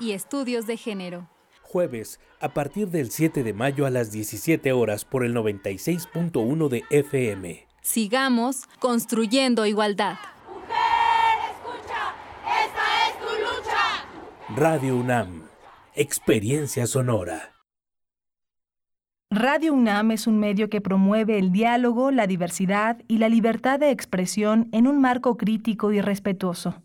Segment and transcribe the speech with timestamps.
[0.00, 1.28] y estudios de género.
[1.62, 6.84] Jueves, a partir del 7 de mayo a las 17 horas por el 96.1 de
[6.90, 7.66] FM.
[7.82, 10.18] Sigamos construyendo igualdad.
[10.48, 10.70] Mujer,
[11.50, 12.14] escucha,
[12.64, 14.56] esta es tu lucha.
[14.56, 15.48] Radio UNAM,
[15.94, 17.54] experiencia sonora.
[19.30, 23.90] Radio UNAM es un medio que promueve el diálogo, la diversidad y la libertad de
[23.90, 26.84] expresión en un marco crítico y respetuoso.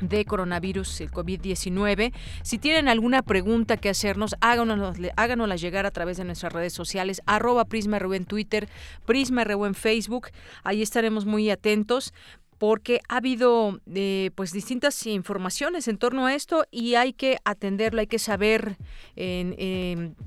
[0.00, 2.12] de coronavirus, el COVID-19.
[2.42, 7.64] Si tienen alguna pregunta que hacernos, háganosla, llegar a través de nuestras redes sociales, arroba
[7.64, 8.68] PrismaRU en Twitter,
[9.06, 10.28] PrismaRU en Facebook.
[10.64, 12.12] Ahí estaremos muy atentos
[12.58, 18.00] porque ha habido eh, pues distintas informaciones en torno a esto y hay que atenderlo,
[18.00, 18.76] hay que saber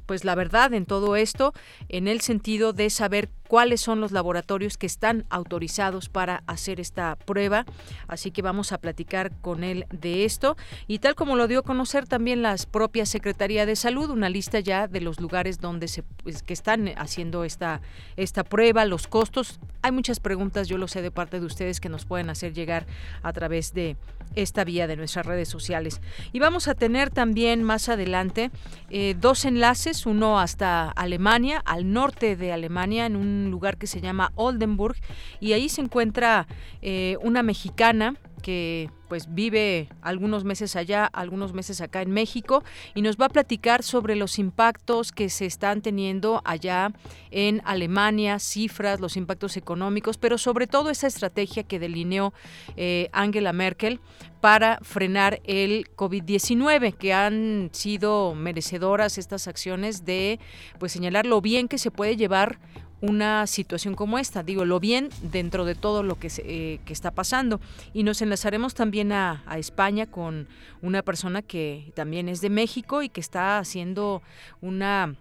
[0.05, 1.53] pues la verdad en todo esto,
[1.89, 7.17] en el sentido de saber cuáles son los laboratorios que están autorizados para hacer esta
[7.17, 7.65] prueba.
[8.07, 10.55] Así que vamos a platicar con él de esto.
[10.87, 14.61] Y tal como lo dio a conocer también la propia Secretaría de Salud, una lista
[14.61, 17.81] ya de los lugares donde se pues, que están haciendo esta,
[18.15, 19.59] esta prueba, los costos.
[19.81, 22.85] Hay muchas preguntas, yo lo sé de parte de ustedes que nos pueden hacer llegar
[23.21, 23.97] a través de
[24.35, 26.01] esta vía de nuestras redes sociales.
[26.31, 28.51] Y vamos a tener también más adelante
[28.89, 34.01] eh, dos enlaces, uno hasta Alemania, al norte de Alemania, en un lugar que se
[34.01, 34.95] llama Oldenburg
[35.39, 36.47] y ahí se encuentra
[36.81, 42.63] eh, una mexicana que pues vive algunos meses allá, algunos meses acá en México
[42.95, 46.93] y nos va a platicar sobre los impactos que se están teniendo allá
[47.29, 52.33] en Alemania, cifras, los impactos económicos, pero sobre todo esa estrategia que delineó
[52.77, 53.99] eh, Angela Merkel
[54.39, 60.39] para frenar el COVID-19, que han sido merecedoras estas acciones de
[60.79, 62.59] pues señalar lo bien que se puede llevar
[63.01, 64.43] una situación como esta.
[64.43, 67.59] Digo, lo bien dentro de todo lo que, eh, que está pasando.
[67.93, 70.47] Y nos enlazaremos también a, España con
[70.81, 74.21] una persona que también es de México y que está haciendo
[74.61, 75.15] una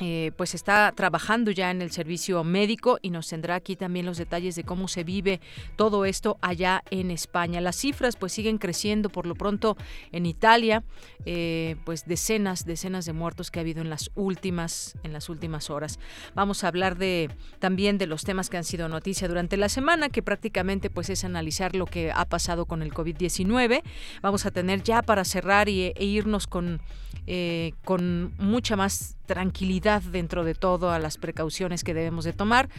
[0.00, 4.16] eh, pues está trabajando ya en el servicio médico y nos tendrá aquí también los
[4.16, 5.40] detalles de cómo se vive
[5.74, 7.60] todo esto allá en España.
[7.60, 9.76] Las cifras pues siguen creciendo por lo pronto
[10.12, 10.84] en Italia,
[11.26, 15.68] eh, pues decenas, decenas de muertos que ha habido en las últimas, en las últimas
[15.68, 15.98] horas.
[16.34, 20.10] Vamos a hablar de también de los temas que han sido noticia durante la semana,
[20.10, 23.82] que prácticamente pues es analizar lo que ha pasado con el COVID-19.
[24.22, 26.80] Vamos a tener ya para cerrar y, e irnos con
[27.30, 32.70] eh, con mucha más tranquilidad dentro de todo a las precauciones que debemos de tomar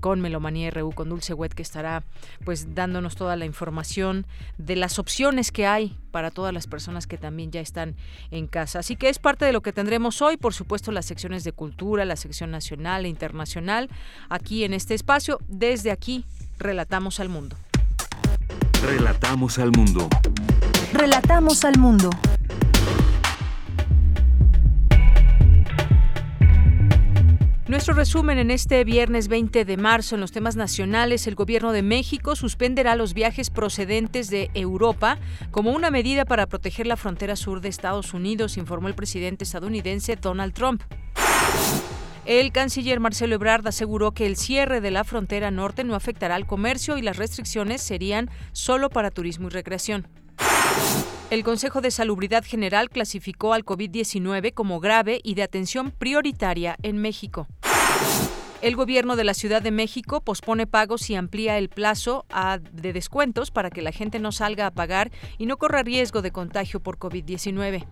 [0.00, 2.02] con Melomanía RU, con Dulce Wet que estará
[2.44, 4.26] pues dándonos toda la información
[4.58, 7.94] de las opciones que hay para todas las personas que también ya están
[8.32, 8.80] en casa.
[8.80, 12.04] Así que es parte de lo que tendremos hoy, por supuesto las secciones de cultura,
[12.04, 13.88] la sección nacional e internacional,
[14.28, 15.38] aquí en este espacio.
[15.46, 16.24] Desde aquí,
[16.58, 17.54] relatamos al mundo.
[18.82, 20.08] Relatamos al mundo.
[20.92, 22.10] Relatamos al mundo.
[27.68, 31.82] Nuestro resumen en este viernes 20 de marzo en los temas nacionales, el gobierno de
[31.82, 35.16] México suspenderá los viajes procedentes de Europa
[35.52, 40.16] como una medida para proteger la frontera sur de Estados Unidos, informó el presidente estadounidense
[40.16, 40.82] Donald Trump.
[42.24, 46.46] El canciller Marcelo Ebrard aseguró que el cierre de la frontera norte no afectará al
[46.46, 50.08] comercio y las restricciones serían solo para turismo y recreación.
[51.30, 56.98] El Consejo de Salubridad General clasificó al COVID-19 como grave y de atención prioritaria en
[56.98, 57.46] México.
[58.60, 62.26] El gobierno de la Ciudad de México pospone pagos y amplía el plazo
[62.72, 66.30] de descuentos para que la gente no salga a pagar y no corra riesgo de
[66.32, 67.86] contagio por COVID-19.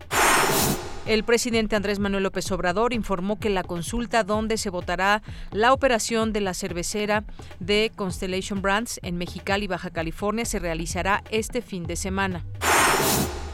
[1.10, 6.32] El presidente Andrés Manuel López Obrador informó que la consulta donde se votará la operación
[6.32, 7.24] de la cervecera
[7.58, 12.44] de Constellation Brands en Mexicali, Baja California, se realizará este fin de semana.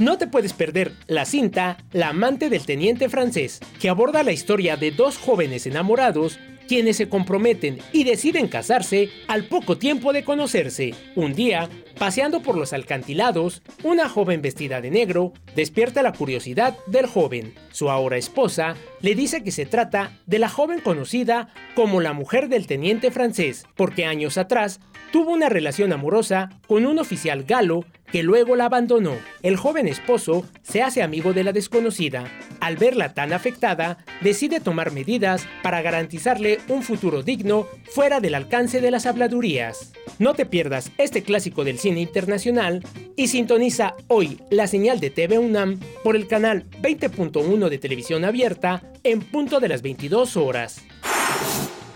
[0.00, 4.76] No te puedes perder la cinta La amante del teniente francés, que aborda la historia
[4.76, 10.94] de dos jóvenes enamorados quienes se comprometen y deciden casarse al poco tiempo de conocerse.
[11.14, 17.06] Un día, paseando por los alcantilados, una joven vestida de negro despierta la curiosidad del
[17.06, 17.54] joven.
[17.70, 22.48] Su ahora esposa le dice que se trata de la joven conocida como la mujer
[22.48, 24.80] del teniente francés, porque años atrás
[25.12, 29.14] tuvo una relación amorosa con un oficial galo que luego la abandonó.
[29.42, 32.24] El joven esposo se hace amigo de la desconocida.
[32.60, 38.80] Al verla tan afectada, decide tomar medidas para garantizarle un futuro digno fuera del alcance
[38.80, 39.92] de las habladurías.
[40.18, 42.82] No te pierdas este clásico del cine internacional
[43.16, 48.82] y sintoniza hoy la señal de TV UNAM por el canal 20.1 de televisión abierta
[49.04, 50.82] en punto de las 22 horas.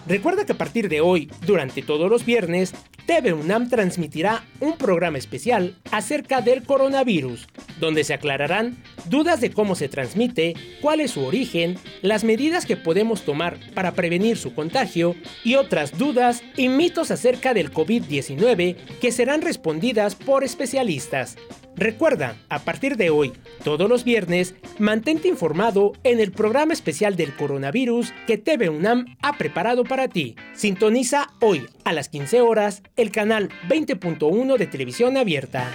[0.07, 2.73] Recuerda que a partir de hoy, durante todos los viernes,
[3.07, 7.47] TV UNAM transmitirá un programa especial acerca del coronavirus,
[7.79, 8.77] donde se aclararán
[9.09, 13.93] dudas de cómo se transmite, cuál es su origen, las medidas que podemos tomar para
[13.93, 20.43] prevenir su contagio y otras dudas y mitos acerca del COVID-19 que serán respondidas por
[20.43, 21.37] especialistas.
[21.77, 27.37] Recuerda, a partir de hoy, todos los viernes, mantente informado en el programa especial del
[27.37, 30.37] coronavirus que TV UNAM ha preparado para ti.
[30.55, 35.71] Sintoniza hoy a las 15 horas el canal 20.1 de televisión abierta.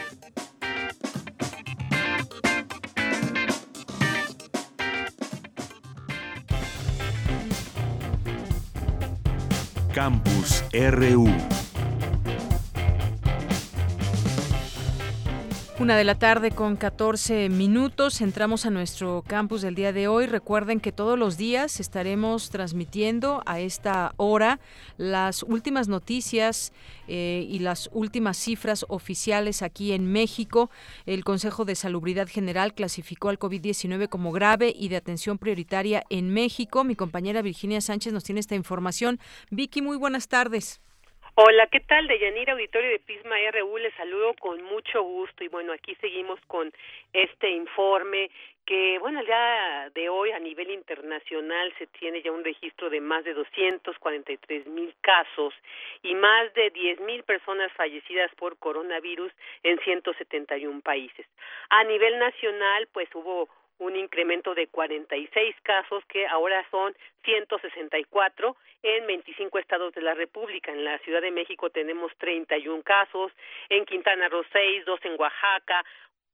[9.94, 11.61] Campus RU.
[15.82, 18.22] Una de la tarde con 14 minutos.
[18.22, 20.28] Entramos a nuestro campus del día de hoy.
[20.28, 24.60] Recuerden que todos los días estaremos transmitiendo a esta hora
[24.98, 26.72] las últimas noticias
[27.08, 30.70] eh, y las últimas cifras oficiales aquí en México.
[31.08, 36.32] El Consejo de Salubridad General clasificó al COVID-19 como grave y de atención prioritaria en
[36.32, 36.84] México.
[36.84, 39.20] Mi compañera Virginia Sánchez nos tiene esta información.
[39.50, 40.80] Vicky, muy buenas tardes.
[41.36, 42.08] Hola, ¿qué tal?
[42.08, 46.38] De Yanira Auditorio de Pisma RU les saludo con mucho gusto y bueno, aquí seguimos
[46.48, 46.74] con
[47.14, 48.30] este informe
[48.66, 53.24] que bueno, día de hoy a nivel internacional se tiene ya un registro de más
[53.24, 55.54] de 243 mil casos
[56.04, 59.32] y más de 10 mil personas fallecidas por coronavirus
[59.64, 61.26] en 171 países.
[61.70, 63.48] A nivel nacional, pues hubo
[63.82, 66.96] un incremento de 46 casos que ahora son
[67.26, 70.72] 164 en 25 estados de la República.
[70.72, 73.32] En la Ciudad de México tenemos 31 casos,
[73.70, 75.84] en Quintana Roo 6, 2 en Oaxaca,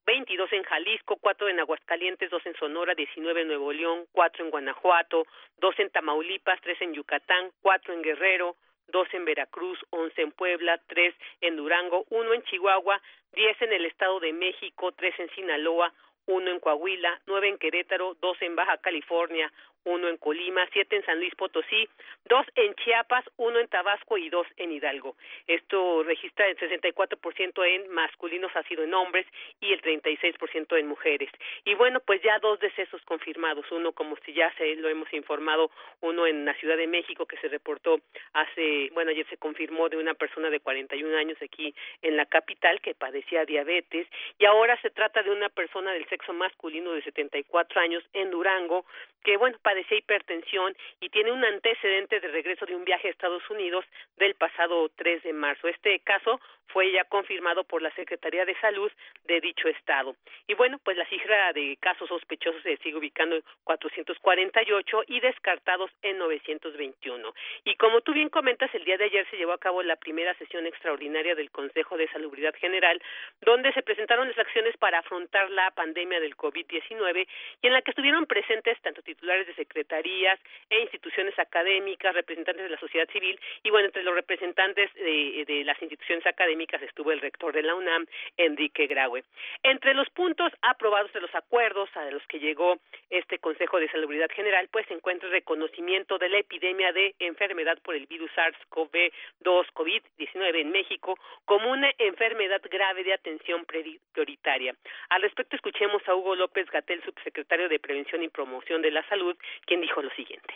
[0.06, 4.52] 22 en Jalisco, 4 en Aguascalientes, 2 en Sonora, 19 en Nuevo León, 4 en
[4.52, 5.26] Guanajuato,
[5.58, 10.82] 2 en Tamaulipas, 3 en Yucatán, 4 en Guerrero, 2 en Veracruz, 11 en Puebla,
[10.88, 13.02] 3 en Durango, 1 en Chihuahua,
[13.34, 15.94] 10 en el Estado de México, 3 en Sinaloa,
[16.28, 19.52] uno en Coahuila, nueve en Querétaro, dos en Baja California,
[19.88, 21.88] uno en Colima, siete en San Luis Potosí,
[22.26, 25.16] dos en Chiapas, uno en Tabasco y dos en Hidalgo.
[25.48, 29.26] Esto registra el 64% en masculinos, ha sido en hombres,
[29.62, 31.30] y el 36% en mujeres.
[31.64, 35.72] Y bueno, pues ya dos decesos confirmados, uno como si ya se lo hemos informado,
[36.02, 38.02] uno en la Ciudad de México que se reportó
[38.34, 42.82] hace, bueno, ayer se confirmó de una persona de 41 años aquí en la capital
[42.82, 47.80] que padecía diabetes, y ahora se trata de una persona del sexo masculino de 74
[47.80, 48.86] años en Durango
[49.24, 53.48] que, bueno, padecía hipertensión y tiene un antecedente de regreso de un viaje a Estados
[53.50, 53.86] Unidos
[54.18, 55.68] del pasado 3 de marzo.
[55.68, 58.92] Este caso fue ya confirmado por la Secretaría de Salud
[59.26, 60.16] de dicho estado.
[60.48, 65.92] Y bueno, pues la cifra de casos sospechosos se sigue ubicando en 448 y descartados
[66.02, 67.34] en 921.
[67.66, 70.34] Y como tú bien comentas, el día de ayer se llevó a cabo la primera
[70.36, 73.02] sesión extraordinaria del Consejo de Salubridad General,
[73.42, 77.28] donde se presentaron las acciones para afrontar la pandemia del COVID-19
[77.62, 82.70] y en la que estuvieron presentes tanto titulares de secretarías e instituciones académicas, representantes de
[82.70, 87.54] la sociedad civil y bueno, entre los representantes de, las instituciones académicas estuvo el rector
[87.54, 88.06] de la UNAM,
[88.38, 89.24] Enrique Graue.
[89.64, 94.30] Entre los puntos aprobados de los acuerdos a los que llegó este Consejo de Salubridad
[94.34, 99.66] General, pues se encuentra el reconocimiento de la epidemia de enfermedad por el virus SARS-CoV-2
[99.74, 104.76] COVID-19 en México como una enfermedad grave de atención prioritaria.
[105.10, 109.36] Al respecto, escuchemos a Hugo López Gatel, subsecretario de Prevención y Promoción de la Salud,
[109.66, 110.54] quien dijo lo siguiente.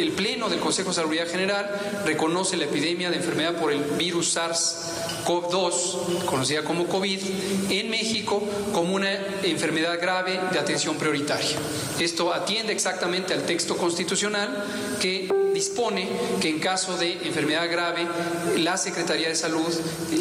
[0.00, 1.68] El Pleno del Consejo de Salud General
[2.06, 7.20] reconoce la epidemia de enfermedad por el virus SARS-CoV-2, conocida como COVID,
[7.70, 8.42] en México
[8.72, 11.58] como una enfermedad grave de atención prioritaria.
[11.98, 14.64] Esto atiende exactamente al texto constitucional
[15.02, 15.28] que
[15.60, 16.08] dispone
[16.40, 18.08] que en caso de enfermedad grave
[18.56, 19.68] la Secretaría de Salud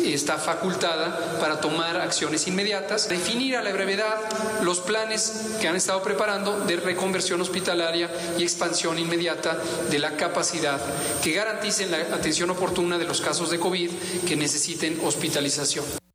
[0.05, 4.17] está facultada para tomar acciones inmediatas, definir a la brevedad
[4.63, 9.57] los planes que han estado preparando de reconversión hospitalaria y expansión inmediata
[9.89, 10.81] de la capacidad
[11.23, 13.91] que garanticen la atención oportuna de los casos de COVID
[14.27, 16.08] que necesiten hospitalización.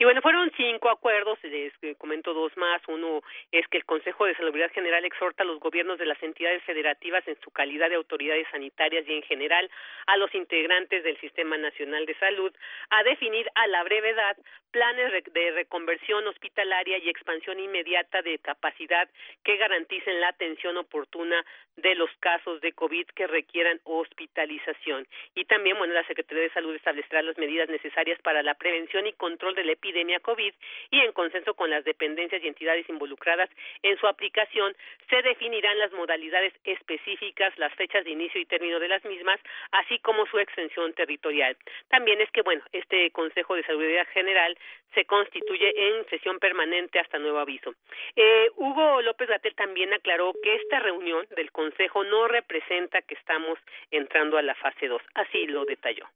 [0.00, 2.80] Y bueno, fueron cinco acuerdos, les comento dos más.
[2.88, 3.20] Uno
[3.52, 7.22] es que el Consejo de Salubridad General exhorta a los gobiernos de las entidades federativas
[7.28, 9.70] en su calidad de autoridades sanitarias y en general
[10.06, 12.50] a los integrantes del Sistema Nacional de Salud
[12.88, 14.38] a definir a la brevedad
[14.70, 19.08] planes de reconversión hospitalaria y expansión inmediata de capacidad
[19.44, 21.44] que garanticen la atención oportuna
[21.76, 25.06] de los casos de COVID que requieran hospitalización.
[25.34, 29.12] Y también, bueno, la Secretaría de Salud establecerá las medidas necesarias para la prevención y
[29.12, 30.54] control de la epidemia COVID
[30.90, 33.50] y en consenso con las dependencias y entidades involucradas
[33.82, 34.74] en su aplicación,
[35.08, 39.40] se definirán las modalidades específicas, las fechas de inicio y término de las mismas,
[39.72, 41.56] así como su extensión territorial.
[41.88, 43.80] También es que, bueno, este Consejo de Salud
[44.12, 44.56] General
[44.94, 47.74] se constituye en sesión permanente hasta nuevo aviso.
[48.16, 53.58] Eh, Hugo López Gatel también aclaró que esta reunión del Consejo no representa que estamos
[53.90, 55.02] entrando a la fase 2.
[55.14, 56.06] Así lo detalló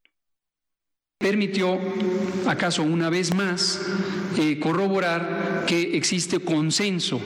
[1.25, 1.81] permitió,
[2.47, 3.81] acaso una vez más,
[4.37, 7.19] eh, corroborar que existe consenso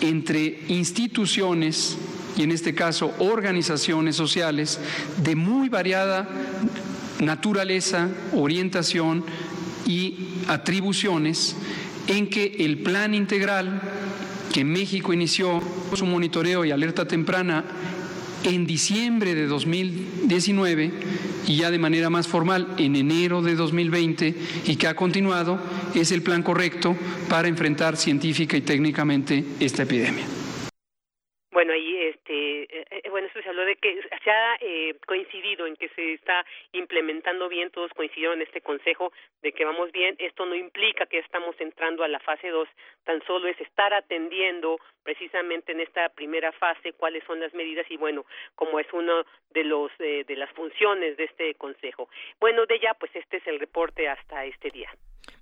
[0.00, 1.98] entre instituciones
[2.34, 4.80] y en este caso organizaciones sociales
[5.22, 6.26] de muy variada
[7.20, 9.22] naturaleza, orientación
[9.86, 10.16] y
[10.48, 11.56] atribuciones
[12.06, 13.82] en que el plan integral
[14.50, 15.60] que México inició
[15.94, 17.64] su monitoreo y alerta temprana
[18.46, 20.90] en diciembre de 2019
[21.46, 24.34] y ya de manera más formal en enero de 2020
[24.66, 25.58] y que ha continuado
[25.94, 26.96] es el plan correcto
[27.28, 30.24] para enfrentar científica y técnicamente esta epidemia.
[31.52, 31.72] Bueno,
[33.56, 37.90] eh, habló de que se ha eh, coincidido en que se está implementando bien, todos
[37.92, 42.08] coincidieron en este consejo de que vamos bien, esto no implica que estamos entrando a
[42.08, 42.68] la fase 2,
[43.04, 47.96] tan solo es estar atendiendo precisamente en esta primera fase cuáles son las medidas y
[47.96, 52.08] bueno, como es uno de los de las funciones de este consejo.
[52.40, 54.90] Bueno, de ya pues este es el reporte hasta este día.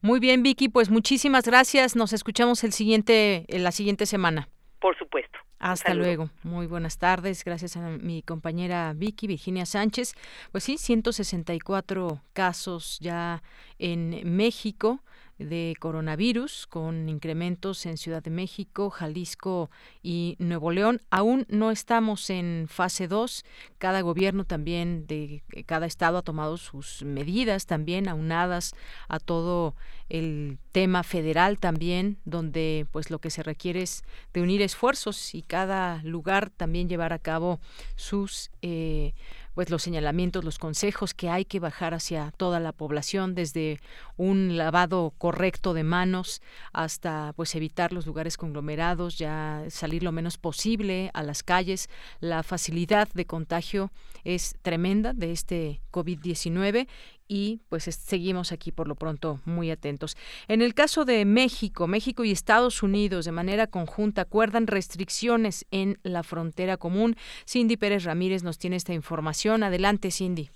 [0.02, 1.96] Muy bien, Vicky, pues muchísimas gracias.
[1.96, 4.48] Nos escuchamos el siguiente en la siguiente semana.
[4.80, 5.38] Por supuesto.
[5.58, 6.30] Hasta luego.
[6.42, 7.44] Muy buenas tardes.
[7.44, 10.14] Gracias a mi compañera Vicky, Virginia Sánchez.
[10.52, 13.42] Pues sí, 164 casos ya
[13.78, 15.00] en México
[15.38, 19.70] de coronavirus con incrementos en Ciudad de México, Jalisco
[20.02, 21.00] y Nuevo León.
[21.10, 23.44] Aún no estamos en fase 2.
[23.78, 28.74] Cada gobierno también de cada estado ha tomado sus medidas también aunadas
[29.08, 29.74] a todo
[30.08, 35.42] el tema federal también, donde pues lo que se requiere es de unir esfuerzos y
[35.42, 37.60] cada lugar también llevar a cabo
[37.96, 39.14] sus eh,
[39.54, 43.80] pues los señalamientos, los consejos que hay que bajar hacia toda la población, desde
[44.16, 46.42] un lavado correcto de manos
[46.72, 51.88] hasta pues evitar los lugares conglomerados, ya salir lo menos posible a las calles.
[52.20, 53.90] La facilidad de contagio
[54.24, 56.86] es tremenda de este COVID-19
[57.28, 60.16] y pues seguimos aquí por lo pronto muy atentos.
[60.48, 65.98] En el caso de México, México y Estados Unidos de manera conjunta acuerdan restricciones en
[66.02, 67.16] la frontera común.
[67.46, 69.62] Cindy Pérez Ramírez nos tiene esta información.
[69.62, 70.50] Adelante, Cindy.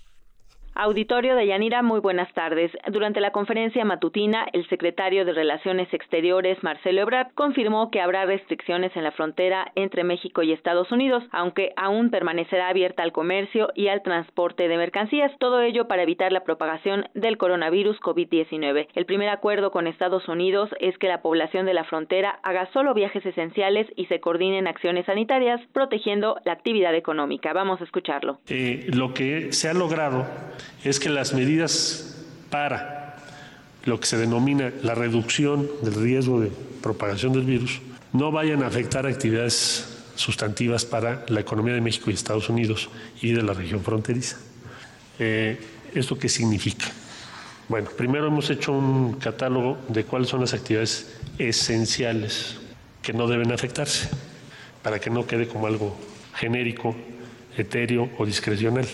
[0.81, 2.71] Auditorio de Yanira, muy buenas tardes.
[2.89, 8.95] Durante la conferencia matutina, el secretario de Relaciones Exteriores, Marcelo Ebrard, confirmó que habrá restricciones
[8.95, 13.89] en la frontera entre México y Estados Unidos, aunque aún permanecerá abierta al comercio y
[13.89, 18.87] al transporte de mercancías, todo ello para evitar la propagación del coronavirus COVID-19.
[18.95, 22.93] El primer acuerdo con Estados Unidos es que la población de la frontera haga solo
[22.93, 27.51] viajes esenciales y se coordinen acciones sanitarias, protegiendo la actividad económica.
[27.51, 28.39] Vamos a escucharlo.
[28.47, 30.25] Eh, lo que se ha logrado
[30.83, 32.15] es que las medidas
[32.49, 33.17] para
[33.85, 36.51] lo que se denomina la reducción del riesgo de
[36.81, 37.81] propagación del virus
[38.13, 42.89] no vayan a afectar actividades sustantivas para la economía de México y Estados Unidos
[43.21, 44.37] y de la región fronteriza.
[45.17, 45.59] Eh,
[45.93, 46.85] ¿Esto qué significa?
[47.67, 52.57] Bueno, primero hemos hecho un catálogo de cuáles son las actividades esenciales
[53.01, 54.09] que no deben afectarse,
[54.81, 55.95] para que no quede como algo
[56.35, 56.95] genérico,
[57.57, 58.87] etéreo o discrecional.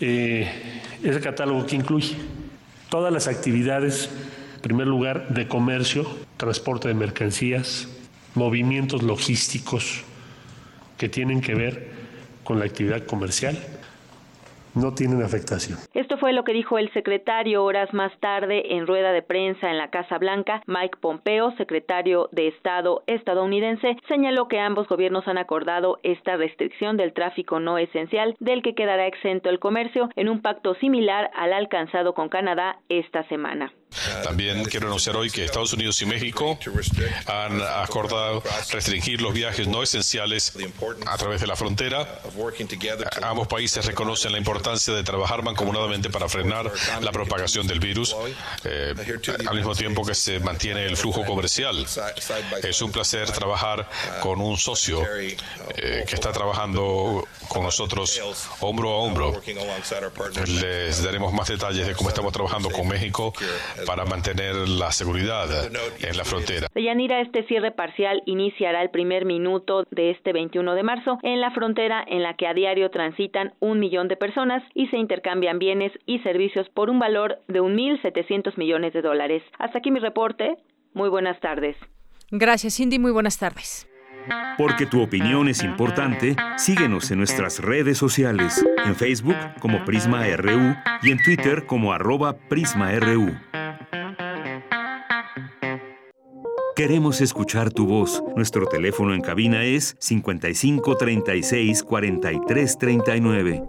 [0.00, 0.46] Eh,
[1.02, 2.16] ese catálogo que incluye
[2.88, 4.10] todas las actividades,
[4.56, 6.06] en primer lugar, de comercio,
[6.36, 7.88] transporte de mercancías,
[8.34, 10.02] movimientos logísticos
[10.96, 11.90] que tienen que ver
[12.44, 13.58] con la actividad comercial,
[14.80, 15.78] no tienen afectación.
[15.94, 19.78] Esto fue lo que dijo el secretario horas más tarde en rueda de prensa en
[19.78, 20.62] la Casa Blanca.
[20.66, 27.12] Mike Pompeo, secretario de Estado estadounidense, señaló que ambos gobiernos han acordado esta restricción del
[27.12, 32.14] tráfico no esencial del que quedará exento el comercio en un pacto similar al alcanzado
[32.14, 33.72] con Canadá esta semana.
[34.22, 36.58] También quiero anunciar hoy que Estados Unidos y México
[37.26, 40.52] han acordado restringir los viajes no esenciales
[41.06, 42.20] a través de la frontera.
[43.22, 46.70] Ambos países reconocen la importancia de trabajar mancomunadamente para frenar
[47.00, 48.14] la propagación del virus,
[48.64, 48.94] eh,
[49.46, 51.86] al mismo tiempo que se mantiene el flujo comercial.
[52.62, 53.88] Es un placer trabajar
[54.20, 55.02] con un socio
[55.76, 58.20] eh, que está trabajando con nosotros
[58.60, 59.42] hombro a hombro.
[60.46, 63.32] Les daremos más detalles de cómo estamos trabajando con México
[63.86, 66.68] para mantener la seguridad en la frontera.
[66.74, 71.40] De Yanira, este cierre parcial iniciará el primer minuto de este 21 de marzo en
[71.40, 75.58] la frontera en la que a diario transitan un millón de personas y se intercambian
[75.58, 79.42] bienes y servicios por un valor de 1.700 millones de dólares.
[79.58, 80.56] Hasta aquí mi reporte.
[80.94, 81.76] Muy buenas tardes.
[82.30, 82.98] Gracias, Cindy.
[82.98, 83.87] Muy buenas tardes.
[84.56, 90.74] Porque tu opinión es importante, síguenos en nuestras redes sociales, en Facebook como Prisma RU
[91.02, 93.36] y en Twitter como arroba PrismaRU.
[96.78, 98.22] Queremos escuchar tu voz.
[98.36, 103.62] Nuestro teléfono en cabina es 55 36 43 39.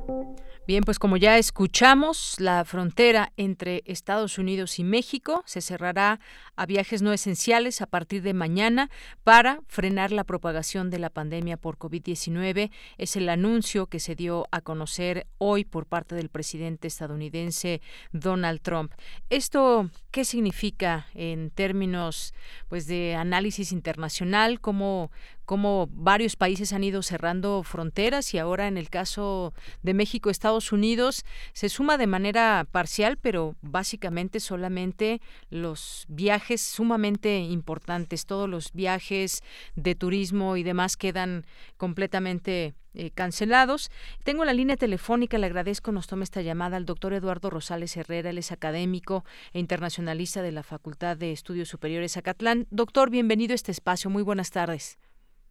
[0.69, 6.19] Bien, pues como ya escuchamos, la frontera entre Estados Unidos y México se cerrará
[6.59, 8.89] a viajes no esenciales a partir de mañana
[9.23, 12.69] para frenar la propagación de la pandemia por COVID-19.
[12.97, 17.79] Es el anuncio que se dio a conocer hoy por parte del presidente estadounidense
[18.11, 18.91] Donald Trump.
[19.29, 22.33] ¿Esto qué significa en términos
[22.67, 24.59] pues de análisis internacional?
[24.59, 25.11] ¿Cómo,
[25.45, 30.73] cómo varios países han ido cerrando fronteras y ahora en el caso de México, Estados
[30.73, 38.73] Unidos, se suma de manera parcial, pero básicamente solamente los viajes sumamente importantes, todos los
[38.73, 39.41] viajes
[39.75, 41.45] de turismo y demás quedan
[41.77, 43.91] completamente eh, cancelados.
[44.23, 48.31] Tengo la línea telefónica, le agradezco, nos tome esta llamada al doctor Eduardo Rosales Herrera,
[48.31, 52.65] él es académico e internacionalista de la Facultad de Estudios Superiores Acatlán.
[52.71, 54.97] Doctor, bienvenido a este espacio, muy buenas tardes.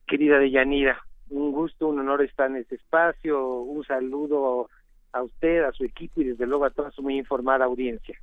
[0.07, 0.99] Querida Deyanira,
[1.31, 4.69] un gusto, un honor estar en este espacio, un saludo
[5.13, 8.19] a usted, a su equipo y desde luego a toda su muy informada audiencia.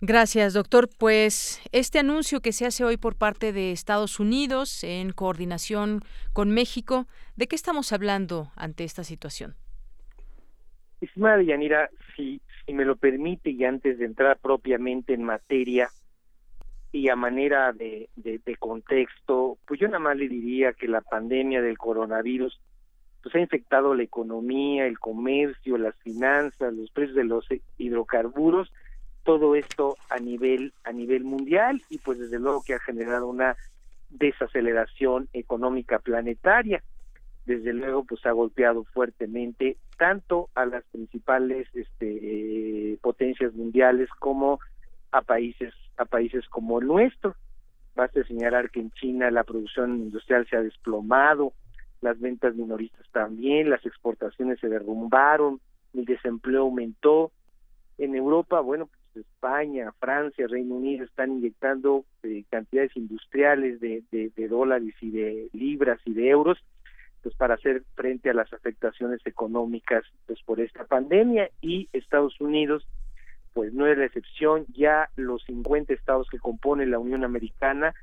[0.00, 0.88] Gracias, doctor.
[0.98, 6.50] Pues este anuncio que se hace hoy por parte de Estados Unidos en coordinación con
[6.50, 7.06] México,
[7.36, 9.54] ¿de qué estamos hablando ante esta situación?
[11.00, 15.88] Estimada Deyanira, si, si me lo permite y antes de entrar propiamente en materia,
[16.96, 21.60] y a manera de, de, contexto, pues yo nada más le diría que la pandemia
[21.60, 22.58] del coronavirus
[23.22, 28.72] pues ha infectado la economía, el comercio, las finanzas, los precios de los hidrocarburos,
[29.26, 33.56] todo esto a nivel a nivel mundial y pues desde luego que ha generado una
[34.08, 36.82] desaceleración económica planetaria.
[37.44, 42.06] Desde luego pues ha golpeado fuertemente tanto a las principales este,
[42.92, 44.60] eh, potencias mundiales como
[45.10, 47.34] a países a países como el nuestro.
[47.96, 51.52] Basta señalar que en China la producción industrial se ha desplomado,
[52.00, 55.60] las ventas minoristas también, las exportaciones se derrumbaron,
[55.94, 57.32] el desempleo aumentó.
[57.98, 64.48] En Europa, bueno, España, Francia, Reino Unido están inyectando eh, cantidades industriales de, de, de,
[64.48, 66.58] dólares y de libras y de euros
[67.22, 72.86] pues para hacer frente a las afectaciones económicas pues por esta pandemia y Estados Unidos
[73.56, 74.66] pues no es la excepción.
[74.74, 77.94] Ya los 50 estados que componen la Unión Americana,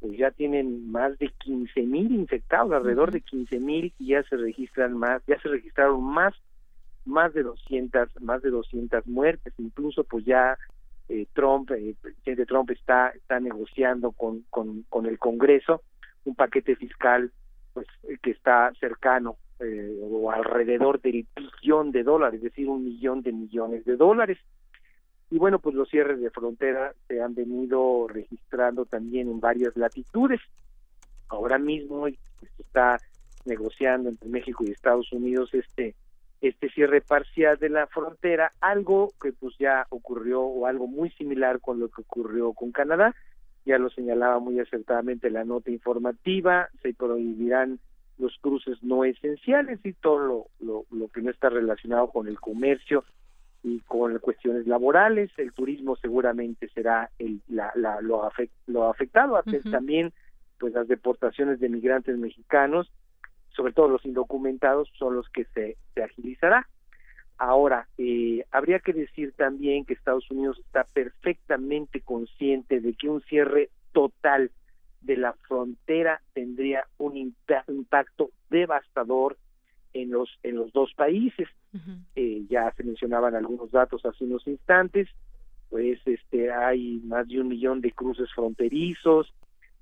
[0.00, 4.36] pues ya tienen más de 15 mil infectados, alrededor de 15 mil, y ya se
[4.36, 6.34] registran más, ya se registraron más,
[7.08, 9.52] más de 200, más de 200 muertes.
[9.58, 10.56] Incluso, pues ya
[11.08, 15.82] eh, Trump, eh, el presidente Trump está, está negociando con, con, el Congreso
[16.24, 17.32] un paquete fiscal,
[17.72, 17.86] pues
[18.22, 23.32] que está cercano eh, o alrededor del billón de dólares, es decir, un millón de
[23.32, 24.38] millones de dólares.
[25.30, 30.40] Y bueno, pues los cierres de frontera se han venido registrando también en varias latitudes.
[31.28, 32.98] Ahora mismo se está
[33.46, 35.94] negociando entre México y Estados Unidos este
[36.40, 41.60] este cierre parcial de la frontera, algo que pues ya ocurrió o algo muy similar
[41.60, 43.14] con lo que ocurrió con Canadá,
[43.64, 47.80] ya lo señalaba muy acertadamente la nota informativa, se prohibirán
[48.18, 52.40] los cruces no esenciales y todo lo, lo, lo que no está relacionado con el
[52.40, 53.04] comercio
[53.62, 59.40] y con cuestiones laborales, el turismo seguramente será el, la, la, lo, afect, lo afectado,
[59.70, 60.12] también
[60.58, 62.90] pues las deportaciones de migrantes mexicanos,
[63.58, 66.68] sobre todo los indocumentados, son los que se, se agilizará.
[67.38, 73.20] Ahora, eh, habría que decir también que Estados Unidos está perfectamente consciente de que un
[73.22, 74.52] cierre total
[75.00, 79.36] de la frontera tendría un impacto devastador
[79.92, 81.48] en los en los dos países
[82.14, 85.08] eh, ya se mencionaban algunos datos hace unos instantes
[85.70, 89.32] pues este hay más de un millón de cruces fronterizos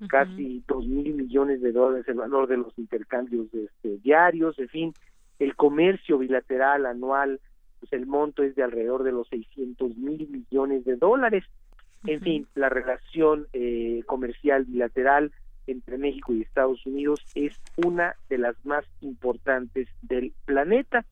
[0.09, 4.95] casi dos mil millones de dólares el valor de los intercambios este, diarios en fin
[5.39, 7.41] el comercio bilateral anual
[7.81, 11.45] pues el monto es de alrededor de los 600 mil millones de dólares.
[12.05, 15.33] En fin la relación eh, comercial bilateral
[15.67, 21.05] entre México y Estados Unidos es una de las más importantes del planeta.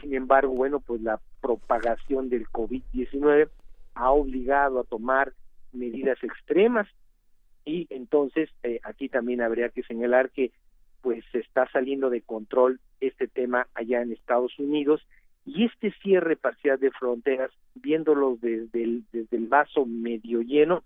[0.00, 3.48] Sin embargo, bueno, pues la propagación del COVID-19
[3.94, 5.32] ha obligado a tomar
[5.72, 6.86] medidas extremas
[7.70, 10.50] y entonces eh, aquí también habría que señalar que
[11.02, 15.06] pues se está saliendo de control este tema allá en Estados Unidos
[15.46, 20.82] y este cierre parcial de fronteras, viéndolo desde el, vaso medio lleno,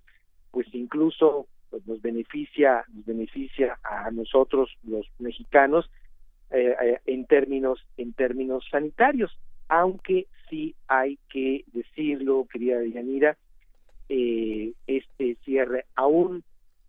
[0.51, 5.91] pues incluso pues nos beneficia, nos beneficia a nosotros los mexicanos
[6.51, 9.37] eh, eh, en términos en términos sanitarios,
[9.69, 13.37] aunque sí hay que decirlo, querida Yanira,
[14.09, 16.45] eh, este cierre aún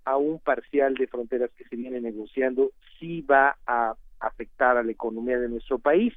[0.06, 5.40] aún parcial de fronteras que se viene negociando sí va a afectar a la economía
[5.40, 6.14] de nuestro país.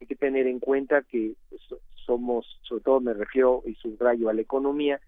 [0.00, 1.62] Hay que tener en cuenta que pues,
[1.94, 5.00] somos, sobre todo me refiero y subrayo a la economía,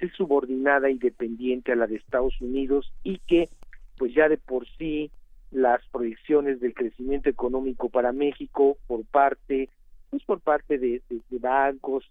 [0.00, 3.48] es subordinada y dependiente a la de Estados Unidos y que
[3.96, 5.10] pues ya de por sí
[5.50, 9.70] las proyecciones del crecimiento económico para México por parte
[10.10, 12.04] pues por parte de, bancos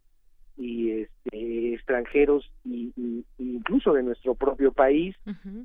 [0.58, 2.94] y este, extranjeros y,
[3.38, 5.16] incluso de nuestro propio país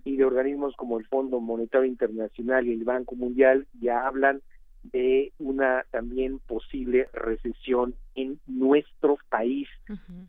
[0.05, 4.40] y de organismos como el Fondo Monetario Internacional y el Banco Mundial ya hablan
[4.83, 9.68] de una también posible recesión en nuestro país.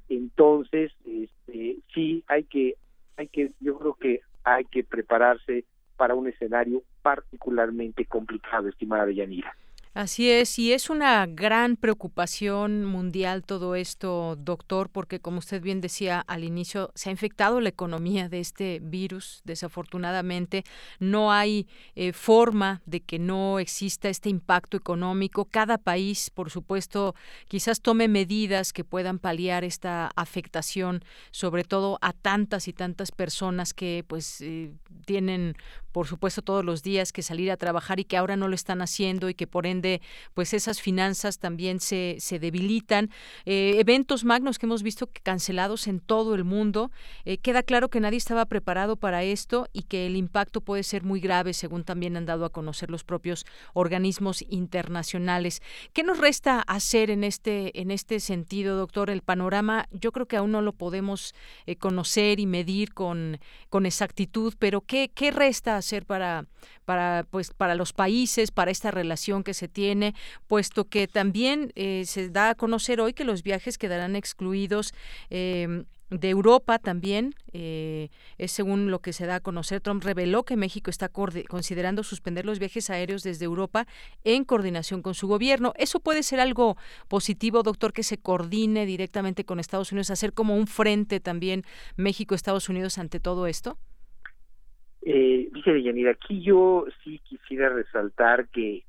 [0.10, 2.76] Entonces, este, sí hay que,
[3.18, 9.56] hay que, yo creo que hay que prepararse para un escenario particularmente complicado, estimada Yanira.
[9.94, 15.82] Así es, y es una gran preocupación mundial todo esto, doctor, porque como usted bien
[15.82, 20.64] decía al inicio, se ha infectado la economía de este virus, desafortunadamente.
[21.00, 25.44] No hay eh, forma de que no exista este impacto económico.
[25.44, 27.14] Cada país, por supuesto,
[27.50, 33.74] quizás tome medidas que puedan paliar esta afectación, sobre todo a tantas y tantas personas
[33.74, 34.72] que pues eh,
[35.06, 35.58] tienen
[35.92, 38.82] por supuesto todos los días que salir a trabajar y que ahora no lo están
[38.82, 40.02] haciendo y que por ende
[40.34, 43.10] pues esas finanzas también se, se debilitan.
[43.46, 46.92] Eh, eventos magnos que hemos visto cancelados en todo el mundo.
[47.26, 51.04] Eh, queda claro que nadie estaba preparado para esto y que el impacto puede ser
[51.04, 55.62] muy grave según también han dado a conocer los propios organismos internacionales.
[55.94, 59.10] ¿Qué nos resta hacer en este, en este sentido, doctor?
[59.10, 61.34] El panorama yo creo que aún no lo podemos
[61.66, 66.46] eh, conocer y medir con, con exactitud, pero ¿qué, qué resta hacer para,
[66.86, 70.16] para, pues, para los países, para esta relación que se tiene,
[70.48, 74.94] puesto que también eh, se da a conocer hoy que los viajes quedarán excluidos.
[75.30, 80.44] Eh, de Europa también, eh, es según lo que se da a conocer, Trump reveló
[80.44, 83.88] que México está considerando suspender los viajes aéreos desde Europa
[84.26, 85.74] en coordinación con su gobierno.
[85.78, 86.76] ¿Eso puede ser algo
[87.08, 91.64] positivo, doctor, que se coordine directamente con Estados Unidos, hacer como un frente también
[91.96, 93.78] México-Estados Unidos ante todo esto?
[95.04, 98.84] Eh, dice Yanira, aquí yo sí quisiera resaltar que,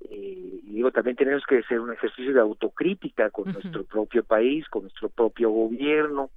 [0.00, 4.82] eh, digo, también tenemos que hacer un ejercicio de autocrítica con nuestro propio país, con
[4.82, 6.30] nuestro propio gobierno,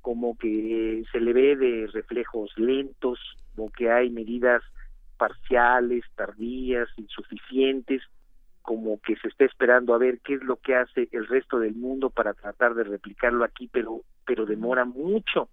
[0.00, 3.18] como que se le ve de reflejos lentos,
[3.54, 4.62] como que hay medidas
[5.16, 8.02] parciales, tardías, insuficientes,
[8.62, 11.74] como que se está esperando a ver qué es lo que hace el resto del
[11.74, 15.48] mundo para tratar de replicarlo aquí, pero pero demora mucho.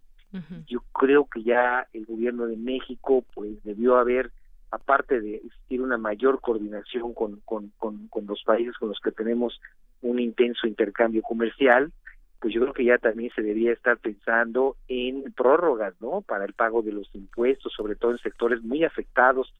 [0.68, 4.32] Yo creo que ya el gobierno de México pues debió haber,
[4.70, 9.12] aparte de existir una mayor coordinación con, con, con, con los países con los que
[9.12, 9.60] tenemos
[10.02, 11.92] un intenso intercambio comercial,
[12.40, 16.22] pues yo creo que ya también se debería estar pensando en prórrogas, ¿no?
[16.22, 19.54] Para el pago de los impuestos, sobre todo en sectores muy afectados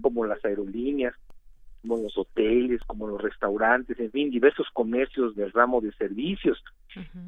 [0.00, 1.14] como las aerolíneas,
[1.82, 6.62] como los hoteles, como los restaurantes, en fin, diversos comercios del ramo de servicios.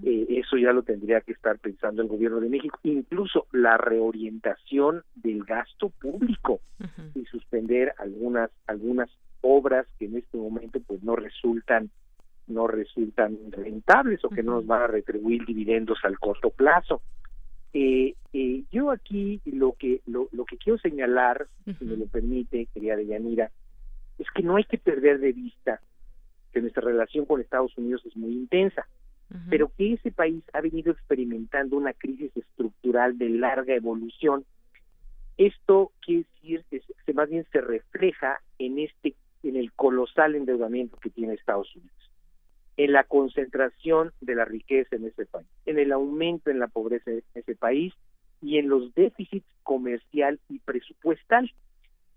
[0.04, 5.02] Eh, eso ya lo tendría que estar pensando el gobierno de México, incluso la reorientación
[5.16, 6.60] del gasto público
[7.14, 11.90] y suspender algunas algunas obras que en este momento pues no resultan
[12.46, 17.00] no resultan rentables o que no nos van a retribuir dividendos al corto plazo.
[17.72, 22.68] Eh, eh, yo aquí lo que lo, lo que quiero señalar, si me lo permite,
[22.72, 23.50] querida Deyanira,
[24.18, 25.80] es que no hay que perder de vista
[26.52, 28.86] que nuestra relación con Estados Unidos es muy intensa,
[29.50, 34.44] pero que ese país ha venido experimentando una crisis estructural de larga evolución.
[35.36, 36.64] Esto quiere decir
[37.04, 42.10] que más bien se refleja en este en el colosal endeudamiento que tiene Estados Unidos,
[42.76, 47.10] en la concentración de la riqueza en ese país, en el aumento en la pobreza
[47.10, 47.92] en ese país
[48.40, 51.52] y en los déficits comercial y presupuestal.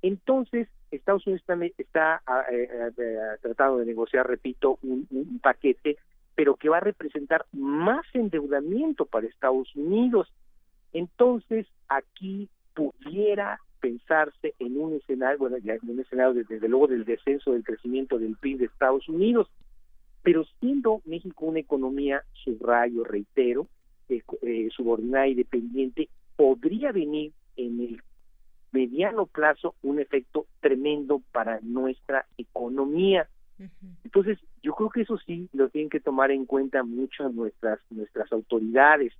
[0.01, 5.97] Entonces, Estados Unidos está, está ah, eh, eh, tratando de negociar, repito, un, paquete,
[6.35, 10.31] pero que va a representar más endeudamiento para Estados Unidos.
[10.93, 17.51] Entonces, aquí pudiera pensarse en un escenario, bueno, en un escenario desde, luego del descenso
[17.51, 19.49] del crecimiento del PIB de Estados Unidos,
[20.23, 23.67] pero siendo México una economía, subrayo, reitero,
[24.09, 28.01] eh, subordinada y dependiente, podría venir en el
[28.71, 33.27] mediano plazo un efecto tremendo para nuestra economía.
[34.03, 38.31] Entonces, yo creo que eso sí lo tienen que tomar en cuenta mucho nuestras nuestras
[38.31, 39.13] autoridades.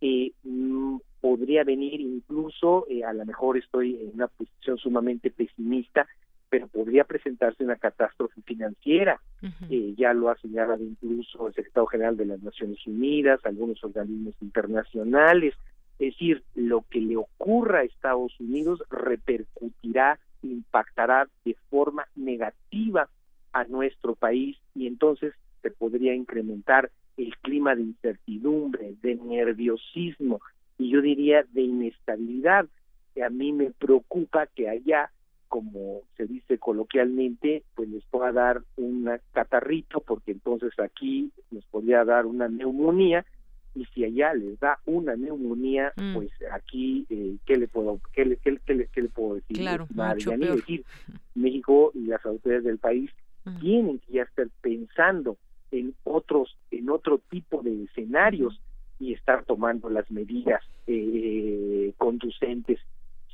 [0.00, 6.06] Eh, mm, podría venir incluso, eh, a lo mejor estoy en una posición sumamente pesimista,
[6.48, 9.20] pero podría presentarse una catástrofe financiera.
[9.70, 14.34] Eh, ya lo ha señalado incluso el secretario general de las Naciones Unidas, algunos organismos
[14.40, 15.54] internacionales.
[16.00, 23.10] Es decir, lo que le ocurra a Estados Unidos repercutirá, impactará de forma negativa
[23.52, 30.40] a nuestro país y entonces se podría incrementar el clima de incertidumbre, de nerviosismo
[30.78, 32.66] y yo diría de inestabilidad.
[33.22, 35.10] A mí me preocupa que allá
[35.48, 42.04] como se dice coloquialmente, pues les pueda dar un catarrito, porque entonces aquí les podría
[42.04, 43.26] dar una neumonía,
[43.74, 46.14] y si allá les da una neumonía, mm.
[46.14, 49.58] pues aquí, eh, ¿qué le puedo qué le, qué, le puedo decir?
[49.58, 49.86] Claro,
[50.56, 50.84] decir,
[51.34, 53.10] México y las autoridades del país
[53.60, 55.36] tienen que ya estar pensando
[55.70, 58.60] en otros, en otro tipo de escenarios
[58.98, 62.78] y estar tomando las medidas eh, conducentes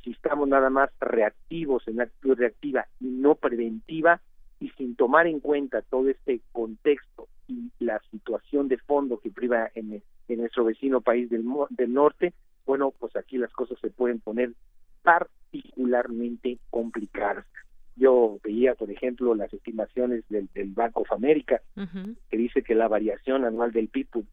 [0.07, 4.21] si estamos nada más reactivos en actitud reactiva y no preventiva
[4.59, 9.69] y sin tomar en cuenta todo este contexto y la situación de fondo que priva
[9.75, 12.33] en, en nuestro vecino país del, del norte,
[12.65, 14.51] bueno, pues aquí las cosas se pueden poner
[15.03, 17.45] particularmente complicadas.
[17.95, 21.61] Yo veía, por ejemplo, las estimaciones del, del Banco of America,
[22.29, 24.25] que dice que la variación anual del PIB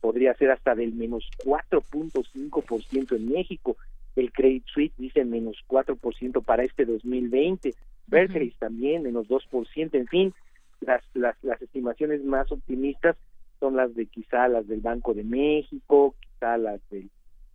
[0.00, 3.76] podría ser hasta del menos 4.5% en México.
[4.16, 7.74] El Credit Suisse dice menos 4% para este 2020,
[8.06, 10.34] Berkeley también menos 2%, en fin,
[10.80, 13.16] las, las, las estimaciones más optimistas
[13.60, 17.08] son las de quizá las del Banco de México, quizá las de,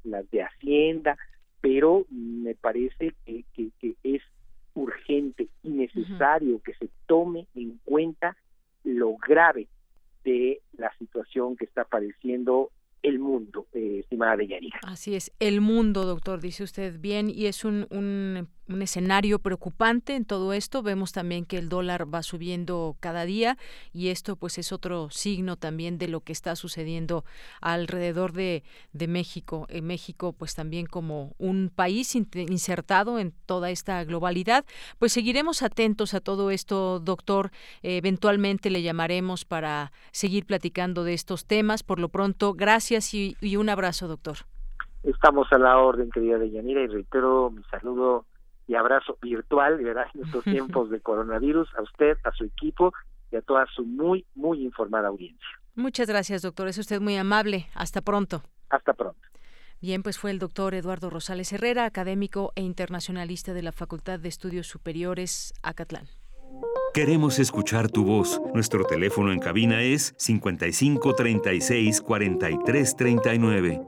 [0.03, 1.17] las de Hacienda,
[1.61, 4.21] pero me parece que, que, que es
[4.73, 8.37] urgente y necesario que se tome en cuenta
[8.83, 9.67] lo grave
[10.23, 12.71] de la situación que está padeciendo
[13.03, 14.79] el mundo, eh, estimada Deyanira.
[14.83, 20.15] Así es, el mundo, doctor, dice usted bien, y es un, un un escenario preocupante
[20.15, 20.83] en todo esto.
[20.83, 23.57] Vemos también que el dólar va subiendo cada día
[23.91, 27.25] y esto pues es otro signo también de lo que está sucediendo
[27.61, 29.65] alrededor de, de México.
[29.69, 34.65] En México pues también como un país insertado en toda esta globalidad.
[34.99, 37.51] Pues seguiremos atentos a todo esto, doctor.
[37.81, 41.83] eventualmente le llamaremos para seguir platicando de estos temas.
[41.83, 44.37] Por lo pronto, gracias y, y un abrazo, doctor.
[45.03, 48.25] Estamos a la orden, querida Deyanira, y reitero mi saludo
[48.67, 50.05] y abrazo virtual, ¿verdad?
[50.13, 52.93] En estos tiempos de coronavirus, a usted, a su equipo
[53.31, 55.47] y a toda su muy, muy informada audiencia.
[55.75, 56.67] Muchas gracias, doctor.
[56.67, 57.67] Es usted muy amable.
[57.73, 58.43] Hasta pronto.
[58.69, 59.19] Hasta pronto.
[59.81, 64.27] Bien, pues fue el doctor Eduardo Rosales Herrera, académico e internacionalista de la Facultad de
[64.27, 66.07] Estudios Superiores, Acatlán.
[66.93, 68.41] Queremos escuchar tu voz.
[68.53, 73.81] Nuestro teléfono en cabina es 55 36 43 39.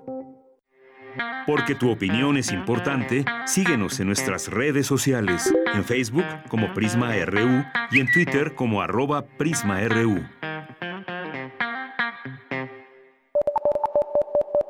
[1.47, 7.63] Porque tu opinión es importante, síguenos en nuestras redes sociales, en Facebook como Prisma RU
[7.91, 10.23] y en Twitter como arroba PrismaRU.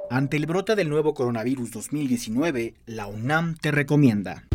[0.10, 4.46] Ante el brote del nuevo coronavirus 2019, la UNAM te recomienda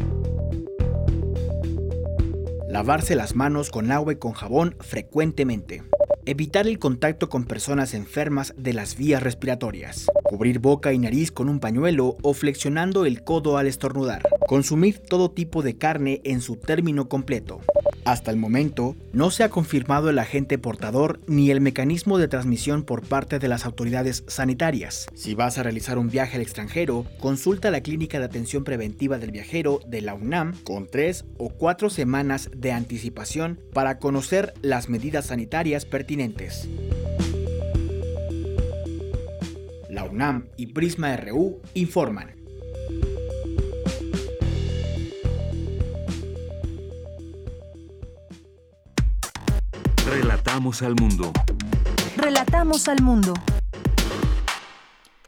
[2.77, 5.83] lavarse las manos con agua y con jabón frecuentemente.
[6.27, 10.09] Evitar el contacto con personas enfermas de las vías respiratorias.
[10.25, 14.29] Cubrir boca y nariz con un pañuelo o flexionando el codo al estornudar.
[14.47, 17.62] Consumir todo tipo de carne en su término completo.
[18.07, 22.85] Hasta el momento, no se ha confirmado el agente portador ni el mecanismo de transmisión
[22.85, 25.09] por parte de las autoridades sanitarias.
[25.16, 29.33] Si vas a realizar un viaje al extranjero, consulta la Clínica de Atención Preventiva del
[29.33, 35.27] Viajero de la UNAM con tres o cuatro semanas de anticipación para conocer las medidas
[35.27, 36.69] sanitarias pertinentes.
[39.90, 42.36] La UNAM y Prisma RU informan.
[50.07, 51.33] Relatamos al mundo.
[52.16, 53.35] Relatamos al mundo.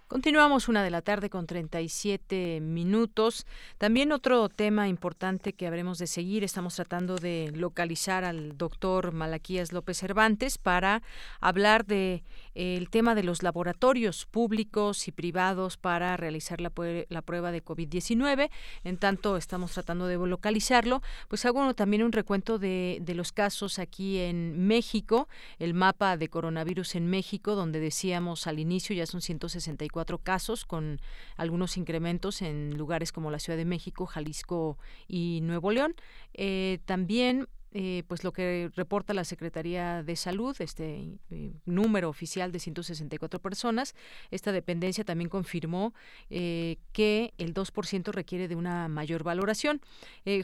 [0.07, 3.45] Continuamos una de la tarde con 37 minutos.
[3.77, 9.73] También otro tema importante que habremos de seguir, estamos tratando de localizar al doctor Malaquías
[9.73, 11.03] López Cervantes para
[11.41, 12.23] hablar de
[12.59, 16.73] el tema de los laboratorios públicos y privados para realizar la,
[17.09, 18.51] la prueba de COVID-19.
[18.83, 21.01] En tanto, estamos tratando de localizarlo.
[21.29, 25.29] Pues hago también un recuento de, de los casos aquí en México,
[25.61, 31.01] el mapa de coronavirus en México, donde decíamos al inicio ya son 164 casos, con
[31.37, 35.95] algunos incrementos en lugares como la Ciudad de México, Jalisco y Nuevo León.
[36.35, 42.51] Eh, también eh, pues lo que reporta la Secretaría de Salud, este eh, número oficial
[42.51, 43.95] de 164 personas,
[44.31, 45.93] esta dependencia también confirmó
[46.31, 49.81] eh, que el 2% requiere de una mayor valoración.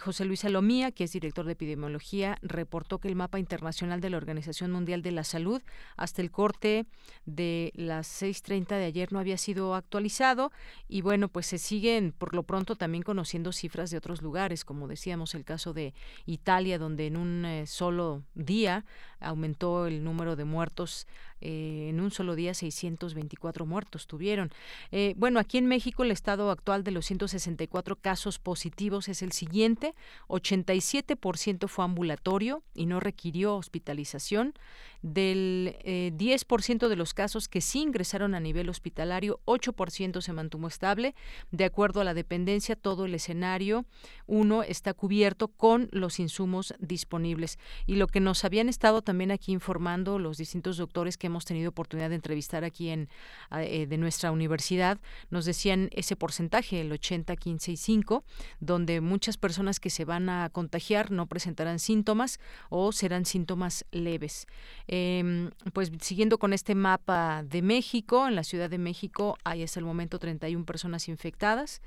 [0.00, 4.16] José Luis Salomía, que es director de epidemiología, reportó que el mapa internacional de la
[4.16, 5.62] Organización Mundial de la Salud
[5.96, 6.86] hasta el corte
[7.26, 10.52] de las 6.30 de ayer no había sido actualizado
[10.88, 14.88] y bueno, pues se siguen por lo pronto también conociendo cifras de otros lugares, como
[14.88, 15.94] decíamos el caso de
[16.26, 18.84] Italia, donde en un eh, solo día
[19.24, 21.06] aumentó el número de muertos
[21.40, 24.50] eh, en un solo día 624 muertos tuvieron.
[24.92, 29.32] Eh, bueno, aquí en México el estado actual de los 164 casos positivos es el
[29.32, 29.94] siguiente,
[30.28, 34.54] 87% fue ambulatorio y no requirió hospitalización.
[35.02, 41.14] Del 10% de los casos que sí ingresaron a nivel hospitalario, 8% se mantuvo estable.
[41.50, 43.84] De acuerdo a la dependencia, todo el escenario,
[44.26, 47.58] uno está cubierto con los insumos disponibles.
[47.86, 51.70] Y lo que nos habían estado también aquí informando los distintos doctores que hemos tenido
[51.70, 53.08] oportunidad de entrevistar aquí en
[53.50, 54.98] eh, de nuestra universidad,
[55.30, 58.24] nos decían ese porcentaje, el 80, 15 y 5,
[58.60, 62.40] donde muchas personas que se van a contagiar no presentarán síntomas
[62.70, 64.46] o serán síntomas leves.
[64.86, 69.80] Em, pues siguiendo con este mapa de México, en la Ciudad de México hay hasta
[69.80, 71.80] el momento 31 personas infectadas.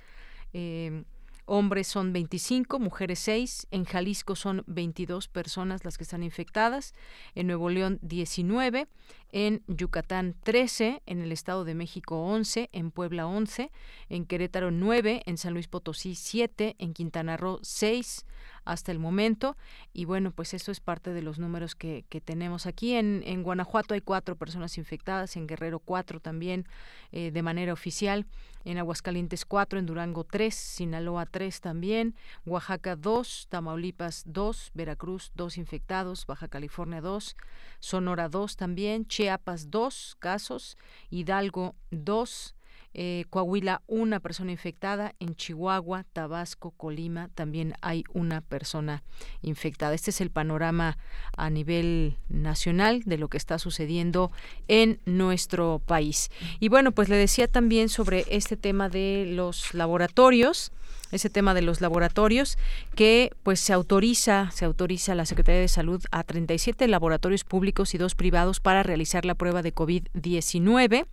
[0.54, 1.04] Eh,
[1.50, 3.68] Hombres son 25, mujeres 6.
[3.72, 6.94] En Jalisco son 22 personas las que están infectadas.
[7.36, 8.90] En Nuevo León 19.
[9.32, 11.04] En Yucatán 13.
[11.06, 12.70] En el Estado de México 11.
[12.74, 13.72] En Puebla 11.
[14.10, 15.24] En Querétaro 9.
[15.26, 16.76] En San Luis Potosí 7.
[16.80, 18.26] En Quintana Roo 6
[18.68, 19.58] hasta el momento.
[19.94, 22.94] Y bueno, pues eso es parte de los números que, que tenemos aquí.
[22.94, 26.68] En, en, Guanajuato hay cuatro personas infectadas, en Guerrero cuatro también
[27.12, 28.26] eh, de manera oficial
[28.68, 32.16] en Aguascalientes 4, en Durango 3, Sinaloa 3 también,
[32.46, 37.38] Oaxaca 2, Tamaulipas 2, Veracruz 2 infectados, Baja California 2,
[37.80, 40.78] Sonora 2 también, Chiapas 2 casos,
[41.10, 42.57] Hidalgo 2,
[42.94, 49.04] eh, Coahuila una persona infectada, en Chihuahua, Tabasco, Colima también hay una persona
[49.42, 49.94] infectada.
[49.94, 50.98] Este es el panorama
[51.36, 54.32] a nivel nacional de lo que está sucediendo
[54.68, 56.30] en nuestro país.
[56.60, 60.72] Y bueno, pues le decía también sobre este tema de los laboratorios
[61.12, 62.58] ese tema de los laboratorios
[62.96, 67.94] que pues se autoriza se autoriza a la Secretaría de Salud a 37 laboratorios públicos
[67.94, 71.08] y dos privados para realizar la prueba de COVID-19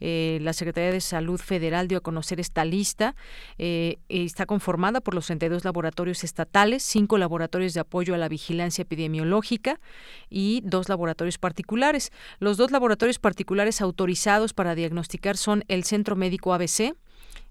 [0.00, 3.14] eh, la Secretaría de Salud Federal dio a conocer esta lista.
[3.58, 8.82] Eh, está conformada por los 32 laboratorios estatales cinco laboratorios de apoyo a la vigilancia
[8.82, 9.80] epidemiológica
[10.30, 12.12] y dos laboratorios particulares.
[12.38, 16.94] Los dos laboratorios particulares autorizados para diagnosticar son el Centro Médico ABC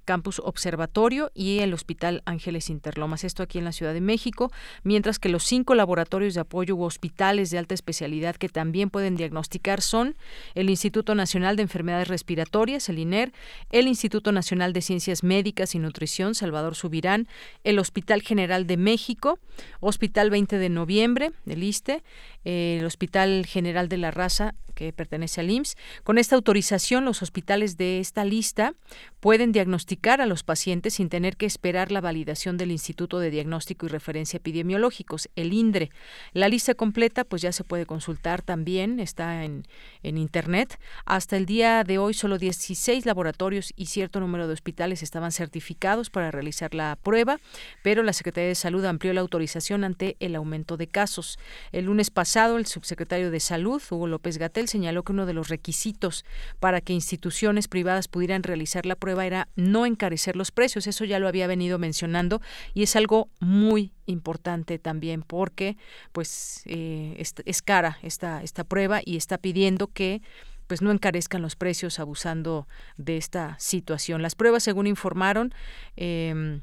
[0.06, 4.52] Campus Observatorio y el Hospital Ángeles Interlomas, esto aquí en la Ciudad de México,
[4.84, 9.16] mientras que los cinco laboratorios de apoyo u hospitales de alta especialidad que también pueden
[9.16, 10.16] diagnosticar son
[10.56, 13.34] el Instituto Nacional de Enfermedades Respiratorias, el INER,
[13.72, 17.28] el Instituto Nacional de Ciencias Médicas y Nutrición, Salvador Subirán,
[17.64, 19.40] el Hospital General de México,
[19.80, 22.04] Hospital 20 de Noviembre, el ISTE,
[22.44, 25.78] el Hospital General de la Raza, que pertenece al IMSS.
[26.04, 28.74] Con esta autorización, los hospitales de esta lista
[29.20, 33.86] pueden diagnosticar a los pacientes sin tener que esperar la validación del Instituto de Diagnóstico
[33.86, 35.92] y Referencia Epidemiológicos, el INDRE.
[36.34, 39.66] La lista completa pues ya se puede consultar también, está en,
[40.02, 40.80] en Internet.
[41.06, 46.10] Hasta el día de hoy solo 16 laboratorios y cierto número de hospitales estaban certificados
[46.10, 47.40] para realizar la prueba,
[47.82, 51.40] pero la Secretaría de Salud amplió la autorización ante el aumento de casos.
[51.72, 55.50] El lunes pasado, el subsecretario de Salud, Hugo López Gatel, señaló que uno de los
[55.50, 56.26] requisitos
[56.60, 60.88] para que instituciones privadas pudieran realizar la prueba era no encarecer los precios.
[60.88, 62.42] Eso ya lo había venido mencionando
[62.74, 65.78] y es algo muy importante también porque
[66.12, 70.22] pues eh, es, cara esta, esta prueba y está pidiendo que
[70.68, 72.68] pues no encarezcan los precios abusando
[72.98, 74.22] de esta situación.
[74.22, 75.54] Las pruebas, según informaron,
[75.98, 76.62] eh,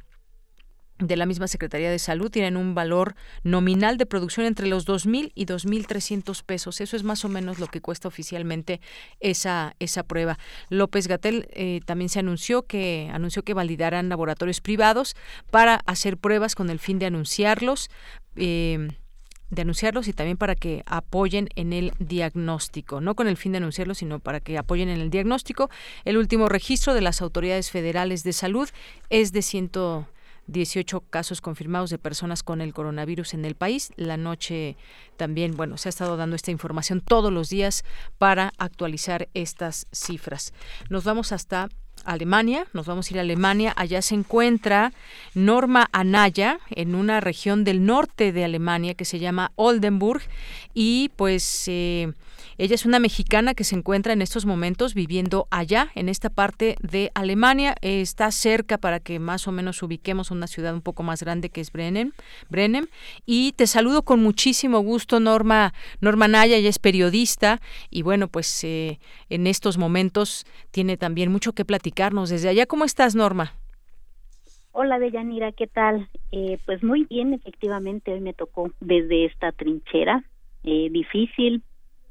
[1.01, 5.33] de la misma Secretaría de Salud tienen un valor nominal de producción entre los 2.000
[5.35, 6.81] y 2.300 pesos.
[6.81, 8.81] Eso es más o menos lo que cuesta oficialmente
[9.19, 10.39] esa, esa prueba.
[10.69, 15.17] López Gatel eh, también se anunció que anunció que validarán laboratorios privados
[15.51, 17.91] para hacer pruebas con el fin de anunciarlos.
[18.37, 18.89] Eh,
[19.51, 23.59] de anunciarlos y también para que apoyen en el diagnóstico, no con el fin de
[23.59, 25.71] anunciarlos, sino para que apoyen en el diagnóstico.
[26.05, 28.69] El último registro de las autoridades federales de salud
[29.11, 29.71] es de 100
[30.51, 33.93] 18 casos confirmados de personas con el coronavirus en el país.
[33.97, 34.77] La noche
[35.17, 37.85] también, bueno, se ha estado dando esta información todos los días
[38.19, 40.53] para actualizar estas cifras.
[40.89, 41.69] Nos vamos hasta
[42.05, 44.93] Alemania, nos vamos a ir a Alemania, allá se encuentra
[45.35, 50.23] Norma Anaya en una región del norte de Alemania que se llama Oldenburg
[50.73, 52.13] y pues eh,
[52.61, 56.77] ella es una mexicana que se encuentra en estos momentos viviendo allá, en esta parte
[56.83, 57.75] de Alemania.
[57.81, 61.63] está cerca para que más o menos ubiquemos una ciudad un poco más grande que
[61.63, 62.13] es Brennen.
[62.51, 62.91] Brennen.
[63.25, 65.73] Y te saludo con muchísimo gusto, Norma.
[66.03, 68.99] Norma Naya, ella es periodista y bueno, pues eh,
[69.31, 72.29] en estos momentos tiene también mucho que platicarnos.
[72.29, 73.55] Desde allá, ¿cómo estás, Norma?
[74.73, 76.11] Hola, Deyanira, ¿qué tal?
[76.31, 80.25] Eh, pues muy bien, efectivamente, hoy me tocó desde esta trinchera.
[80.63, 81.63] Eh, difícil,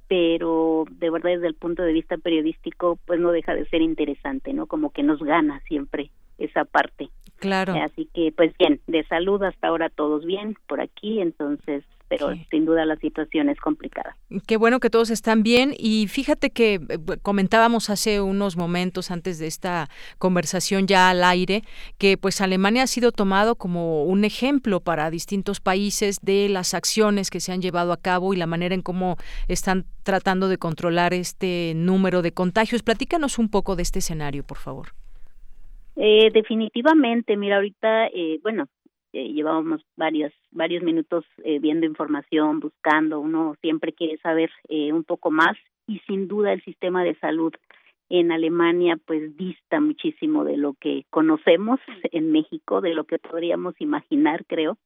[0.09, 4.51] pero de verdad desde el punto de vista periodístico pues no deja de ser interesante,
[4.51, 4.65] ¿no?
[4.65, 7.09] Como que nos gana siempre esa parte.
[7.37, 7.75] Claro.
[7.81, 12.65] Así que pues bien, de salud hasta ahora todos bien por aquí, entonces pero sin
[12.65, 14.17] duda la situación es complicada.
[14.47, 16.79] Qué bueno que todos están bien y fíjate que eh,
[17.21, 19.87] comentábamos hace unos momentos antes de esta
[20.17, 21.61] conversación ya al aire
[21.99, 27.29] que pues Alemania ha sido tomado como un ejemplo para distintos países de las acciones
[27.29, 31.13] que se han llevado a cabo y la manera en cómo están tratando de controlar
[31.13, 32.81] este número de contagios.
[32.81, 34.89] Platícanos un poco de este escenario, por favor.
[35.95, 38.69] Eh, definitivamente, mira, ahorita, eh, bueno,
[39.13, 45.03] eh, llevábamos varios varios minutos eh, viendo información, buscando, uno siempre quiere saber eh, un
[45.03, 45.57] poco más
[45.87, 47.53] y sin duda el sistema de salud
[48.09, 51.79] en Alemania pues dista muchísimo de lo que conocemos
[52.11, 54.77] en México, de lo que podríamos imaginar, creo.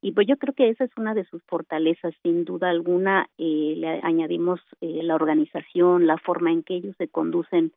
[0.00, 3.28] Y pues yo creo que esa es una de sus fortalezas, sin duda alguna.
[3.36, 7.72] Eh, le añadimos eh, la organización, la forma en que ellos se conducen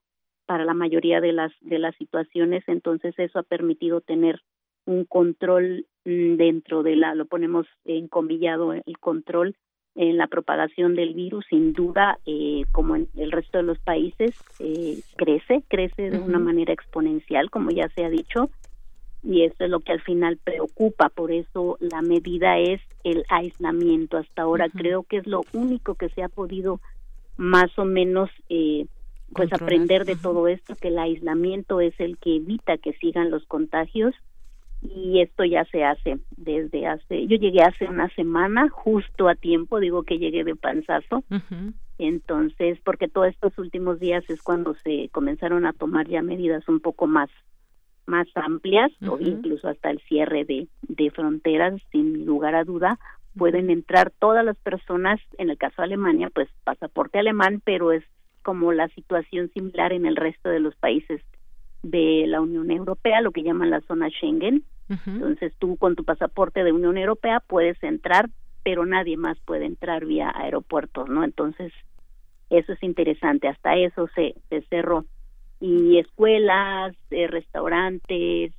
[0.45, 4.41] para la mayoría de las de las situaciones, entonces eso ha permitido tener
[4.85, 9.55] un control mm, dentro de la, lo ponemos encomillado el control
[9.95, 14.31] en la propagación del virus, sin duda, eh, como en el resto de los países,
[14.59, 18.49] eh, crece, crece de una manera exponencial, como ya se ha dicho,
[19.23, 24.17] y eso es lo que al final preocupa, por eso la medida es el aislamiento.
[24.17, 26.79] Hasta ahora creo que es lo único que se ha podido
[27.37, 28.87] más o menos eh,
[29.33, 33.45] pues aprender de todo esto, que el aislamiento es el que evita que sigan los
[33.45, 34.15] contagios
[34.81, 39.79] y esto ya se hace desde hace, yo llegué hace una semana, justo a tiempo,
[39.79, 41.23] digo que llegué de panzazo,
[41.97, 46.79] entonces, porque todos estos últimos días es cuando se comenzaron a tomar ya medidas un
[46.79, 47.29] poco más
[48.07, 52.99] más amplias o incluso hasta el cierre de, de fronteras, sin lugar a duda,
[53.37, 58.03] pueden entrar todas las personas, en el caso de Alemania, pues pasaporte alemán, pero es
[58.41, 61.21] como la situación similar en el resto de los países
[61.83, 64.63] de la Unión Europea, lo que llaman la zona Schengen.
[65.07, 68.29] Entonces tú con tu pasaporte de Unión Europea puedes entrar,
[68.61, 71.23] pero nadie más puede entrar vía aeropuertos, ¿no?
[71.23, 71.71] Entonces
[72.49, 75.05] eso es interesante, hasta eso se, se cerró.
[75.61, 78.51] Y escuelas, eh, restaurantes,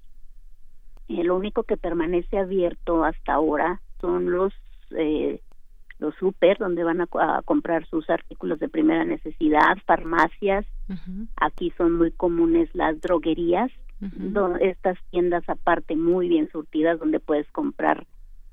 [1.08, 4.54] eh, lo único que permanece abierto hasta ahora son los
[4.96, 5.40] eh,
[6.02, 7.06] los super donde van a,
[7.44, 10.66] comprar sus artículos de primera necesidad, farmacias.
[11.36, 13.70] Aquí son muy comunes las droguerías,
[14.60, 18.04] estas tiendas aparte muy bien surtidas donde puedes comprar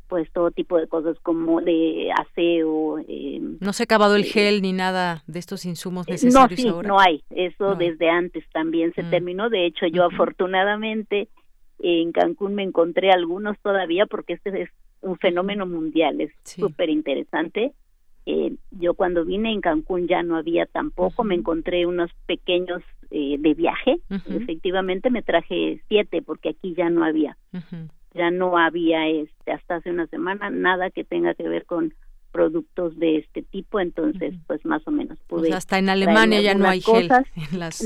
[0.07, 2.97] pues todo tipo de cosas como de aseo.
[3.07, 6.81] Eh, no se ha acabado el eh, gel ni nada de estos insumos necesarios no,
[6.81, 9.09] sí, No hay, eso desde antes también se mm.
[9.11, 9.49] terminó.
[9.49, 11.29] De hecho, yo afortunadamente
[11.77, 14.69] en Cancún me encontré algunos todavía porque este es
[15.01, 17.73] un fenómeno mundial, es súper interesante.
[18.25, 22.81] Eh, yo cuando vine en Cancún ya no había tampoco, me encontré unos pequeños
[23.11, 27.37] eh, de viaje, efectivamente me traje siete porque aquí ya no había,
[28.13, 31.93] ya no había este hasta hace una semana nada que tenga que ver con
[32.31, 35.53] productos de este tipo, entonces pues más o menos pude.
[35.53, 37.09] hasta en Alemania ya no hay gel.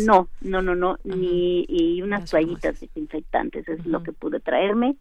[0.05, 4.95] No, no, no, no, ni y unas toallitas desinfectantes es lo que pude traerme.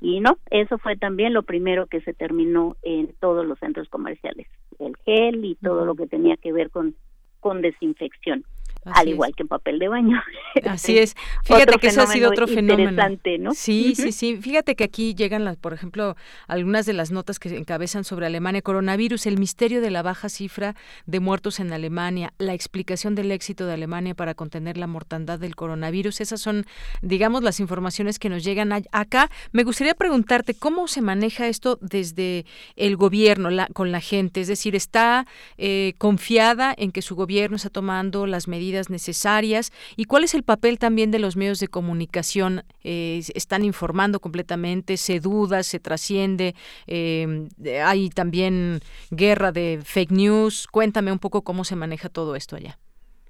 [0.00, 4.46] Y no, eso fue también lo primero que se terminó en todos los centros comerciales,
[4.78, 6.94] el gel y todo lo que tenía que ver con
[7.40, 8.44] con desinfección
[8.84, 10.20] al igual que en papel de baño.
[10.68, 11.14] Así es.
[11.44, 12.90] Fíjate que eso ha sido otro fenómeno.
[13.38, 13.54] ¿no?
[13.54, 14.36] Sí, sí, sí.
[14.36, 16.16] Fíjate que aquí llegan, las, por ejemplo,
[16.48, 20.74] algunas de las notas que encabezan sobre Alemania, coronavirus, el misterio de la baja cifra
[21.06, 25.54] de muertos en Alemania, la explicación del éxito de Alemania para contener la mortandad del
[25.54, 26.20] coronavirus.
[26.20, 26.66] Esas son,
[27.02, 29.30] digamos, las informaciones que nos llegan acá.
[29.52, 34.40] Me gustaría preguntarte cómo se maneja esto desde el gobierno la, con la gente.
[34.40, 35.26] Es decir, ¿está
[35.56, 40.42] eh, confiada en que su gobierno está tomando las medidas necesarias y cuál es el
[40.42, 42.62] papel también de los medios de comunicación.
[42.82, 46.54] Eh, están informando completamente, se duda, se trasciende,
[46.86, 47.48] eh,
[47.84, 50.66] hay también guerra de fake news.
[50.66, 52.78] Cuéntame un poco cómo se maneja todo esto allá.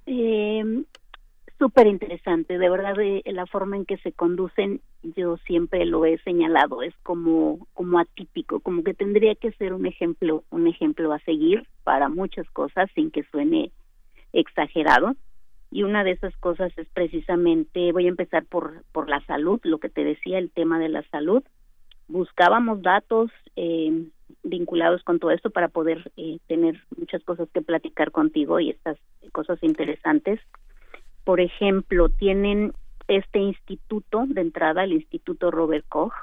[0.05, 0.83] Eh,
[1.63, 4.81] súper interesante, de verdad la forma en que se conducen,
[5.15, 9.85] yo siempre lo he señalado, es como como atípico, como que tendría que ser un
[9.85, 13.71] ejemplo, un ejemplo a seguir para muchas cosas sin que suene
[14.33, 15.15] exagerado.
[15.73, 19.79] Y una de esas cosas es precisamente, voy a empezar por por la salud, lo
[19.79, 21.43] que te decía, el tema de la salud.
[22.07, 24.07] Buscábamos datos eh,
[24.43, 28.97] vinculados con todo esto para poder eh, tener muchas cosas que platicar contigo y estas
[29.31, 30.39] cosas interesantes
[31.23, 32.73] por ejemplo, tienen
[33.07, 36.13] este instituto de entrada, el Instituto Robert Koch,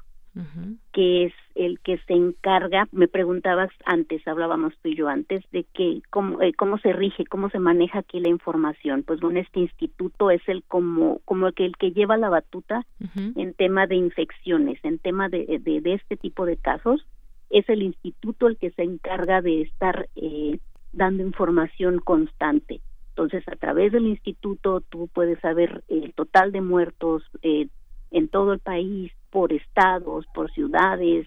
[0.93, 5.65] que es el que se encarga, me preguntabas antes, hablábamos tú y yo antes, de
[5.65, 9.03] que cómo, eh, cómo se rige, cómo se maneja aquí la información.
[9.03, 12.87] Pues bueno, este instituto es el como, como el que, el que lleva la batuta
[13.35, 17.05] en tema de infecciones, en tema de, de, de, este tipo de casos.
[17.51, 20.61] Es el instituto el que se encarga de estar eh,
[20.93, 22.81] dando información constante.
[23.11, 27.67] Entonces, a través del instituto tú puedes saber el total de muertos eh,
[28.11, 31.27] en todo el país, por estados, por ciudades,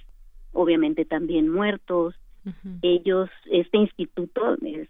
[0.51, 2.15] obviamente también muertos.
[2.81, 4.89] Ellos, este instituto es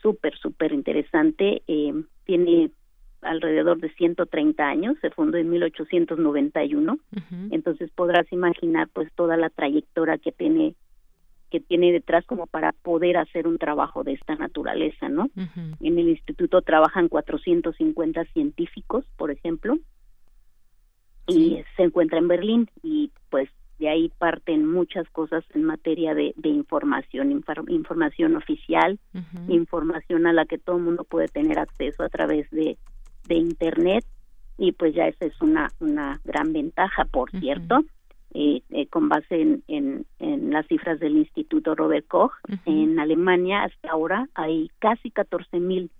[0.00, 1.92] súper, súper interesante, eh,
[2.24, 2.70] tiene
[3.22, 6.98] alrededor de 130 años, se fundó en 1891,
[7.50, 10.74] entonces podrás imaginar pues toda la trayectoria que tiene
[11.50, 15.28] que tiene detrás como para poder hacer un trabajo de esta naturaleza, ¿no?
[15.80, 19.78] En el instituto trabajan 450 científicos, por ejemplo,
[21.26, 23.48] y se encuentra en Berlín y pues
[23.78, 28.98] de ahí parten muchas cosas en materia de, de información, información oficial,
[29.48, 32.78] información a la que todo el mundo puede tener acceso a través de,
[33.28, 34.04] de Internet
[34.58, 37.84] y pues ya esa es una, una gran ventaja, por cierto.
[38.38, 42.32] Eh, eh, con base en, en, las cifras del Instituto Robert Koch.
[42.66, 45.90] En Alemania hasta ahora hay casi 14 mil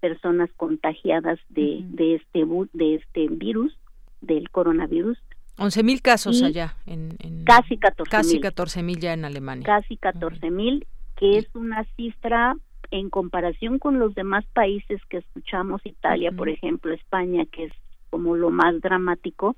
[0.00, 3.78] personas contagiadas de, de, este, de este virus,
[4.20, 5.18] del coronavirus.
[5.58, 6.76] 11 mil casos allá.
[6.86, 9.64] En, casi 14 Casi 14 mil ya en Alemania.
[9.64, 10.86] Casi 14 mil,
[11.16, 12.56] que es una cifra
[12.90, 17.72] en comparación con los demás países que escuchamos, Italia, por ejemplo, España, que es
[18.10, 19.56] como lo más dramático,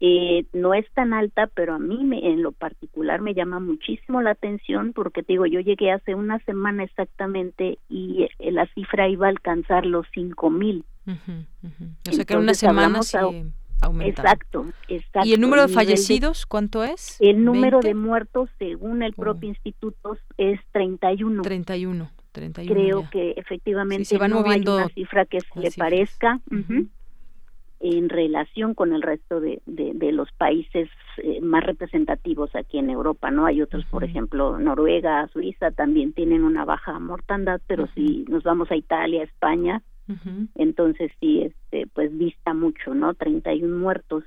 [0.00, 4.20] eh, no es tan alta, pero a mí me, en lo particular me llama muchísimo
[4.20, 9.08] la atención porque te digo, yo llegué hace una semana exactamente y eh, la cifra
[9.08, 10.84] iba a alcanzar los cinco mil.
[11.06, 14.22] O sea que en una semana se aumenta.
[14.22, 15.28] Exacto, exacto.
[15.28, 17.16] ¿Y el número de fallecidos cuánto es?
[17.20, 19.52] El número de muertos, según el propio oh.
[19.52, 21.42] instituto, es 31.
[21.42, 22.10] 31.
[22.32, 26.40] 31 Creo que efectivamente se van no moviendo hay una cifra que se le parezca
[27.82, 30.88] en relación con el resto de, de, los países
[31.18, 33.44] eh, más representativos aquí en Europa, ¿no?
[33.44, 38.70] Hay otros, por ejemplo, Noruega, Suiza también tienen una baja mortandad, pero si nos vamos
[38.70, 39.82] a Italia, España,
[40.54, 43.14] entonces sí, este, pues vista mucho, ¿no?
[43.14, 44.24] 31 muertos.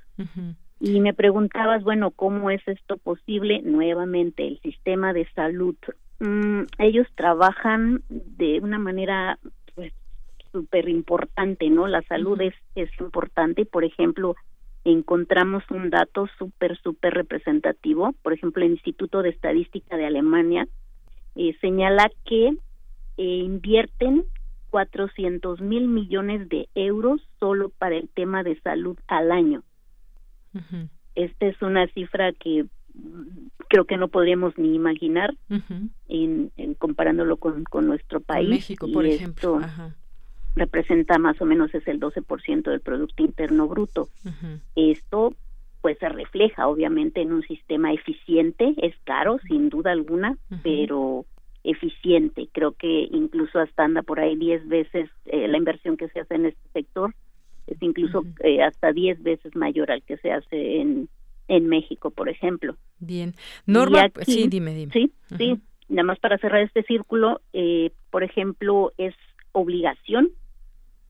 [0.80, 3.62] Y me preguntabas, bueno, ¿cómo es esto posible?
[3.64, 5.76] Nuevamente, el sistema de salud,
[6.20, 9.40] mm, ellos trabajan de una manera
[10.52, 11.86] súper importante, ¿no?
[11.86, 14.36] La salud es, es importante y, por ejemplo,
[14.86, 18.14] encontramos un dato súper, súper representativo.
[18.22, 20.66] Por ejemplo, el Instituto de Estadística de Alemania
[21.36, 22.54] eh, señala que
[23.18, 24.24] eh, invierten
[24.76, 29.64] 400 mil millones de euros solo para el tema de salud al año.
[31.16, 32.66] Esta es una cifra que
[33.70, 35.34] creo que no podríamos ni imaginar
[36.10, 38.50] en, comparándolo con, con nuestro país.
[38.50, 39.62] México, por ejemplo
[40.58, 44.10] representa más o menos es el 12% del Producto Interno Bruto.
[44.76, 45.34] Esto
[45.80, 51.26] pues se refleja obviamente en un sistema eficiente, es caro sin duda alguna, pero
[51.66, 52.48] eficiente.
[52.52, 56.36] Creo que incluso hasta anda por ahí 10 veces eh, la inversión que se hace
[56.36, 57.14] en este sector
[57.68, 61.10] es incluso eh, hasta 10 veces mayor al que se hace en,
[61.48, 62.76] en México, por ejemplo.
[63.00, 63.34] Bien.
[63.66, 64.94] Norma, sí, dime, dime.
[64.94, 65.60] Sí, sí.
[65.88, 69.14] Nada más para cerrar este círculo, eh, por ejemplo, es
[69.52, 70.32] obligación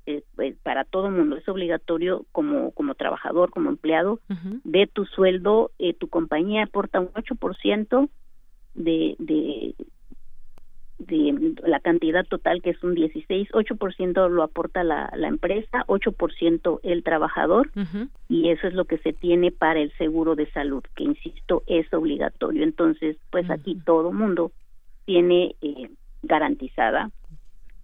[0.07, 4.19] eh, pues, para todo mundo es obligatorio como como trabajador como empleado
[4.63, 8.07] de tu sueldo eh, tu compañía aporta un 8%
[8.75, 9.73] de, de
[11.07, 16.79] de la cantidad total que es un 16, 8% lo aporta la, la empresa, 8%
[16.83, 17.69] el trabajador
[18.29, 21.91] y eso es lo que se tiene para el seguro de salud, que insisto es
[21.93, 22.63] obligatorio.
[22.63, 24.51] Entonces, pues aquí todo mundo
[25.05, 25.89] tiene eh,
[26.23, 27.11] garantizada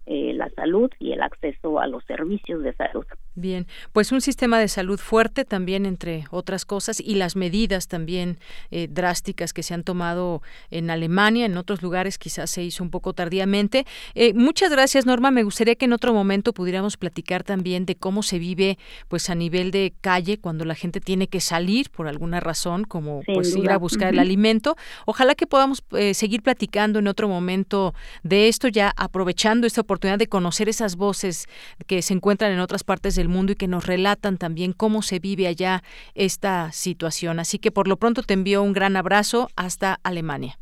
[0.04, 3.04] eh, la salud y el acceso a los servicios de salud.
[3.34, 8.38] Bien, pues un sistema de salud fuerte también, entre otras cosas, y las medidas también
[8.72, 10.42] eh, drásticas que se han tomado
[10.72, 13.86] en Alemania, en otros lugares quizás se hizo un poco tardíamente.
[14.16, 15.30] Eh, muchas gracias, Norma.
[15.30, 19.36] Me gustaría que en otro momento pudiéramos platicar también de cómo se vive, pues a
[19.36, 23.70] nivel de calle, cuando la gente tiene que salir por alguna razón, como pues ir
[23.70, 24.76] a buscar el alimento.
[25.06, 27.94] Ojalá que podamos eh, seguir platicando en otro momento
[28.24, 31.46] de esto, ya aprovechando esta oportunidad de conocer esas voces
[31.86, 35.18] que se encuentran en otras partes del mundo y que nos relatan también cómo se
[35.18, 35.82] vive allá
[36.14, 37.38] esta situación.
[37.38, 40.58] Así que por lo pronto te envío un gran abrazo hasta Alemania.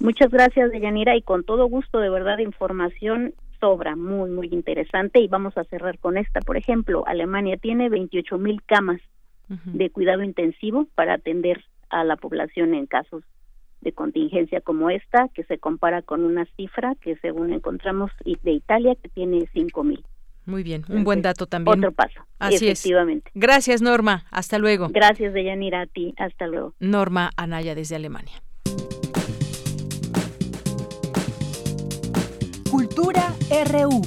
[0.00, 5.20] Muchas gracias, Deyanira, y con todo gusto, de verdad, información sobra, muy, muy interesante.
[5.20, 6.40] Y vamos a cerrar con esta.
[6.40, 9.00] Por ejemplo, Alemania tiene 28 mil camas
[9.48, 13.22] de cuidado intensivo para atender a la población en casos
[13.84, 18.96] de contingencia como esta, que se compara con una cifra que según encontramos de Italia,
[19.00, 20.04] que tiene 5 mil.
[20.46, 21.78] Muy bien, un buen dato también.
[21.78, 22.20] Otro paso.
[22.38, 23.30] Así efectivamente.
[23.34, 24.26] Gracias, Norma.
[24.30, 24.88] Hasta luego.
[24.90, 26.14] Gracias, Deyanira, a ti.
[26.18, 26.74] Hasta luego.
[26.80, 28.42] Norma Anaya desde Alemania.
[32.70, 33.34] Cultura
[33.70, 34.02] RU.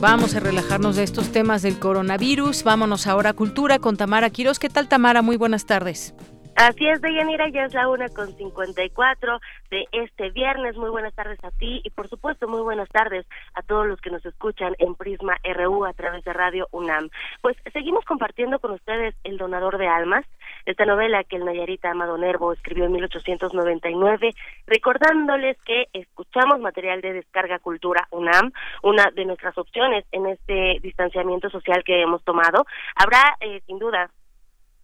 [0.00, 2.62] Vamos a relajarnos de estos temas del coronavirus.
[2.62, 4.60] Vámonos ahora a Cultura con Tamara Quiroz.
[4.60, 5.22] ¿Qué tal, Tamara?
[5.22, 6.14] Muy buenas tardes.
[6.54, 9.40] Así es, Deyanira, ya es la una con 54
[9.70, 10.76] de este viernes.
[10.76, 14.10] Muy buenas tardes a ti y, por supuesto, muy buenas tardes a todos los que
[14.10, 17.10] nos escuchan en Prisma RU a través de Radio UNAM.
[17.42, 20.24] Pues seguimos compartiendo con ustedes El Donador de Almas,
[20.66, 24.34] esta novela que el Nayarita Amado Nervo escribió en 1899,
[24.66, 28.52] recordándoles que escuchamos material de Descarga Cultura UNAM,
[28.82, 32.64] una de nuestras opciones en este distanciamiento social que hemos tomado.
[32.94, 34.10] Habrá, eh, sin duda,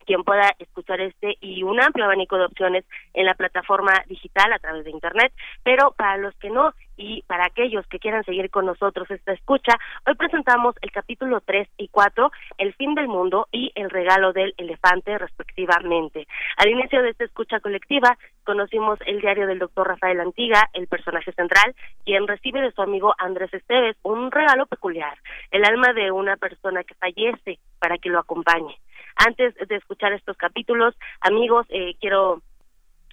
[0.05, 4.59] quien pueda escuchar este y un amplio abanico de opciones en la plataforma digital a
[4.59, 8.67] través de internet, pero para los que no y para aquellos que quieran seguir con
[8.67, 9.73] nosotros esta escucha,
[10.07, 14.55] hoy presentamos el capítulo 3 y 4, El fin del mundo y El regalo del
[14.57, 16.27] elefante respectivamente.
[16.57, 21.33] Al inicio de esta escucha colectiva conocimos el diario del doctor Rafael Antiga, el personaje
[21.33, 21.75] central,
[22.05, 25.17] quien recibe de su amigo Andrés Esteves un regalo peculiar,
[25.51, 28.79] el alma de una persona que fallece para que lo acompañe.
[29.17, 32.43] Antes de escuchar estos capítulos, amigos, eh, quiero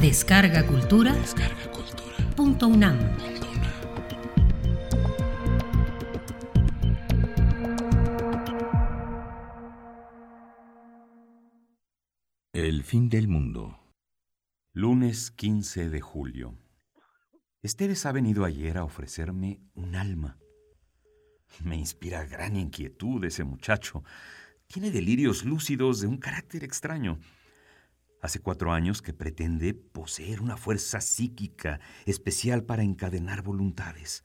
[0.00, 1.12] Descarga Cultura.
[1.12, 2.16] Descarga Cultura.
[2.36, 2.98] Punto UNAM.
[12.52, 13.78] El fin del mundo.
[14.72, 16.54] Lunes 15 de julio.
[17.66, 20.38] Esteves ha venido ayer a ofrecerme un alma.
[21.64, 24.04] Me inspira gran inquietud ese muchacho.
[24.68, 27.18] Tiene delirios lúcidos de un carácter extraño.
[28.22, 34.24] Hace cuatro años que pretende poseer una fuerza psíquica especial para encadenar voluntades.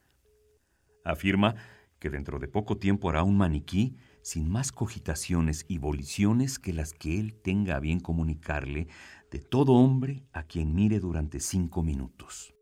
[1.04, 1.56] Afirma
[1.98, 6.92] que dentro de poco tiempo hará un maniquí sin más cogitaciones y voliciones que las
[6.92, 8.86] que él tenga a bien comunicarle
[9.32, 12.54] de todo hombre a quien mire durante cinco minutos.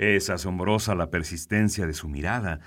[0.00, 2.60] Es asombrosa la persistencia de su mirada.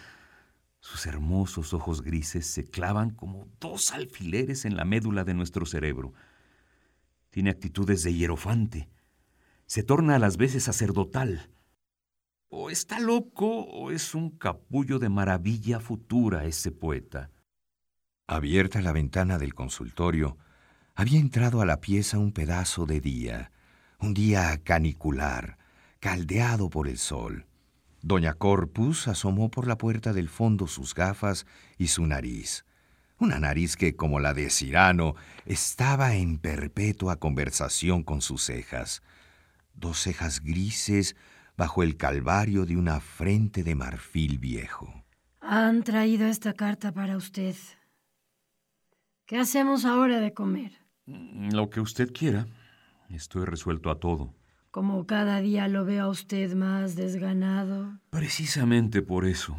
[0.79, 6.13] Sus hermosos ojos grises se clavan como dos alfileres en la médula de nuestro cerebro.
[7.31, 8.87] Tiene actitudes de hierofante.
[9.65, 11.49] Se torna a las veces sacerdotal.
[12.49, 17.31] O está loco o es un capullo de maravilla futura ese poeta.
[18.27, 20.37] Abierta la ventana del consultorio,
[20.93, 23.51] había entrado a la pieza un pedazo de día,
[23.97, 25.57] un día canicular,
[26.03, 27.45] caldeado por el sol.
[28.01, 31.45] Doña Corpus asomó por la puerta del fondo sus gafas
[31.77, 32.65] y su nariz.
[33.19, 39.01] Una nariz que, como la de Cirano, estaba en perpetua conversación con sus cejas.
[39.75, 41.15] Dos cejas grises
[41.55, 45.05] bajo el calvario de una frente de marfil viejo.
[45.39, 47.55] Han traído esta carta para usted.
[49.25, 50.73] ¿Qué hacemos ahora de comer?
[51.05, 52.45] Lo que usted quiera.
[53.09, 54.33] Estoy resuelto a todo.
[54.73, 57.99] Como cada día lo veo a usted más desganado.
[58.09, 59.55] Precisamente por eso.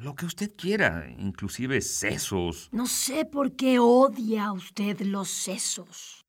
[0.00, 2.68] lo que usted quiera, inclusive sesos.
[2.72, 6.26] No sé por qué odia usted los sesos.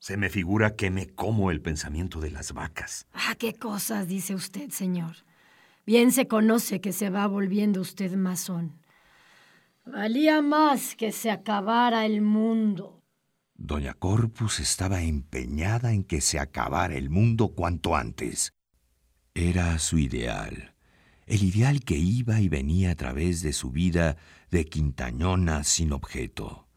[0.00, 3.06] Se me figura que me como el pensamiento de las vacas.
[3.12, 5.14] Ah, qué cosas dice usted, señor.
[5.86, 8.82] Bien se conoce que se va volviendo usted masón.
[9.86, 12.97] Valía más que se acabara el mundo.
[13.60, 18.52] Doña Corpus estaba empeñada en que se acabara el mundo cuanto antes.
[19.34, 20.76] Era su ideal,
[21.26, 24.16] el ideal que iba y venía a través de su vida
[24.52, 26.68] de quintañona sin objeto.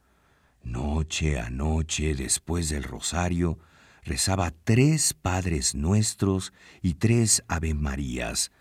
[0.63, 3.59] Noche a noche, después del rosario,
[4.03, 6.51] rezaba tres Padres Nuestros
[6.81, 8.51] y tres Ave Marías,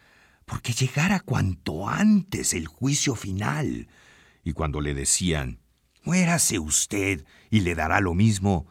[0.44, 3.88] porque llegara cuanto antes el juicio final.
[4.44, 5.58] Y cuando le decían,
[6.02, 8.66] muérase usted y le dará lo mismo,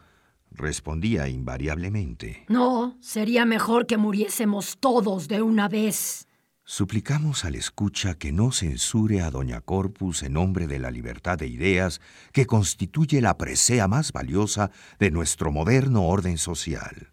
[0.52, 2.46] respondía invariablemente.
[2.48, 6.28] No, sería mejor que muriésemos todos de una vez.
[6.72, 11.48] Suplicamos al escucha que no censure a Doña Corpus en nombre de la libertad de
[11.48, 12.00] ideas
[12.32, 14.70] que constituye la presea más valiosa
[15.00, 17.12] de nuestro moderno orden social.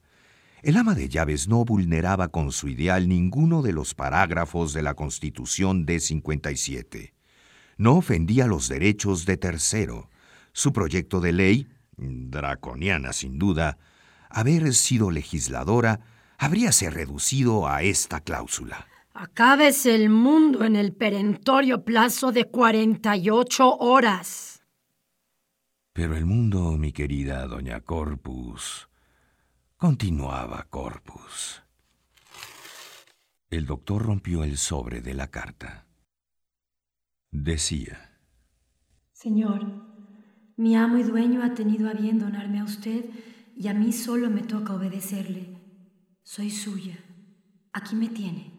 [0.63, 4.93] El ama de llaves no vulneraba con su ideal ninguno de los parágrafos de la
[4.93, 7.16] Constitución de 57.
[7.77, 10.09] No ofendía los derechos de tercero.
[10.53, 13.79] Su proyecto de ley, draconiana sin duda,
[14.31, 16.01] haber sido legisladora,
[16.39, 18.87] habríase reducido a esta cláusula.
[19.13, 24.63] Acabes el mundo en el perentorio plazo de 48 horas.
[25.95, 28.89] Pero el mundo, mi querida doña Corpus,
[29.79, 31.63] continuaba Corpus.
[33.49, 35.86] El doctor rompió el sobre de la carta.
[37.43, 37.99] Decía.
[39.13, 39.61] Señor,
[40.57, 43.05] mi amo y dueño ha tenido a bien donarme a usted
[43.55, 45.57] y a mí solo me toca obedecerle.
[46.23, 46.99] Soy suya.
[47.73, 48.57] Aquí me tiene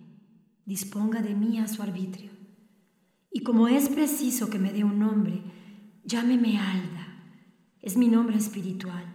[0.67, 2.29] disponga de mí a su arbitrio.
[3.31, 5.41] Y como es preciso que me dé un nombre,
[6.03, 7.23] llámeme Alda.
[7.81, 9.05] Es mi nombre espiritual,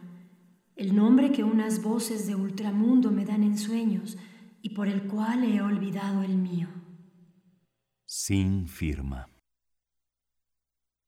[0.76, 4.16] el nombre que unas voces de ultramundo me dan en sueños
[4.62, 6.68] y por el cual he olvidado el mío.
[8.06, 9.31] Sin firma.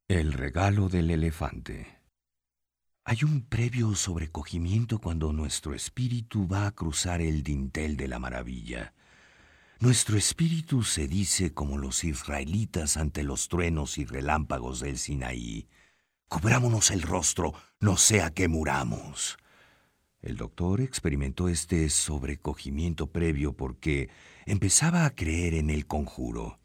[0.08, 1.98] El regalo del elefante.
[3.04, 8.94] Hay un previo sobrecogimiento cuando nuestro espíritu va a cruzar el dintel de la maravilla
[9.84, 15.68] nuestro espíritu se dice como los israelitas ante los truenos y relámpagos del Sinaí.
[16.28, 19.36] Cubrámonos el rostro, no sea que muramos.
[20.22, 24.08] El doctor experimentó este sobrecogimiento previo porque
[24.46, 26.60] empezaba a creer en el conjuro.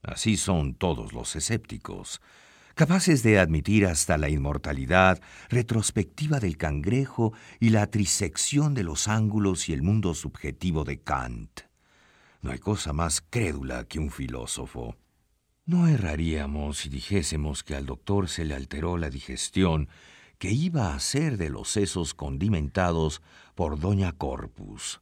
[0.00, 2.20] Así son todos los escépticos,
[2.74, 9.68] capaces de admitir hasta la inmortalidad retrospectiva del cangrejo y la trisección de los ángulos
[9.68, 11.62] y el mundo subjetivo de Kant.
[12.40, 14.96] No hay cosa más crédula que un filósofo.
[15.64, 19.88] No erraríamos si dijésemos que al doctor se le alteró la digestión
[20.38, 23.22] que iba a ser de los sesos condimentados
[23.54, 25.00] por Doña Corpus,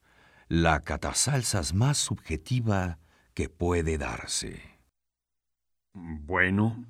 [0.49, 2.99] la catasalsas más subjetiva
[3.33, 4.61] que puede darse.
[5.95, 6.85] Bueno,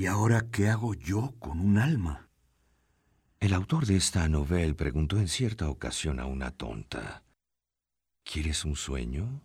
[0.00, 2.30] ¿y ahora qué hago yo con un alma?
[3.38, 7.22] El autor de esta novela preguntó en cierta ocasión a una tonta.
[8.24, 9.42] ¿Quieres un sueño?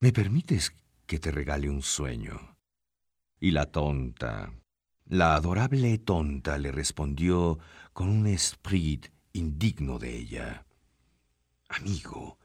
[0.00, 0.74] ¿Me permites
[1.04, 2.56] que te regale un sueño?
[3.38, 4.50] Y la tonta,
[5.04, 7.58] la adorable tonta le respondió
[7.92, 10.64] con un esprit indigno de ella.
[11.68, 12.38] Amigo,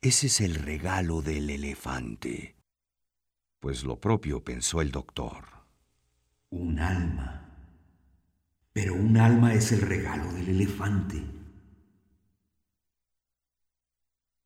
[0.00, 2.54] ese es el regalo del elefante.
[3.58, 5.57] Pues lo propio pensó el doctor.
[6.50, 7.46] Un alma.
[8.72, 11.22] Pero un alma es el regalo del elefante.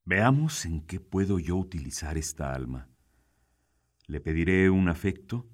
[0.05, 2.88] Veamos en qué puedo yo utilizar esta alma.
[4.07, 5.48] Le pediré un afecto,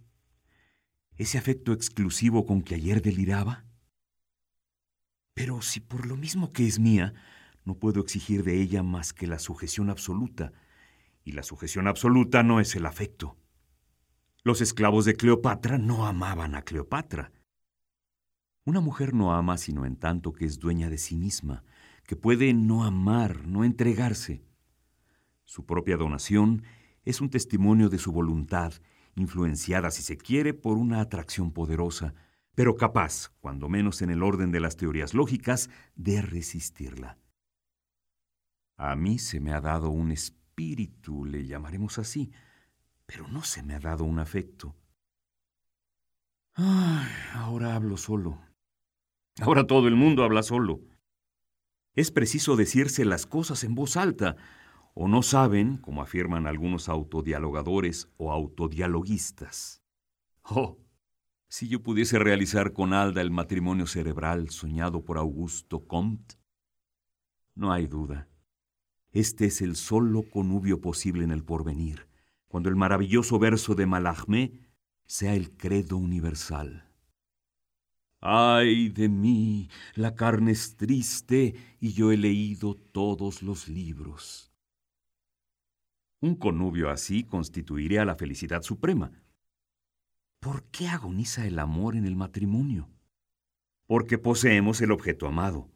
[1.17, 3.67] ese afecto exclusivo con que ayer deliraba.
[5.35, 7.13] Pero si por lo mismo que es mía,
[7.65, 10.53] no puedo exigir de ella más que la sujeción absoluta,
[11.25, 13.37] y la sujeción absoluta no es el afecto.
[14.49, 17.33] Los esclavos de Cleopatra no amaban a Cleopatra.
[18.65, 21.65] Una mujer no ama sino en tanto que es dueña de sí misma,
[22.05, 24.43] que puede no amar, no entregarse.
[25.45, 26.63] Su propia donación
[27.05, 28.73] es un testimonio de su voluntad,
[29.17, 32.15] influenciada, si se quiere, por una atracción poderosa,
[32.55, 37.19] pero capaz, cuando menos en el orden de las teorías lógicas, de resistirla.
[38.79, 42.33] A mí se me ha dado un espíritu, le llamaremos así,
[43.09, 44.77] pero no se me ha dado un afecto.
[47.35, 48.39] Ahora hablo solo.
[49.41, 50.83] Ahora todo el mundo habla solo.
[51.95, 54.37] Es preciso decirse las cosas en voz alta,
[54.93, 59.83] o no saben, como afirman algunos autodialogadores o autodialoguistas.
[60.43, 60.79] Oh,
[61.49, 66.35] si yo pudiese realizar con Alda el matrimonio cerebral soñado por Augusto Comte,
[67.55, 68.29] no hay duda.
[69.13, 72.08] Este es el solo conubio posible en el porvenir,
[72.49, 74.53] cuando el maravilloso verso de Malahmé
[75.07, 76.89] sea el credo universal.
[78.21, 84.53] Ay de mí, la carne es triste y yo he leído todos los libros.
[86.21, 89.13] Un connubio así constituiría la felicidad suprema.
[90.41, 92.89] ¿Por qué agoniza el amor en el matrimonio?
[93.87, 95.71] Porque poseemos el objeto amado.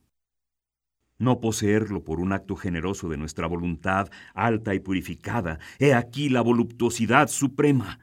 [1.22, 6.40] No poseerlo por un acto generoso de nuestra voluntad alta y purificada, he aquí la
[6.40, 8.00] voluptuosidad suprema.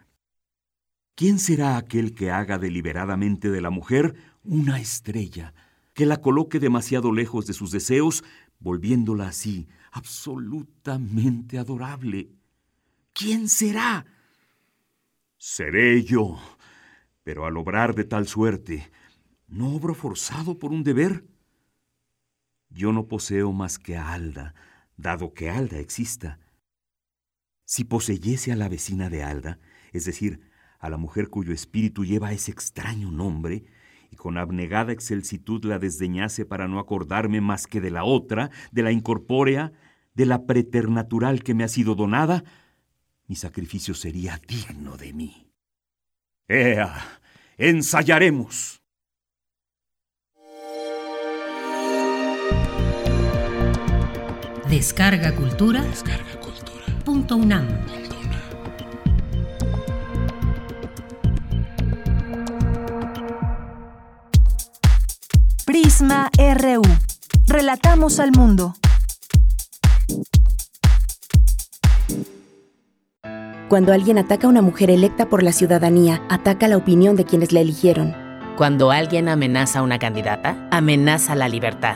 [1.15, 4.15] ¿Quién será aquel que haga deliberadamente de la mujer
[4.45, 5.53] una estrella,
[5.93, 8.23] que la coloque demasiado lejos de sus deseos,
[8.57, 12.29] volviéndola así absolutamente adorable.
[13.11, 14.05] ¿Quién será?
[15.37, 16.39] Seré yo.
[17.23, 18.89] Pero al obrar de tal suerte,
[19.49, 21.25] ¿no obro forzado por un deber?
[22.69, 24.53] Yo no poseo más que a Alda,
[24.97, 26.39] dado que Alda exista.
[27.65, 29.59] Si poseyese a la vecina de Alda,
[29.91, 30.41] es decir,
[30.79, 33.65] a la mujer cuyo espíritu lleva ese extraño nombre,
[34.11, 38.81] y con abnegada excelsitud la desdeñase para no acordarme más que de la otra, de
[38.81, 39.71] la incorpórea,
[40.15, 42.43] de la preternatural que me ha sido donada,
[43.27, 45.47] mi sacrificio sería digno de mí.
[46.47, 47.19] ¡Ea!
[47.57, 48.78] ¡Ensayaremos!
[54.69, 55.81] Descarga Cultura.
[55.81, 56.85] Descarga Cultura.
[57.03, 57.65] Punto UNAM.
[65.65, 66.83] Prisma RU.
[67.47, 68.75] Relatamos al mundo.
[73.69, 77.51] Cuando alguien ataca a una mujer electa por la ciudadanía, ataca la opinión de quienes
[77.51, 78.15] la eligieron.
[78.55, 81.95] Cuando alguien amenaza a una candidata, amenaza la libertad.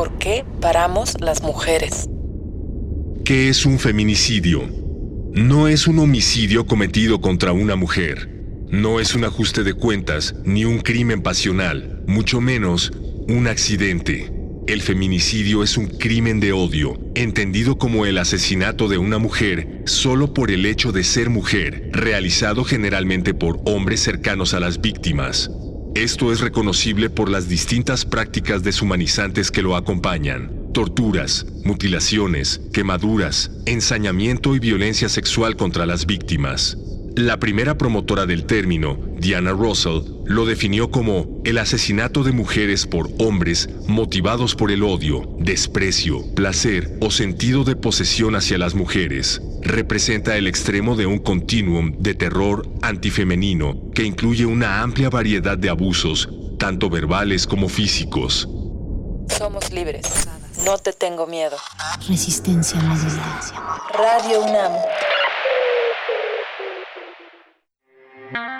[0.00, 2.08] ¿Por qué paramos las mujeres?
[3.22, 4.62] ¿Qué es un feminicidio?
[5.30, 8.30] No es un homicidio cometido contra una mujer.
[8.70, 12.92] No es un ajuste de cuentas ni un crimen pasional, mucho menos
[13.28, 14.39] un accidente.
[14.70, 20.32] El feminicidio es un crimen de odio, entendido como el asesinato de una mujer solo
[20.32, 25.50] por el hecho de ser mujer, realizado generalmente por hombres cercanos a las víctimas.
[25.96, 30.70] Esto es reconocible por las distintas prácticas deshumanizantes que lo acompañan.
[30.72, 36.78] Torturas, mutilaciones, quemaduras, ensañamiento y violencia sexual contra las víctimas.
[37.16, 43.10] La primera promotora del término, Diana Russell, lo definió como el asesinato de mujeres por
[43.18, 49.42] hombres motivados por el odio, desprecio, placer o sentido de posesión hacia las mujeres.
[49.60, 55.68] Representa el extremo de un continuum de terror antifemenino que incluye una amplia variedad de
[55.68, 58.48] abusos, tanto verbales como físicos.
[59.28, 60.06] Somos libres.
[60.64, 61.56] No te tengo miedo.
[62.08, 63.40] Resistencia modulada.
[63.92, 64.72] Radio UNAM.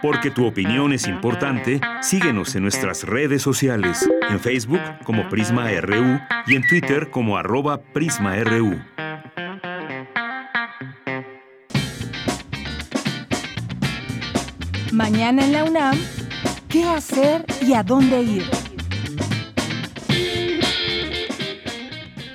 [0.03, 6.21] Porque tu opinión es importante, síguenos en nuestras redes sociales, en Facebook como Prisma RU
[6.47, 8.81] y en Twitter como arroba PrismaRU.
[14.93, 15.99] Mañana en la UNAM,
[16.69, 18.45] ¿qué hacer y a dónde ir?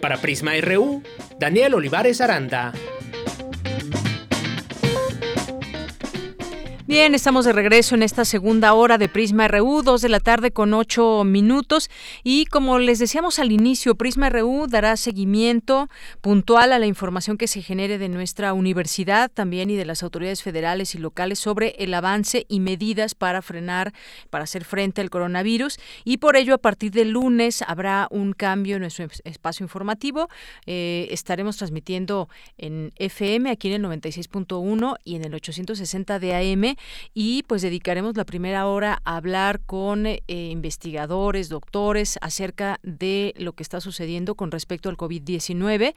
[0.01, 1.03] Para Prisma RU,
[1.37, 2.73] Daniel Olivares Aranda.
[6.87, 10.51] Bien, estamos de regreso en esta segunda hora de Prisma RU, dos de la tarde
[10.51, 11.89] con ocho minutos.
[12.23, 15.89] Y como les decíamos al inicio, Prisma RU dará seguimiento
[16.21, 20.41] puntual a la información que se genere de nuestra universidad también y de las autoridades
[20.41, 23.91] federales y locales sobre el avance y medidas para frenar,
[24.29, 25.79] para hacer frente al coronavirus.
[26.05, 30.29] Y por ello, a partir del lunes habrá un cambio en nuestro espacio informativo.
[30.65, 36.76] Eh, estaremos transmitiendo en FM, aquí en el 96.1 y en el 860 de AM
[37.13, 43.53] y pues dedicaremos la primera hora a hablar con eh, investigadores, doctores acerca de lo
[43.53, 45.93] que está sucediendo con respecto al COVID-19.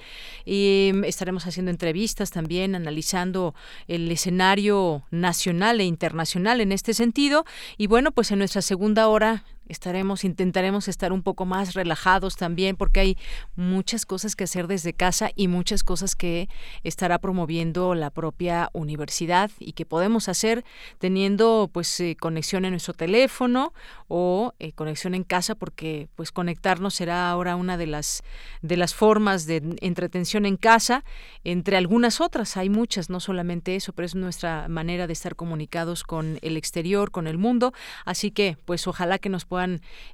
[0.47, 3.55] Em, estaremos haciendo entrevistas también, analizando
[3.89, 7.45] el escenario nacional e internacional en este sentido.
[7.76, 12.77] Y bueno, pues en nuestra segunda hora estaremos, intentaremos estar un poco más relajados también
[12.77, 13.18] porque hay
[13.57, 16.49] muchas cosas que hacer desde casa y muchas cosas que
[16.85, 20.64] estará promoviendo la propia universidad y que podemos hacer
[20.99, 23.73] teniendo pues eh, conexión en nuestro teléfono
[24.09, 28.23] o eh, conexión en casa porque pues conectarnos será ahora una de las
[28.62, 31.05] de las formas de entretención en casa
[31.45, 36.05] entre algunas otras hay muchas no solamente eso pero es nuestra manera de estar comunicados
[36.05, 37.73] con el exterior con el mundo.
[38.05, 39.45] Así que pues ojalá que nos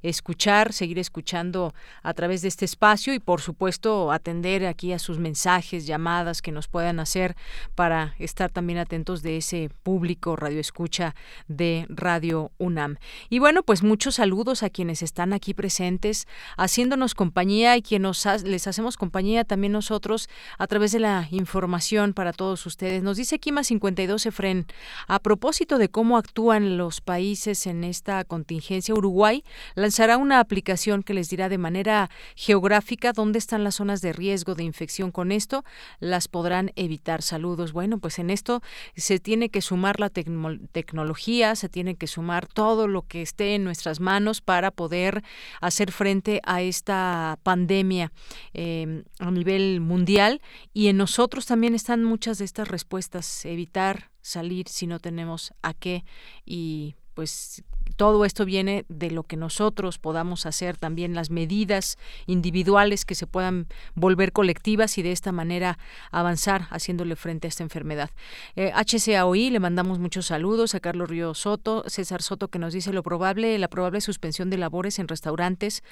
[0.01, 1.73] escuchar, seguir escuchando
[2.03, 6.51] a través de este espacio y por supuesto atender aquí a sus mensajes, llamadas que
[6.51, 7.35] nos puedan hacer
[7.75, 11.15] para estar también atentos de ese público radio escucha
[11.47, 12.97] de Radio UNAM.
[13.29, 16.27] Y bueno, pues muchos saludos a quienes están aquí presentes,
[16.57, 22.33] haciéndonos compañía y quienes les hacemos compañía también nosotros a través de la información para
[22.33, 23.03] todos ustedes.
[23.03, 24.65] Nos dice Kima 52 Efren,
[25.07, 29.36] a propósito de cómo actúan los países en esta contingencia, Uruguay
[29.75, 34.55] lanzará una aplicación que les dirá de manera geográfica dónde están las zonas de riesgo
[34.55, 35.11] de infección.
[35.11, 35.63] Con esto
[35.99, 37.21] las podrán evitar.
[37.21, 37.73] Saludos.
[37.73, 38.61] Bueno, pues en esto
[38.95, 43.63] se tiene que sumar la tecnología, se tiene que sumar todo lo que esté en
[43.63, 45.23] nuestras manos para poder
[45.61, 48.11] hacer frente a esta pandemia
[48.53, 50.41] em, a nivel mundial
[50.73, 53.45] y en nosotros también están muchas de estas respuestas.
[53.45, 56.03] Evitar salir si no tenemos a qué
[56.45, 57.63] y pues
[57.97, 63.27] todo esto viene de lo que nosotros podamos hacer, también las medidas individuales que se
[63.27, 65.77] puedan volver colectivas y de esta manera
[66.11, 68.11] avanzar haciéndole frente a esta enfermedad.
[68.55, 72.93] Eh, HCAOI, le mandamos muchos saludos a Carlos Río Soto, César Soto que nos dice
[72.93, 75.83] lo probable, la probable suspensión de labores en restaurantes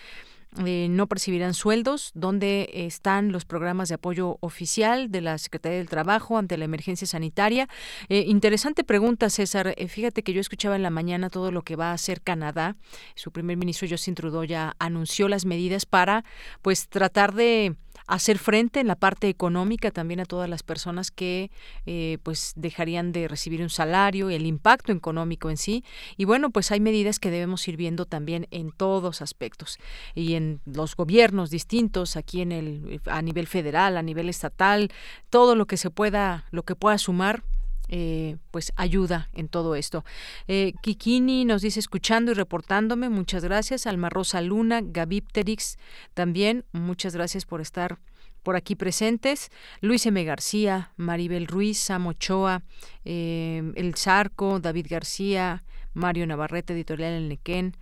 [0.63, 5.89] eh, no percibirán sueldos, dónde están los programas de apoyo oficial de la Secretaría del
[5.89, 7.67] Trabajo ante la emergencia sanitaria.
[8.09, 9.73] Eh, interesante pregunta, César.
[9.75, 12.75] Eh, fíjate que yo escuchaba en la mañana todo lo que va a hacer Canadá.
[13.15, 16.23] Su primer ministro Justin Trudeau ya anunció las medidas para,
[16.61, 17.75] pues, tratar de
[18.07, 21.51] hacer frente en la parte económica también a todas las personas que
[21.85, 25.83] eh, pues dejarían de recibir un salario, el impacto económico en sí.
[26.17, 29.79] Y bueno, pues hay medidas que debemos ir viendo también en todos aspectos
[30.13, 34.91] y en los gobiernos distintos, aquí en el a nivel federal, a nivel estatal,
[35.29, 37.43] todo lo que se pueda, lo que pueda sumar
[37.87, 40.03] eh, pues ayuda en todo esto.
[40.47, 43.87] Eh, Kikini nos dice escuchando y reportándome, muchas gracias.
[43.87, 45.77] Alma Rosa Luna, Gavipterix
[46.13, 47.99] también, muchas gracias por estar
[48.43, 49.49] por aquí presentes.
[49.81, 50.23] Luis M.
[50.23, 52.61] García, Maribel Ruiz, Sam Ochoa,
[53.03, 55.63] eh, El Zarco, David García,
[55.93, 57.75] Mario Navarrete, editorial El Nequén,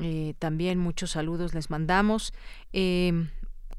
[0.00, 2.32] Eh, también muchos saludos les mandamos.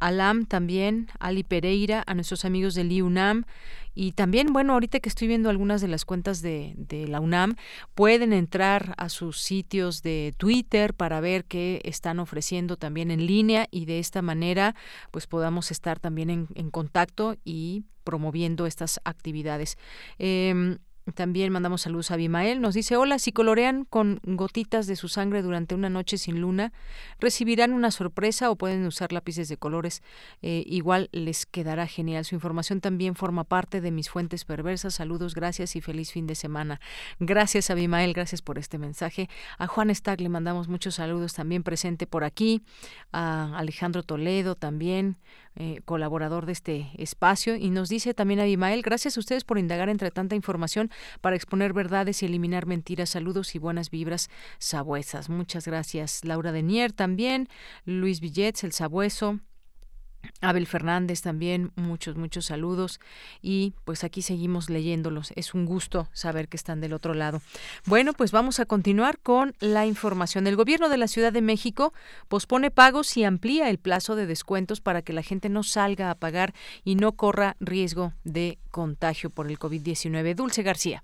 [0.02, 3.45] Alam también, Ali Pereira, a nuestros amigos del IUNAM.
[3.94, 7.56] Y también, bueno, ahorita que estoy viendo algunas de las cuentas de, de, la UNAM,
[7.94, 13.68] pueden entrar a sus sitios de Twitter para ver qué están ofreciendo también en línea
[13.69, 14.76] y de esta manera
[15.11, 19.78] pues podamos estar también en, contacto y promoviendo estas actividades.
[20.19, 20.78] Eh,
[21.12, 22.62] también mandamos saludos a Abimael.
[22.62, 26.74] Nos dice, hola, si colorean con gotitas de su sangre durante una noche sin luna,
[27.20, 30.04] recibirán una sorpresa o pueden usar lápices de colores.
[30.42, 32.26] Eh, igual les quedará genial.
[32.26, 34.96] Su información también forma parte de mis fuentes perversas.
[34.96, 36.80] Saludos, gracias y feliz fin de semana.
[37.20, 39.30] Gracias, Abimael, gracias por este mensaje.
[39.58, 42.62] A Juan Stag le mandamos muchos saludos también presente por aquí.
[43.12, 45.18] A Alejandro Toledo también.
[45.57, 49.90] Eh, colaborador de este espacio, y nos dice también Abimael, gracias a ustedes por indagar
[49.90, 53.10] entre tanta información para exponer verdades y eliminar mentiras.
[53.10, 54.30] Saludos y buenas vibras
[54.60, 55.30] sabuesas.
[55.30, 56.23] Muchas gracias.
[56.23, 57.49] Laura Denier también,
[57.84, 59.41] Luis Villets, el sabueso.
[60.41, 62.99] Abel Fernández también, muchos, muchos saludos
[63.41, 65.31] y pues aquí seguimos leyéndolos.
[65.35, 67.41] Es un gusto saber que están del otro lado.
[67.85, 70.48] Bueno, pues vamos a continuar con la información.
[70.48, 71.93] El gobierno de la Ciudad de México
[72.27, 76.15] pospone pagos y amplía el plazo de descuentos para que la gente no salga a
[76.15, 76.53] pagar
[76.84, 80.35] y no corra riesgo de contagio por el COVID-19.
[80.35, 81.03] Dulce García.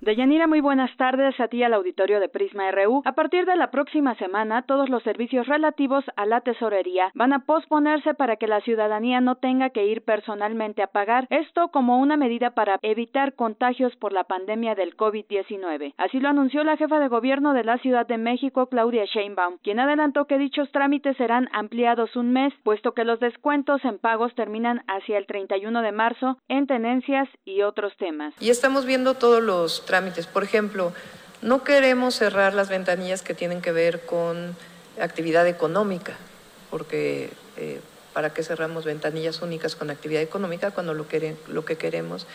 [0.00, 3.00] Deyanira, muy buenas tardes a ti al auditorio de Prisma RU.
[3.06, 7.46] A partir de la próxima semana, todos los servicios relativos a la tesorería van a
[7.46, 11.26] posponerse para que la ciudadanía no tenga que ir personalmente a pagar.
[11.30, 15.94] Esto como una medida para evitar contagios por la pandemia del COVID-19.
[15.96, 19.80] Así lo anunció la jefa de gobierno de la Ciudad de México, Claudia Sheinbaum, quien
[19.80, 24.82] adelantó que dichos trámites serán ampliados un mes, puesto que los descuentos en pagos terminan
[24.88, 28.34] hacia el 31 de marzo en tenencias y otros temas.
[28.40, 30.26] Y estamos viendo todos los trámites.
[30.26, 30.92] Por ejemplo,
[31.40, 34.56] no queremos cerrar las ventanillas que tienen que ver con
[35.00, 36.14] actividad económica,
[36.70, 37.80] porque eh,
[38.12, 42.26] ¿para qué cerramos ventanillas únicas con actividad económica cuando lo que, lo que queremos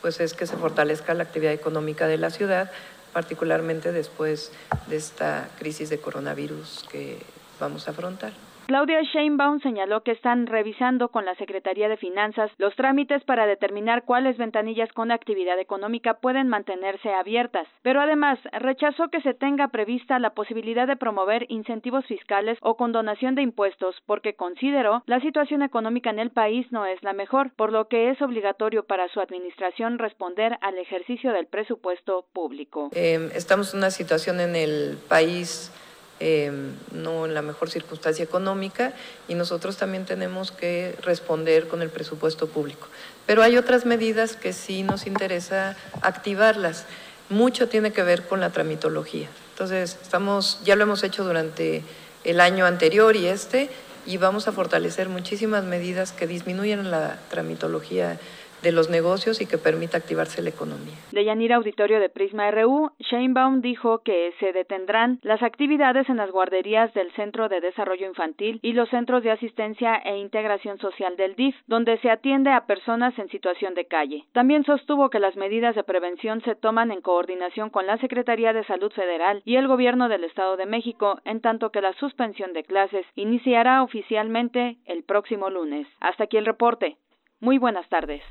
[0.00, 2.70] pues es que se fortalezca la actividad económica de la ciudad,
[3.12, 4.50] particularmente después
[4.86, 7.18] de esta crisis de coronavirus que
[7.58, 8.32] vamos a afrontar?
[8.70, 14.04] Claudia Sheinbaum señaló que están revisando con la Secretaría de Finanzas los trámites para determinar
[14.04, 20.20] cuáles ventanillas con actividad económica pueden mantenerse abiertas, pero además rechazó que se tenga prevista
[20.20, 26.10] la posibilidad de promover incentivos fiscales o condonación de impuestos porque consideró la situación económica
[26.10, 29.98] en el país no es la mejor, por lo que es obligatorio para su administración
[29.98, 32.90] responder al ejercicio del presupuesto público.
[32.92, 35.72] Eh, estamos en una situación en el país
[36.20, 36.52] eh,
[36.92, 38.92] no en la mejor circunstancia económica
[39.26, 42.88] y nosotros también tenemos que responder con el presupuesto público.
[43.26, 46.84] Pero hay otras medidas que sí nos interesa activarlas.
[47.30, 49.28] Mucho tiene que ver con la tramitología.
[49.52, 51.82] Entonces, estamos, ya lo hemos hecho durante
[52.24, 53.70] el año anterior y este,
[54.06, 58.18] y vamos a fortalecer muchísimas medidas que disminuyan la tramitología
[58.62, 60.94] de los negocios y que permita activarse la economía.
[61.12, 66.30] De Yanira Auditorio de Prisma RU, Sheinbaum dijo que se detendrán las actividades en las
[66.30, 71.34] guarderías del Centro de Desarrollo Infantil y los centros de asistencia e integración social del
[71.34, 74.24] DIF, donde se atiende a personas en situación de calle.
[74.32, 78.64] También sostuvo que las medidas de prevención se toman en coordinación con la Secretaría de
[78.64, 82.64] Salud Federal y el Gobierno del Estado de México, en tanto que la suspensión de
[82.64, 85.86] clases iniciará oficialmente el próximo lunes.
[86.00, 86.96] Hasta aquí el reporte.
[87.40, 88.22] Muy buenas tardes.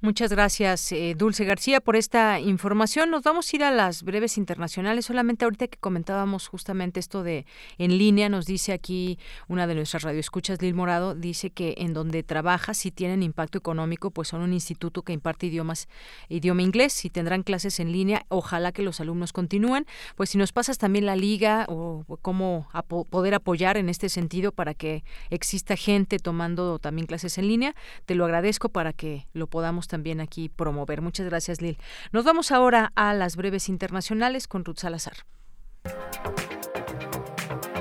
[0.00, 3.10] Muchas gracias, eh, Dulce García, por esta información.
[3.10, 5.06] Nos vamos a ir a las breves internacionales.
[5.06, 7.46] Solamente ahorita que comentábamos justamente esto de
[7.78, 9.18] en línea, nos dice aquí
[9.48, 14.12] una de nuestras radioescuchas, Lil Morado, dice que en donde trabaja, si tienen impacto económico,
[14.12, 15.88] pues son un instituto que imparte idiomas,
[16.28, 19.84] idioma inglés, si tendrán clases en línea, ojalá que los alumnos continúen.
[20.14, 22.68] Pues si nos pasas también la liga o, cómo
[23.10, 27.74] poder apoyar en este sentido para que exista gente tomando también clases en línea,
[28.06, 31.02] te lo agradezco para que lo podamos también aquí promover.
[31.02, 31.78] Muchas gracias, Lil.
[32.12, 35.16] Nos vamos ahora a las breves internacionales con Ruth Salazar.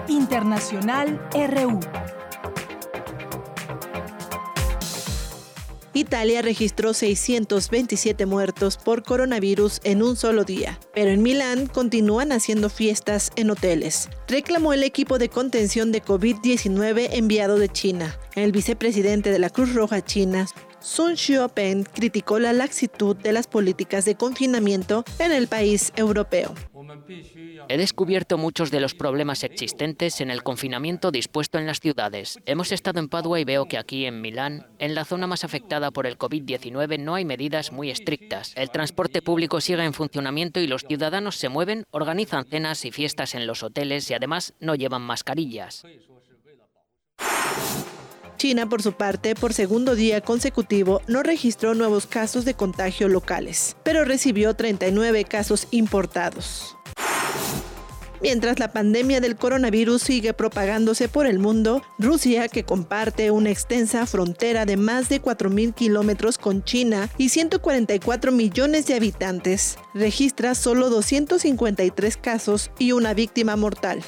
[0.07, 1.79] Internacional RU.
[5.97, 12.69] Italia registró 627 muertos por coronavirus en un solo día, pero en Milán continúan haciendo
[12.69, 18.15] fiestas en hoteles, reclamó el equipo de contención de COVID-19 enviado de China.
[18.35, 20.45] El vicepresidente de la Cruz Roja China,
[20.79, 26.53] Sun Xiaopeng criticó la laxitud de las políticas de confinamiento en el país europeo.
[27.69, 32.39] He descubierto muchos de los problemas existentes en el confinamiento dispuesto en las ciudades.
[32.45, 35.91] Hemos estado en Padua y veo que aquí en Milán, en la zona más afectada
[35.91, 38.53] por el COVID-19, no hay medidas muy estrictas.
[38.55, 43.35] El transporte público sigue en funcionamiento y los ciudadanos se mueven, organizan cenas y fiestas
[43.35, 45.83] en los hoteles y además no llevan mascarillas.
[48.37, 53.75] China, por su parte, por segundo día consecutivo, no registró nuevos casos de contagio locales,
[53.83, 56.77] pero recibió 39 casos importados.
[58.21, 64.05] Mientras la pandemia del coronavirus sigue propagándose por el mundo, Rusia, que comparte una extensa
[64.07, 70.89] frontera de más de 4.000 kilómetros con China y 144 millones de habitantes, registra solo
[70.89, 74.03] 253 casos y una víctima mortal.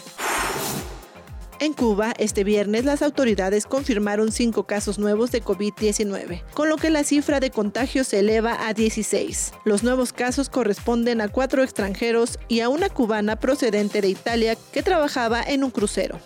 [1.62, 6.90] En Cuba, este viernes las autoridades confirmaron cinco casos nuevos de COVID-19, con lo que
[6.90, 9.52] la cifra de contagios se eleva a 16.
[9.66, 14.84] Los nuevos casos corresponden a cuatro extranjeros y a una cubana procedente de Italia que
[14.84, 16.22] trabajaba en un crucero.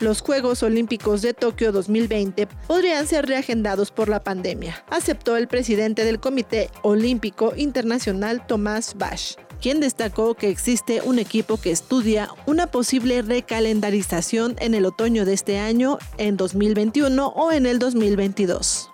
[0.00, 6.04] Los Juegos Olímpicos de Tokio 2020 podrían ser reagendados por la pandemia, aceptó el presidente
[6.04, 12.66] del Comité Olímpico Internacional Tomás Bach quien destacó que existe un equipo que estudia una
[12.66, 18.90] posible recalendarización en el otoño de este año, en 2021 o en el 2022.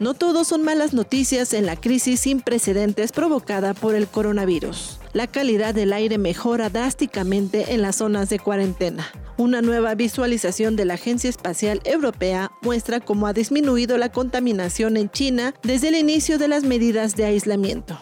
[0.00, 5.00] No todo son malas noticias en la crisis sin precedentes provocada por el coronavirus.
[5.12, 9.08] La calidad del aire mejora drásticamente en las zonas de cuarentena.
[9.36, 15.10] Una nueva visualización de la Agencia Espacial Europea muestra cómo ha disminuido la contaminación en
[15.10, 17.98] China desde el inicio de las medidas de aislamiento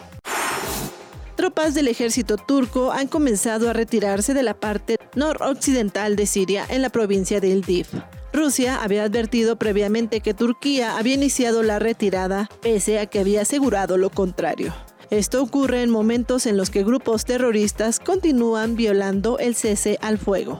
[1.37, 6.81] tropas del ejército turco han comenzado a retirarse de la parte noroccidental de Siria en
[6.81, 7.85] la provincia de Idlib.
[8.33, 13.97] Rusia había advertido previamente que Turquía había iniciado la retirada, pese a que había asegurado
[13.97, 14.73] lo contrario.
[15.09, 20.59] Esto ocurre en momentos en los que grupos terroristas continúan violando el cese al fuego.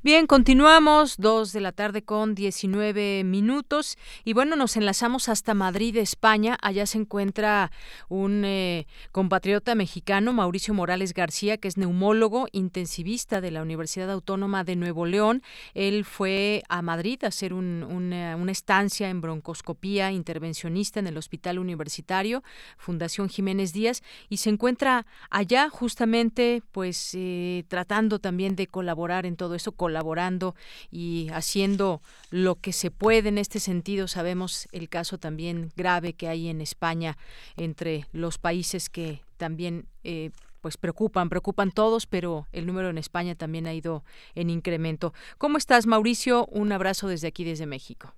[0.00, 3.98] Bien, continuamos, dos de la tarde con 19 minutos.
[4.24, 6.56] Y bueno, nos enlazamos hasta Madrid, España.
[6.62, 7.72] Allá se encuentra
[8.08, 14.62] un eh, compatriota mexicano, Mauricio Morales García, que es neumólogo intensivista de la Universidad Autónoma
[14.62, 15.42] de Nuevo León.
[15.74, 22.44] Él fue a Madrid a hacer una, estancia en broncoscopía intervencionista en el Hospital Universitario,
[22.76, 29.34] Fundación Jiménez Díaz, y se encuentra allá justamente, pues, eh, tratando también de colaborar en
[29.34, 30.54] todo eso colaborando
[30.90, 34.06] y haciendo lo que se puede en este sentido.
[34.06, 37.16] Sabemos el caso también grave que hay en España
[37.56, 43.34] entre los países que también eh, pues preocupan, preocupan todos, pero el número en España
[43.34, 44.04] también ha ido
[44.34, 45.14] en incremento.
[45.38, 46.44] ¿Cómo estás, Mauricio?
[46.50, 48.12] Un abrazo desde aquí, desde México.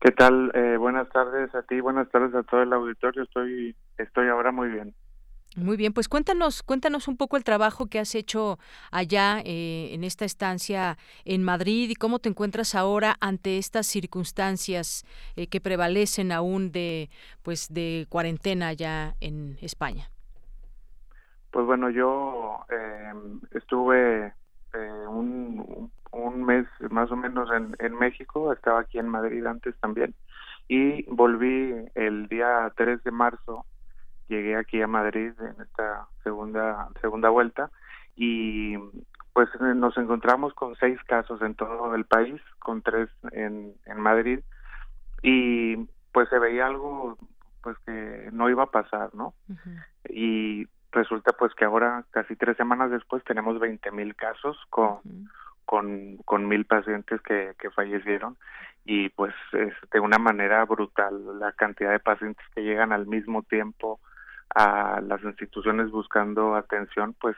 [0.00, 0.52] ¿Qué tal?
[0.54, 3.24] Eh, buenas tardes a ti, buenas tardes a todo el auditorio.
[3.24, 4.94] Estoy, estoy ahora muy bien.
[5.56, 8.60] Muy bien, pues cuéntanos, cuéntanos un poco el trabajo que has hecho
[8.92, 15.04] allá eh, en esta estancia en Madrid y cómo te encuentras ahora ante estas circunstancias
[15.34, 17.10] eh, que prevalecen aún de,
[17.42, 20.08] pues, de cuarentena allá en España.
[21.50, 23.12] Pues bueno, yo eh,
[23.50, 24.32] estuve
[25.08, 30.14] un, un, mes más o menos en, en México, estaba aquí en Madrid antes también
[30.68, 33.66] y volví el día 3 de marzo
[34.30, 37.70] llegué aquí a Madrid en esta segunda segunda vuelta
[38.16, 38.78] y
[39.32, 44.40] pues nos encontramos con seis casos en todo el país, con tres en, en Madrid
[45.22, 45.76] y
[46.12, 47.18] pues se veía algo
[47.62, 49.34] pues que no iba a pasar, ¿no?
[50.08, 55.00] Y resulta pues que ahora casi tres semanas después tenemos veinte mil casos con
[55.64, 58.36] con con mil pacientes que, que fallecieron
[58.84, 63.42] y pues es de una manera brutal la cantidad de pacientes que llegan al mismo
[63.42, 64.00] tiempo
[64.54, 67.36] a las instituciones buscando atención, pues,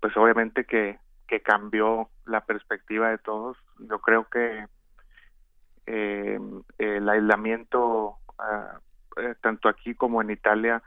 [0.00, 0.98] pues obviamente que,
[1.28, 3.56] que cambió la perspectiva de todos.
[3.78, 4.66] Yo creo que
[5.86, 6.38] eh,
[6.78, 8.80] el aislamiento, ah,
[9.16, 10.82] eh, tanto aquí como en Italia,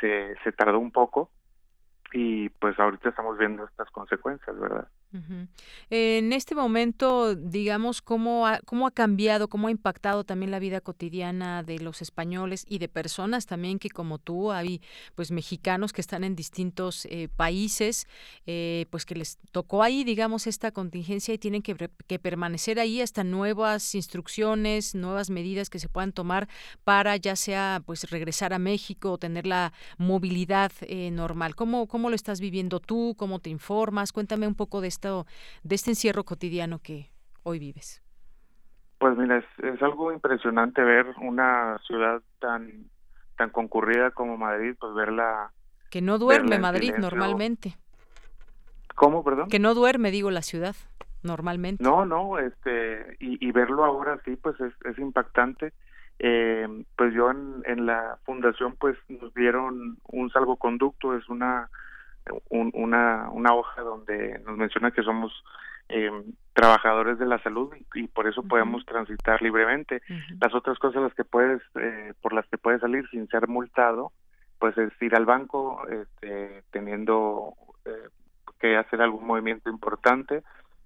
[0.00, 1.30] se, se tardó un poco
[2.12, 4.88] y pues ahorita estamos viendo estas consecuencias, ¿verdad?
[5.90, 10.80] En este momento, digamos, ¿cómo ha, ¿cómo ha cambiado, cómo ha impactado también la vida
[10.80, 14.80] cotidiana de los españoles y de personas también que como tú, hay
[15.14, 18.06] pues mexicanos que están en distintos eh, países,
[18.46, 21.76] eh, pues que les tocó ahí, digamos, esta contingencia y tienen que,
[22.06, 26.48] que, permanecer ahí hasta nuevas instrucciones, nuevas medidas que se puedan tomar
[26.84, 31.54] para ya sea pues regresar a México o tener la movilidad eh, normal.
[31.54, 33.14] ¿Cómo, ¿Cómo lo estás viviendo tú?
[33.18, 34.12] ¿Cómo te informas?
[34.12, 37.10] Cuéntame un poco de esto de este encierro cotidiano que
[37.42, 38.02] hoy vives?
[38.98, 42.90] Pues mira, es, algo impresionante ver una ciudad tan
[43.36, 45.50] tan concurrida como Madrid, pues verla...
[45.90, 47.76] Que no duerme Madrid normalmente.
[48.94, 49.48] ¿Cómo, perdón?
[49.48, 50.76] Que no duerme, digo, la ciudad
[51.22, 51.82] normalmente.
[51.82, 55.72] No, no, este, y, verlo ahora sí, pues es, es impactante.
[56.18, 61.68] Eh, pues yo en, en la fundación, pues nos dieron un salvoconducto, es una
[62.50, 65.32] una, una hoja donde nos menciona que somos
[65.88, 66.10] eh,
[66.54, 70.02] trabajadores de la salud y, por eso podemos transitar libremente.
[70.40, 74.12] Las otras cosas las que puedes, eh, por las que puedes salir sin ser multado,
[74.58, 77.54] pues es ir al banco este, teniendo
[77.84, 78.08] eh,
[78.60, 80.42] que hacer algún movimiento importante,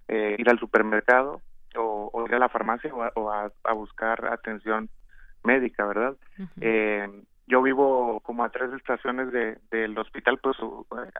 [0.09, 1.41] ir al supermercado
[1.75, 4.89] o, ir a la farmacia o, a, buscar atención
[5.43, 6.15] médica, ¿verdad?
[7.47, 10.57] Yo vivo como a tres estaciones de, del hospital, pues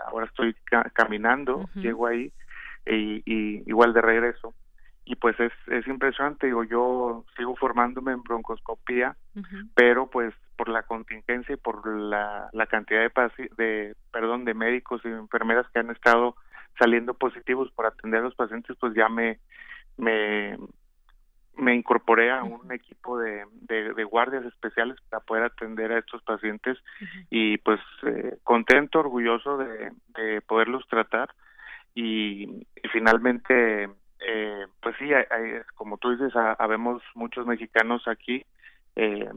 [0.05, 0.55] ahora estoy
[0.93, 2.31] caminando, llego ahí
[2.85, 4.53] y, igual de regreso.
[5.05, 9.15] Y pues es, es impresionante, digo, yo sigo formándome en broncoscopía,
[9.73, 15.01] pero pues por la contingencia y por la, la cantidad de, de, perdón, de médicos
[15.05, 16.35] y enfermeras que han estado
[16.77, 19.39] saliendo positivos por atender a los pacientes, pues ya me,
[19.95, 20.57] me,
[21.57, 26.77] me incorporé a un equipo de, de, guardias especiales para poder atender a estos pacientes
[27.29, 31.29] y pues eh, contento, orgulloso de, de poderlos tratar
[31.95, 33.89] y, finalmente
[34.19, 38.45] eh, pues sí, hay, como tú dices, habemos muchos mexicanos aquí
[38.95, 39.29] eh,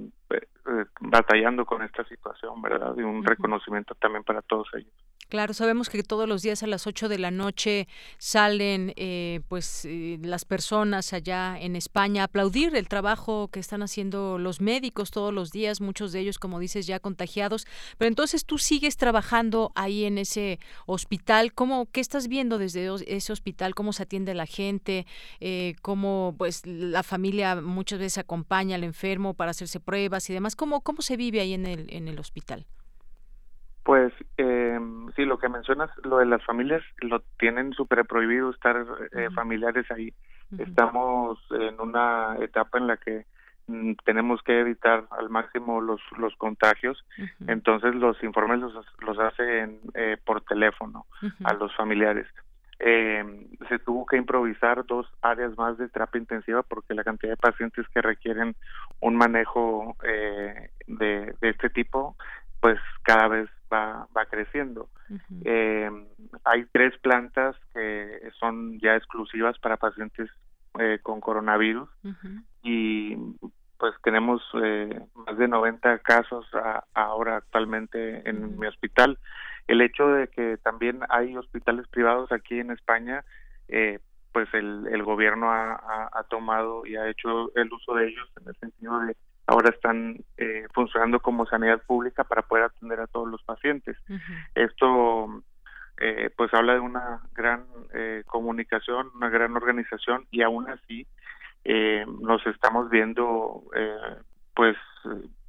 [1.00, 2.94] batallando con esta situación, ¿verdad?
[2.96, 4.92] Y un reconocimiento también para todos ellos.
[5.30, 7.86] Claro, sabemos que todos los días a las 8 de la noche
[8.18, 13.80] salen eh, pues eh, las personas allá en España a aplaudir el trabajo que están
[13.84, 17.68] haciendo los médicos todos los días, muchos de ellos, como dices, ya contagiados.
[17.96, 21.54] Pero entonces tú sigues trabajando ahí en ese hospital.
[21.54, 23.76] ¿Cómo, ¿Qué estás viendo desde ese hospital?
[23.76, 25.06] ¿Cómo se atiende la gente?
[25.38, 30.56] Eh, ¿Cómo pues la familia muchas veces acompaña al enfermo para hacerse pruebas y demás?
[30.56, 32.66] ¿Cómo, cómo se vive ahí en el, en el hospital?
[33.82, 34.78] Pues eh,
[35.16, 39.90] sí, lo que mencionas, lo de las familias, lo tienen súper prohibido estar eh, familiares
[39.90, 40.12] ahí.
[40.58, 43.24] Estamos en una etapa en la que
[43.68, 47.04] mm, tenemos que evitar al máximo los, los contagios,
[47.46, 51.06] entonces los informes los, los hacen eh, por teléfono
[51.44, 52.26] a los familiares.
[52.82, 53.22] Eh,
[53.68, 57.86] se tuvo que improvisar dos áreas más de terapia intensiva porque la cantidad de pacientes
[57.92, 58.56] que requieren
[59.00, 62.16] un manejo eh, de, de este tipo
[62.60, 64.88] pues cada vez va, va creciendo.
[65.44, 65.90] eh,
[66.44, 70.30] hay tres plantas que son ya exclusivas para pacientes
[70.78, 71.88] eh, con coronavirus
[72.62, 73.16] y
[73.78, 76.46] pues tenemos eh, más de 90 casos
[76.94, 79.18] ahora actualmente en mi hospital.
[79.66, 83.24] El hecho de que también hay hospitales privados aquí en España,
[83.68, 83.98] eh,
[84.32, 88.48] pues el, el gobierno ha, ha, tomado y ha hecho el uso de ellos en
[88.48, 89.16] el sentido de
[89.50, 93.96] ahora están eh, funcionando como sanidad pública para poder atender a todos los pacientes.
[94.54, 95.42] Esto
[95.98, 101.04] eh, pues habla de una gran eh, comunicación, una gran organización y aún así
[101.64, 104.16] eh, nos estamos viendo eh,
[104.54, 104.76] pues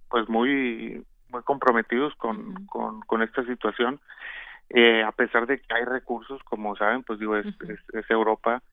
[0.09, 3.99] pues muy muy comprometidos con, con, con esta situación.
[4.69, 8.63] Eh, a pesar de que hay recursos como saben pues digo es, es, es Europa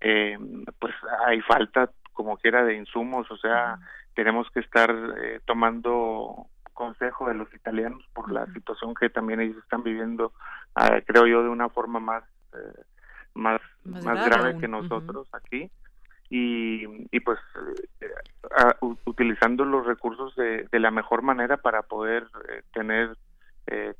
[0.00, 0.38] eh,
[0.78, 0.94] pues
[1.26, 3.78] hay falta como quiera de insumos o sea
[4.18, 9.58] tenemos que estar eh, tomando consejo de los italianos por la situación que también ellos
[9.58, 10.32] están viviendo,
[10.74, 12.82] uh, creo yo, de una forma más eh,
[13.34, 15.70] más, más, más grave, que nosotros aquí.
[16.30, 17.38] Y, y pues
[18.80, 23.16] uh, utilizando los recursos de, de, la mejor manera para poder eh, tener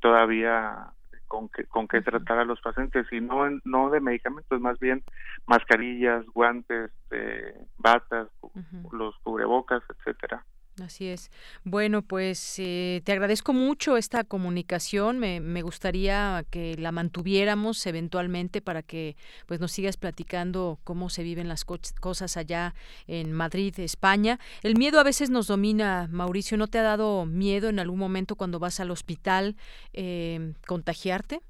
[0.01, 0.87] todavía
[1.29, 5.01] con qué, con qué tratar a los pacientes y no no de medicamentos más bien
[5.47, 8.91] mascarillas guantes eh, batas uh -huh.
[8.91, 10.43] los cubrebocas etcétera
[10.81, 11.31] Así es.
[11.63, 15.19] Bueno, pues eh, te agradezco mucho esta comunicación.
[15.19, 19.15] Me, me, gustaría que la mantuviéramos eventualmente para que
[19.47, 22.73] pues nos sigas platicando cómo se viven las co cosas allá
[23.07, 24.39] en Madrid, España.
[24.63, 26.57] El miedo a veces nos domina, Mauricio.
[26.57, 29.55] ¿No te ha dado miedo en algún momento cuando vas al hospital
[29.93, 31.41] eh, contagiarte?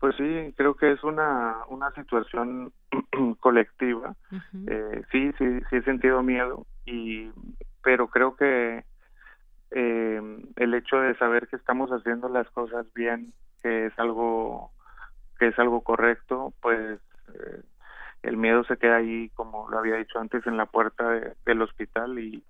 [0.00, 2.72] Pues sí, creo que es una, una situación
[3.40, 4.14] colectiva.
[4.66, 7.30] eh, sí, sí, sí he sentido miedo, y,
[7.82, 8.84] pero creo que
[9.70, 10.22] eh,
[10.56, 13.32] el hecho de saber que estamos haciendo las cosas bien,
[13.62, 14.70] que es algo
[15.38, 17.00] que es algo correcto, pues
[17.34, 17.62] eh,
[18.22, 21.60] el miedo se queda ahí, como lo había dicho antes, en la puerta de- del
[21.62, 22.44] hospital y,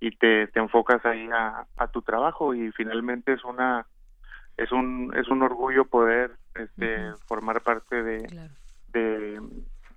[0.00, 3.86] y te, te enfocas ahí a, a tu trabajo y finalmente es una
[4.56, 8.26] es un es un orgullo poder este formar parte de,
[8.88, 9.40] de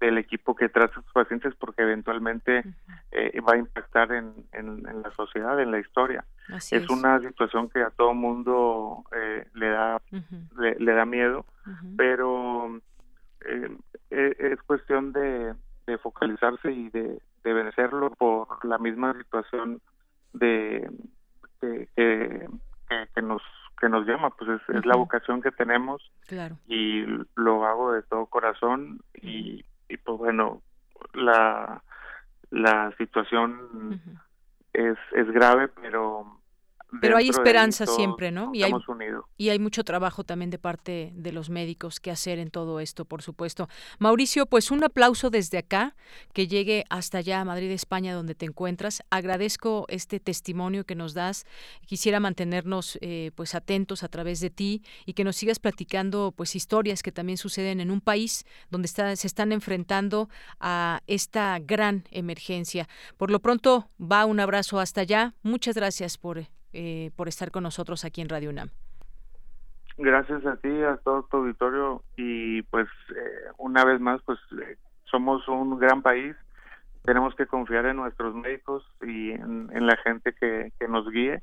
[0.05, 2.63] del equipo que trata a sus pacientes porque eventualmente
[3.11, 6.25] eh, va a impactar en, en, en la sociedad en la historia.
[6.49, 6.89] Así es, es.
[6.89, 10.01] una situación que a todo mundo eh, le da
[10.57, 11.45] le, le da miedo
[11.95, 12.77] pero
[13.45, 13.77] eh,
[14.11, 15.53] eh, es cuestión de,
[15.88, 19.80] de focalizarse y de, de vencerlo por la misma situación
[20.34, 20.89] de
[21.61, 23.41] que, que, nos
[23.80, 26.57] que nos llama pues es, es la vocación que tenemos Claro.
[26.67, 27.05] y
[27.35, 30.61] lo hago de todo corazón y, y pues bueno
[31.14, 31.84] la
[32.49, 34.19] la situación
[34.73, 36.39] es es grave pero
[37.02, 38.52] Pero hay esperanza siempre, ¿no?
[38.53, 42.40] Y hay, unidos y hay mucho trabajo también de parte de los médicos que hacer
[42.40, 43.68] en todo esto, por supuesto.
[43.99, 45.95] Mauricio, pues un aplauso desde acá,
[46.34, 49.03] que llegue hasta allá a Madrid, España, donde te encuentras.
[49.10, 51.45] Agradezco este testimonio que nos das.
[51.86, 56.56] Quisiera mantenernos eh, pues atentos a través de ti y que nos sigas platicando pues
[56.56, 60.30] historias que también suceden en un país donde está, se están enfrentando
[60.60, 62.88] a esta gran emergencia.
[63.18, 65.34] Por lo pronto, va un abrazo hasta allá.
[65.44, 66.34] Muchas gracias por
[66.74, 68.70] eh, por estar con nosotros aquí en Radio UNAM.
[69.98, 74.78] gracias a ti a todo tu auditorio y pues eh, una vez más pues eh,
[75.06, 76.36] somos un gran país
[77.03, 81.41] tenemos que confiar en nuestros médicos y en, en la gente que, que nos guíe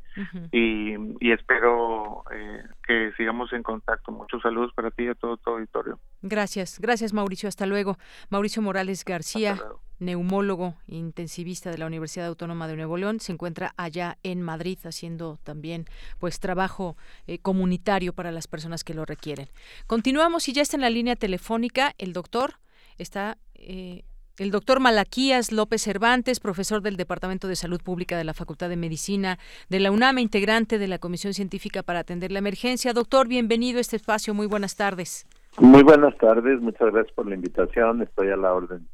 [0.52, 4.10] y, y espero eh, que sigamos en contacto.
[4.10, 5.98] Muchos saludos para ti y a todo tu auditorio.
[6.22, 7.98] Gracias, gracias Mauricio, hasta luego.
[8.30, 9.58] Mauricio Morales García,
[9.98, 15.38] neumólogo intensivista de la Universidad Autónoma de Nuevo León, se encuentra allá en Madrid haciendo
[15.42, 15.84] también
[16.18, 16.96] pues trabajo
[17.26, 19.48] eh, comunitario para las personas que lo requieren.
[19.86, 22.54] Continuamos y ya está en la línea telefónica el doctor,
[22.96, 24.04] está eh,
[24.38, 28.76] el doctor Malaquías López Cervantes, profesor del Departamento de Salud Pública de la Facultad de
[28.76, 29.38] Medicina
[29.68, 32.92] de la UNAM, integrante de la Comisión Científica para atender la emergencia.
[32.92, 34.34] Doctor, bienvenido a este espacio.
[34.34, 35.26] Muy buenas tardes.
[35.58, 38.86] Muy buenas tardes, muchas gracias por la invitación, estoy a la orden.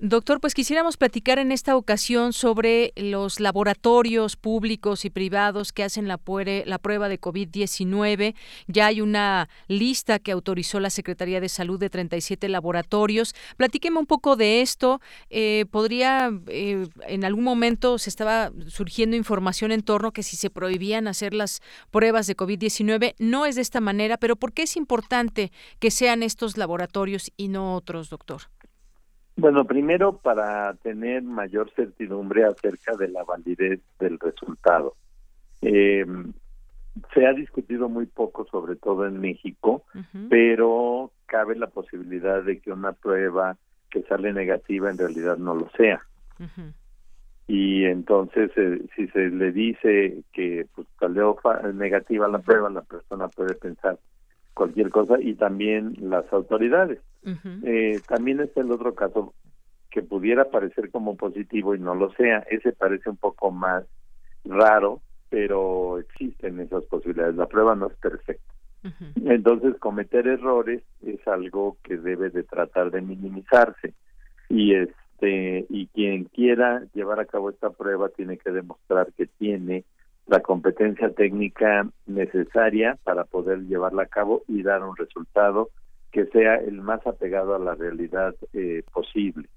[0.00, 6.06] Doctor, pues quisiéramos platicar en esta ocasión sobre los laboratorios públicos y privados que hacen
[6.06, 8.36] la, prueba de COVID-19.
[8.68, 13.34] Ya hay una lista que autorizó la Secretaría de Salud de 37 laboratorios.
[13.56, 15.00] Platíqueme un poco de esto.
[15.30, 20.48] Eh, ¿Podría, eh, en algún momento se estaba surgiendo información en torno que si se
[20.48, 21.60] prohibían hacer las
[21.90, 23.16] pruebas de COVID-19?
[23.18, 25.50] No es de esta manera, pero ¿por qué es importante
[25.80, 28.42] que sean estos laboratorios y no otros, doctor?
[29.38, 34.96] Bueno, primero para tener mayor certidumbre acerca de la validez del resultado.
[35.62, 36.04] Eh,
[37.14, 39.84] se ha discutido muy poco, sobre todo en México,
[40.28, 43.56] pero cabe la posibilidad de que una prueba
[43.90, 46.00] que sale negativa en realidad no lo sea.
[47.46, 51.36] Y entonces, eh, si se le dice que pues, salió
[51.74, 54.00] negativa la prueba, la persona puede pensar
[54.58, 56.98] cualquier cosa y también las autoridades.
[57.62, 59.34] Eh, también está el otro caso
[59.90, 62.38] que pudiera parecer como positivo y no lo sea.
[62.50, 63.84] Ese parece un poco más
[64.44, 67.36] raro, pero existen esas posibilidades.
[67.36, 68.52] La prueba no es perfecta.
[69.24, 73.94] Entonces, cometer errores es algo que debe de tratar de minimizarse.
[74.48, 79.84] Y este y quien quiera llevar a cabo esta prueba tiene que demostrar que tiene
[80.28, 85.70] la competencia técnica necesaria para poder llevarla a cabo y dar un resultado
[86.12, 89.48] que sea el más apegado a la realidad eh, posible.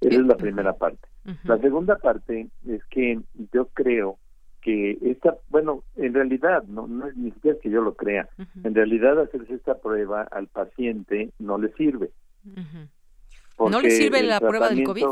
[0.00, 1.08] Esa es la primera parte.
[1.44, 3.20] La segunda parte es que
[3.52, 4.18] yo creo
[4.62, 8.28] que esta, bueno, en realidad, no, no es ni siquiera que yo lo crea,
[8.64, 12.10] en realidad hacerse esta prueba al paciente no le sirve.
[13.58, 15.04] ¿No le sirve la prueba del COVID?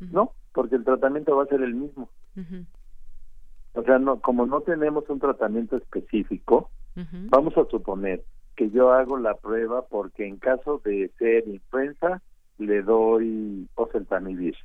[0.00, 2.08] No, porque el tratamiento va a ser el mismo.
[3.76, 6.70] O sea, no, como no tenemos un tratamiento específico,
[7.28, 8.24] vamos a suponer
[8.56, 12.22] que yo hago la prueba porque en caso de ser influenza
[12.58, 14.56] le doy oseltamivir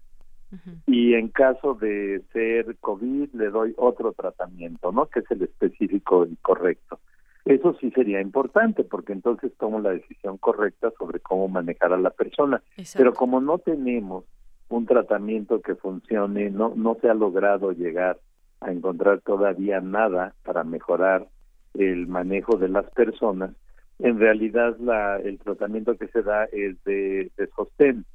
[0.87, 5.07] y en caso de ser COVID le doy otro tratamiento, ¿no?
[5.07, 6.99] Que es el específico y correcto.
[7.43, 12.11] Eso sí sería importante porque entonces tomo la decisión correcta sobre cómo manejar a la
[12.11, 12.61] persona.
[12.95, 14.23] Pero como no tenemos
[14.69, 18.17] un tratamiento que funcione, no no se ha logrado llegar
[18.61, 21.27] a encontrar todavía nada para mejorar
[21.73, 23.51] el manejo de las personas,
[23.99, 28.05] en realidad la, el tratamiento que se da es de, de sostén,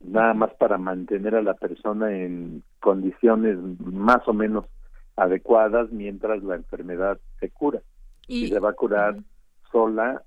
[0.00, 4.66] nada más para mantener a la persona en condiciones más o menos
[5.16, 7.80] adecuadas mientras la enfermedad se cura.
[8.28, 9.16] Y, se va a curar
[9.70, 10.22] sola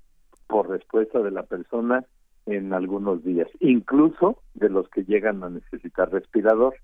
[0.46, 2.04] por respuesta de la persona
[2.46, 6.74] en algunos días, incluso de los que llegan a necesitar respirador.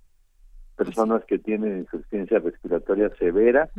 [0.76, 3.70] Personas que tienen insuficiencia respiratoria severa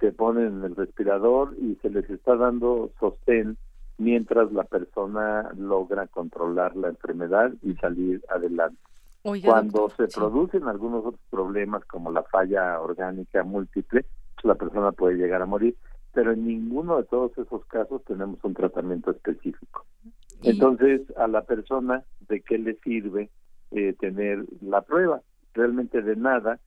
[0.00, 3.56] se ponen en el respirador y se les está dando sostén
[3.98, 8.78] mientras la persona logra controlar la enfermedad y salir adelante.
[9.44, 15.16] Cuando se producen algunos otros problemas como la falla orgánica múltiple, pues la persona puede
[15.16, 15.76] llegar a morir,
[16.12, 19.84] pero en ninguno de todos esos casos tenemos un tratamiento específico.
[20.42, 23.28] Entonces, a la persona, ¿de qué le sirve
[23.72, 25.20] eh, tener la prueba?
[25.54, 26.58] Realmente de nada.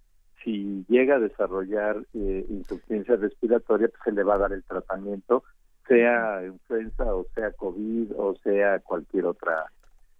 [0.43, 5.43] Si llega a desarrollar eh, insuficiencia respiratoria, pues se le va a dar el tratamiento,
[5.87, 9.65] sea influenza o sea COVID o sea cualquier otra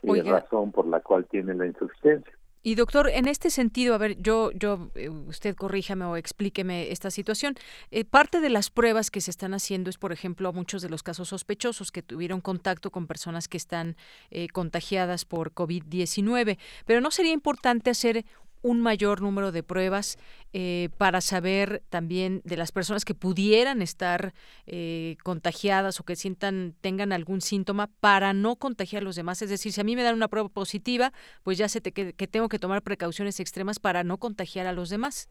[0.03, 2.33] razón por la cual tiene la insuficiencia.
[2.65, 7.11] Y doctor, en este sentido, a ver, yo, yo, eh, usted corríjame o explíqueme esta
[7.11, 7.55] situación.
[7.91, 11.03] Eh, parte de las pruebas que se están haciendo es, por ejemplo, muchos de los
[11.03, 13.97] casos sospechosos que tuvieron contacto con personas que están
[14.31, 16.57] eh, contagiadas por COVID-19.
[16.85, 18.23] Pero ¿no sería importante hacer
[18.63, 20.17] un mayor número de pruebas
[20.53, 24.33] eh, para saber también de las personas que pudieran estar
[24.65, 29.41] eh, contagiadas o que sientan tengan algún síntoma para no contagiar a los demás.
[29.41, 31.11] Es decir, si a mí me dan una prueba positiva,
[31.43, 34.89] pues ya sé que, que tengo que tomar precauciones extremas para no contagiar a los
[34.89, 35.29] demás,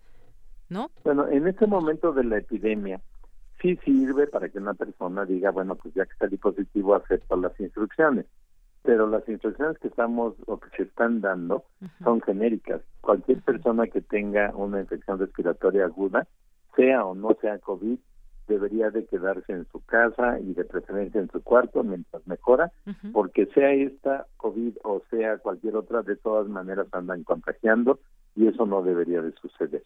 [0.69, 0.91] ¿no?
[1.03, 3.01] Bueno, en este momento de la epidemia
[3.61, 7.59] sí sirve para que una persona diga, bueno, pues ya que salí positivo, acepto las
[7.59, 8.27] instrucciones
[8.83, 11.65] pero las instrucciones que estamos o que se están dando
[12.03, 12.83] son genéricas.
[13.01, 16.27] Cualquier persona que tenga una infección respiratoria aguda,
[16.77, 17.99] sea o no sea COVID,
[18.49, 22.73] debería de quedarse en su casa y de preferencia en su cuarto mientras mejora,
[23.13, 28.01] porque sea esta COVID o sea cualquier otra, de todas maneras andan contagiando
[28.35, 29.85] y eso no debería de suceder.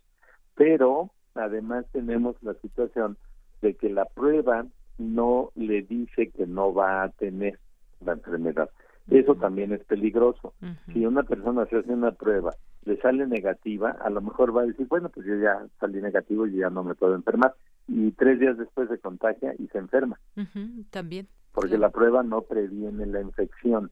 [0.55, 3.19] Pero además tenemos la situación
[3.61, 4.67] de que la prueba
[4.99, 7.59] no le dice que no va a tener
[8.05, 8.71] la enfermedad.
[9.11, 10.53] Eso también es peligroso.
[10.93, 12.53] Si una persona se hace una prueba,
[12.85, 16.47] le sale negativa, a lo mejor va a decir, bueno, pues yo ya salí negativo
[16.47, 17.55] y ya no me puedo enfermar.
[17.87, 20.19] Y tres días después se contagia y se enferma.
[20.91, 21.29] También.
[21.53, 23.91] Porque la prueba no previene la infección.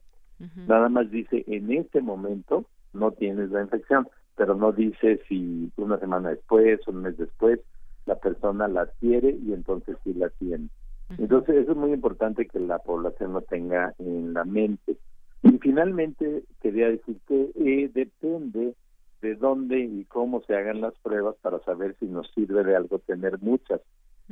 [0.67, 5.97] Nada más dice, en este momento no tienes la infección, pero no dice si una
[5.97, 7.61] semana después, un mes después,
[8.05, 10.69] la persona la adquiere y entonces sí la tiene.
[11.17, 14.97] Entonces, eso es muy importante que la población lo tenga en la mente.
[15.43, 18.73] Y finalmente, quería decir que eh, depende
[19.21, 22.99] de dónde y cómo se hagan las pruebas para saber si nos sirve de algo
[22.99, 23.81] tener muchas.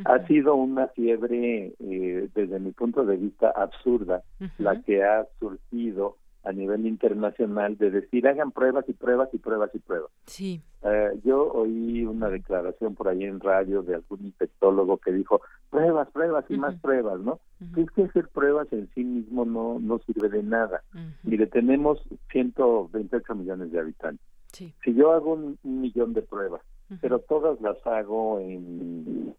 [0.06, 4.24] Ha sido una fiebre, eh, desde mi punto de vista, absurda,
[4.58, 9.74] la que ha surgido a nivel internacional de decir hagan pruebas y pruebas y pruebas
[9.74, 10.12] y pruebas.
[10.26, 10.62] Sí.
[10.84, 16.10] Eh, yo oí una declaración por ahí en radio de algún infectólogo que dijo pruebas,
[16.12, 17.40] pruebas y más pruebas, ¿no?
[17.78, 20.84] Es que hacer pruebas en sí mismo no no sirve de nada.
[21.24, 22.02] Mire, tenemos
[22.32, 24.26] 128 millones de habitantes.
[24.52, 24.74] Sí.
[24.84, 26.62] Si yo hago un, millón de pruebas,
[27.02, 29.34] pero todas las hago en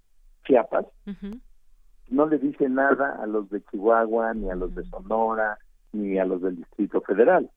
[0.46, 0.86] Chiapas,
[2.08, 5.58] no le dice nada a los de Chihuahua ni a los de Sonora
[5.94, 7.50] ni a los del Distrito Federal.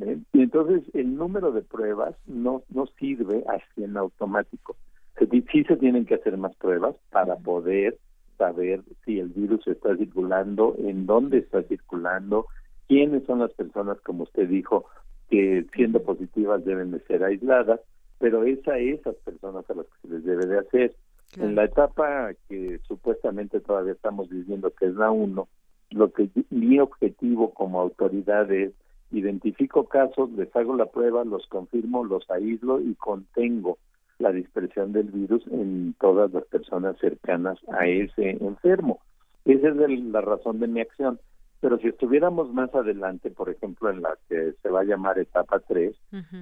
[0.00, 0.18] ¿Eh?
[0.32, 4.76] Y entonces el número de pruebas no, no sirve así en automático.
[5.18, 7.98] sí se tienen que hacer más pruebas para poder
[8.38, 12.46] saber si el virus está circulando, en dónde está circulando,
[12.88, 14.86] quiénes son las personas, como usted dijo,
[15.28, 17.80] que siendo positivas deben de ser aisladas,
[18.18, 20.96] pero es a esas personas a las que se les debe de hacer.
[21.36, 25.48] En la etapa que supuestamente todavía estamos viviendo, que es la 1,
[25.90, 28.72] lo que mi objetivo como autoridad es
[29.12, 33.78] identifico casos, les hago la prueba, los confirmo, los aíslo y contengo
[34.18, 39.00] la dispersión del virus en todas las personas cercanas a ese enfermo.
[39.44, 41.18] Esa es la razón de mi acción.
[41.60, 45.60] Pero si estuviéramos más adelante, por ejemplo, en la que se va a llamar etapa
[45.60, 45.94] 3,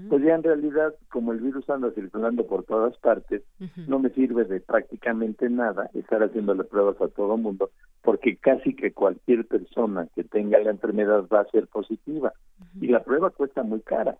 [0.08, 3.42] pues ya en realidad, como el virus anda circulando por todas partes,
[3.88, 7.70] no me sirve de prácticamente nada estar haciéndole pruebas a todo mundo,
[8.02, 12.32] porque casi que cualquier persona que tenga la enfermedad va a ser positiva.
[12.80, 14.18] Y la prueba cuesta muy cara.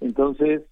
[0.00, 0.62] Entonces,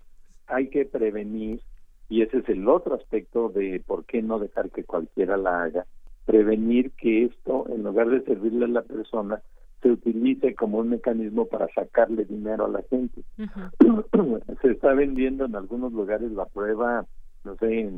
[0.49, 1.61] hay que prevenir,
[2.09, 5.87] y ese es el otro aspecto de por qué no dejar que cualquiera la haga,
[6.25, 9.43] prevenir que esto, en lugar de servirle a la persona,
[9.83, 13.23] se utilice como un mecanismo para sacarle dinero a la gente.
[14.63, 17.07] se está vendiendo en algunos lugares la prueba,
[17.45, 17.91] no sé,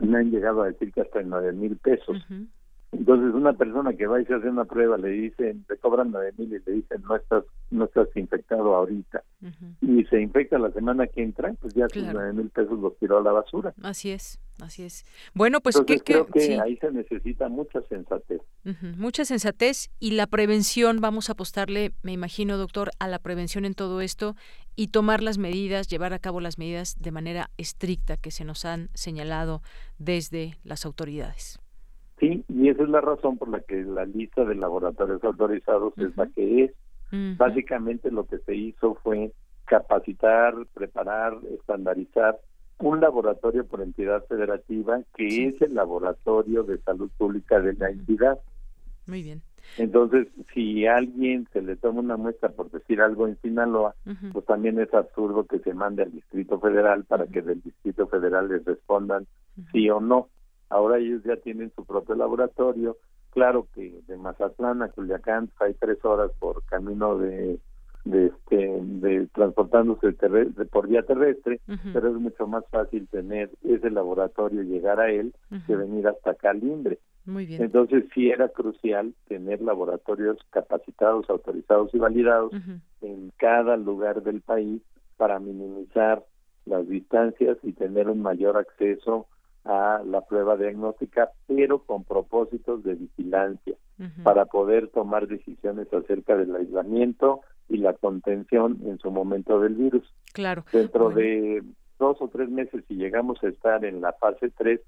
[0.00, 2.16] me han llegado a decir que hasta en nueve mil pesos.
[2.92, 6.32] Entonces una persona que va y se hace una prueba le dicen, le cobran nueve
[6.36, 9.24] mil y le dicen no estás, no estás infectado ahorita
[9.80, 13.18] y se infecta la semana que entra, pues ya sus nueve mil pesos los tiró
[13.18, 13.72] a la basura.
[13.82, 15.04] Así es, así es.
[15.34, 18.40] Bueno, pues Entonces, creo que ahí se necesita mucha sensatez.
[18.98, 23.74] Mucha sensatez y la prevención, vamos a apostarle, me imagino, doctor, a la prevención en
[23.74, 24.36] todo esto
[24.76, 28.64] y tomar las medidas, llevar a cabo las medidas de manera estricta que se nos
[28.64, 29.62] han señalado
[29.98, 31.61] desde las autoridades.
[32.22, 36.16] Sí, y esa es la razón por la que la lista de laboratorios autorizados es
[36.16, 36.72] la que es.
[37.36, 39.32] Básicamente lo que se hizo fue
[39.64, 42.38] capacitar, preparar, estandarizar
[42.78, 48.38] un laboratorio por entidad federativa que es el laboratorio de salud pública de la entidad.
[49.06, 49.42] Muy bien.
[49.76, 53.96] Entonces, si a alguien se le toma una muestra por decir algo en Sinaloa,
[54.32, 58.48] pues también es absurdo que se mande al Distrito Federal para que del Distrito Federal
[58.48, 59.26] les respondan
[59.72, 60.28] sí o no.
[60.72, 62.96] Ahora ellos ya tienen su propio laboratorio.
[63.30, 67.58] Claro que de Mazatlán a Culiacán hay tres horas por camino de
[68.04, 70.12] de este de transportándose
[70.72, 71.60] por vía terrestre
[71.92, 75.32] pero es mucho más fácil tener ese laboratorio llegar a él
[75.68, 77.62] que venir hasta Calimbre muy bien.
[77.62, 82.52] Entonces sí era crucial tener laboratorios capacitados autorizados y validados
[83.00, 84.82] en cada lugar del país
[85.16, 86.24] para minimizar
[86.64, 89.26] las distancias y tener un mayor acceso
[89.64, 93.74] a la prueba diagnóstica, pero con propósitos de vigilancia,
[94.24, 100.02] para poder tomar decisiones acerca del aislamiento y la contención en su momento del virus.
[100.32, 100.64] Claro.
[100.72, 101.62] Dentro de
[101.98, 104.80] dos o tres meses, si llegamos a estar en la fase 3,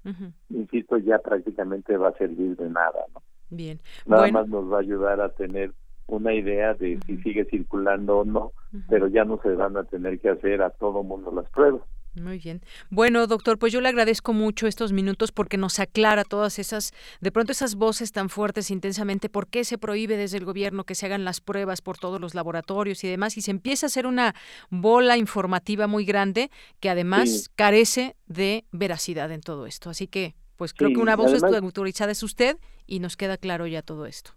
[0.49, 3.21] insisto, ya prácticamente va a servir de nada, ¿no?
[3.49, 3.79] Bien.
[4.05, 5.71] Nada más nos va a ayudar a tener
[6.07, 8.51] una idea de si sigue circulando o no,
[8.89, 11.81] pero ya no se van a tener que hacer a todo mundo las pruebas.
[12.15, 12.61] Muy bien.
[12.89, 17.31] Bueno, doctor, pues yo le agradezco mucho estos minutos porque nos aclara todas esas, de
[17.31, 21.07] pronto esas voces tan fuertes intensamente, por qué se prohíbe desde el gobierno que se
[21.07, 24.33] hagan las pruebas por todos los laboratorios y demás, y se empieza a hacer una
[24.69, 29.89] bola informativa muy grande que además carece de veracidad en todo esto.
[29.89, 33.81] Así que, pues creo que una voz autorizada es usted y nos queda claro ya
[33.81, 34.31] todo esto.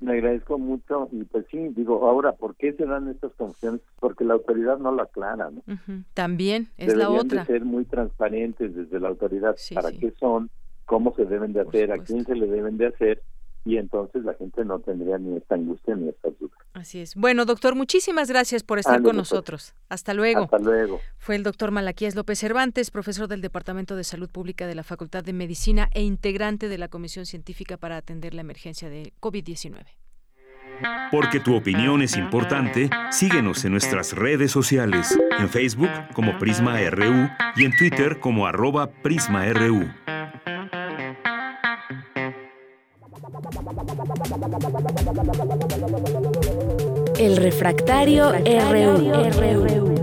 [0.00, 3.82] Me agradezco mucho y pues sí, digo, ahora, ¿por qué se dan estas confusiones?
[3.98, 5.62] Porque la autoridad no la aclara, ¿no?
[6.14, 7.42] También es la otra.
[7.42, 10.48] de ser muy transparentes desde la autoridad para qué son,
[10.86, 13.22] cómo se deben de hacer, a quién se le deben de hacer
[13.64, 16.56] y entonces la gente no tendría ni esta angustia ni esta duda.
[16.72, 17.14] Así es.
[17.14, 19.16] Bueno, doctor, muchísimas gracias por estar con pues.
[19.16, 19.74] nosotros.
[19.88, 20.44] Hasta luego.
[20.44, 21.00] Hasta luego.
[21.18, 25.24] Fue el doctor Malaquías López Cervantes, profesor del Departamento de Salud Pública de la Facultad
[25.24, 29.84] de Medicina e integrante de la Comisión Científica para atender la emergencia de COVID-19.
[31.10, 37.28] Porque tu opinión es importante, síguenos en nuestras redes sociales, en Facebook como Prisma RU
[37.56, 39.90] y en Twitter como arroba PrismaRU.
[47.18, 50.00] El refractario, RU.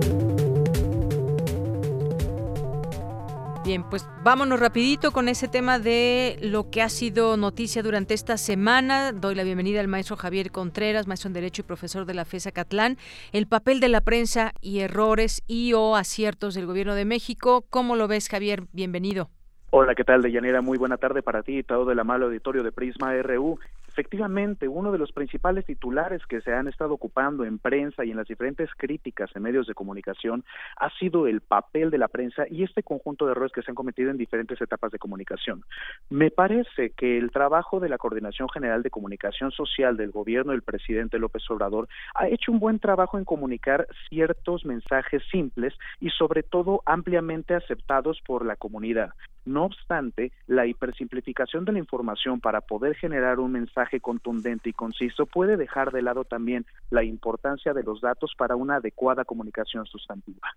[3.68, 8.38] Bien, pues vámonos rapidito con ese tema de lo que ha sido noticia durante esta
[8.38, 9.12] semana.
[9.12, 12.54] Doy la bienvenida al maestro Javier Contreras, maestro en Derecho y profesor de la FESA
[12.54, 12.98] Catlán.
[13.34, 17.66] El papel de la prensa y errores y o aciertos del Gobierno de México.
[17.70, 18.68] ¿Cómo lo ves, Javier?
[18.72, 19.32] Bienvenido.
[19.70, 20.62] Hola, ¿qué tal, Deyanira?
[20.62, 23.60] Muy buena tarde para ti y todo el amable auditorio de Prisma RU.
[23.98, 28.18] Efectivamente, uno de los principales titulares que se han estado ocupando en prensa y en
[28.18, 30.44] las diferentes críticas en medios de comunicación
[30.76, 33.76] ha sido el papel de la prensa y este conjunto de errores que se han
[33.76, 35.64] cometido en diferentes etapas de comunicación.
[36.12, 40.62] Me parece que el trabajo de la Coordinación General de Comunicación Social del gobierno del
[40.62, 46.44] presidente López Obrador ha hecho un buen trabajo en comunicar ciertos mensajes simples y sobre
[46.44, 49.10] todo ampliamente aceptados por la comunidad.
[49.48, 55.26] No obstante, la hipersimplificación de la información para poder generar un mensaje contundente y conciso
[55.26, 60.56] puede dejar de lado también la importancia de los datos para una adecuada comunicación sustantiva.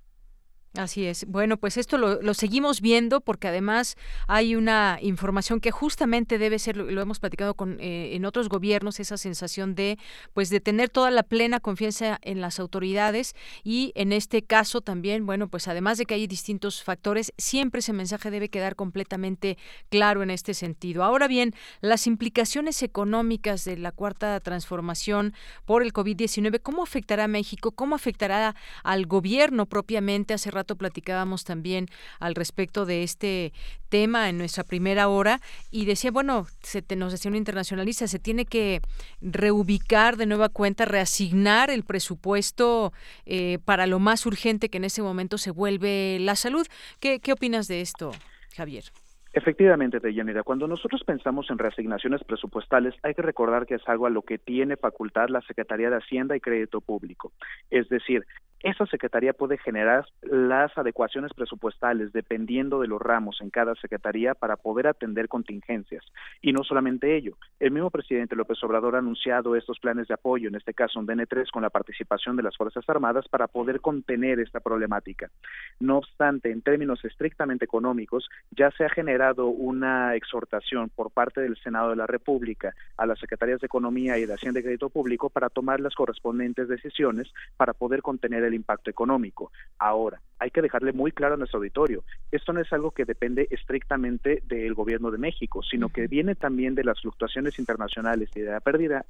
[0.77, 1.27] Así es.
[1.27, 3.97] Bueno, pues esto lo, seguimos viendo porque además
[4.29, 9.01] hay una información que justamente debe ser, lo, hemos platicado con eh, en otros gobiernos,
[9.01, 9.99] esa sensación de
[10.33, 13.35] pues de tener toda la plena confianza en las autoridades
[13.65, 17.93] y en este caso también, bueno, pues además de que hay distintos factores, siempre ese
[17.93, 21.03] mensaje debe quedar completamente claro en este sentido.
[21.03, 25.35] Ahora bien, las implicaciones económicas de la cuarta transformación
[25.65, 27.73] por el COVID-19, ¿cómo afectará a México?
[27.73, 30.33] ¿Cómo afectará al gobierno propiamente?
[30.33, 31.87] Hace rato platicábamos también
[32.19, 33.53] al respecto de este
[33.89, 38.45] tema en nuestra primera hora y decía, bueno, se nos decía un internacionalista, se tiene
[38.45, 38.81] que
[39.21, 42.93] reubicar de nueva cuenta, reasignar el presupuesto
[43.27, 46.67] eh, para lo más urgente que en ese momento se vuelve la salud.
[47.01, 48.13] ¿Qué, qué opinas de esto,
[48.57, 48.85] Javier?
[49.33, 54.11] Efectivamente, Deyanira, cuando nosotros pensamos en reasignaciones presupuestales, hay que recordar que es algo a
[54.11, 57.33] lo que tiene facultad la Secretaría de Hacienda y Crédito Público.
[57.71, 58.27] Es decir,
[58.63, 64.57] esa secretaría puede generar las adecuaciones presupuestales dependiendo de los ramos en cada secretaría para
[64.57, 66.05] poder atender contingencias.
[66.43, 70.49] Y no solamente ello, el mismo presidente López Obrador ha anunciado estos planes de apoyo,
[70.49, 74.41] en este caso un DN3 con la participación de las Fuerzas Armadas para poder contener
[74.41, 75.31] esta problemática.
[75.79, 81.57] No obstante, en términos estrictamente económicos, ya se ha generado una exhortación por parte del
[81.57, 85.31] Senado de la República a las secretarías de Economía y de Hacienda y Crédito Público
[85.31, 89.53] para tomar las correspondientes decisiones para poder contener el el impacto económico.
[89.79, 92.03] Ahora, hay que dejarle muy claro a nuestro auditorio,
[92.33, 96.75] esto no es algo que depende estrictamente del gobierno de México, sino que viene también
[96.75, 99.05] de las fluctuaciones internacionales y de la pérdida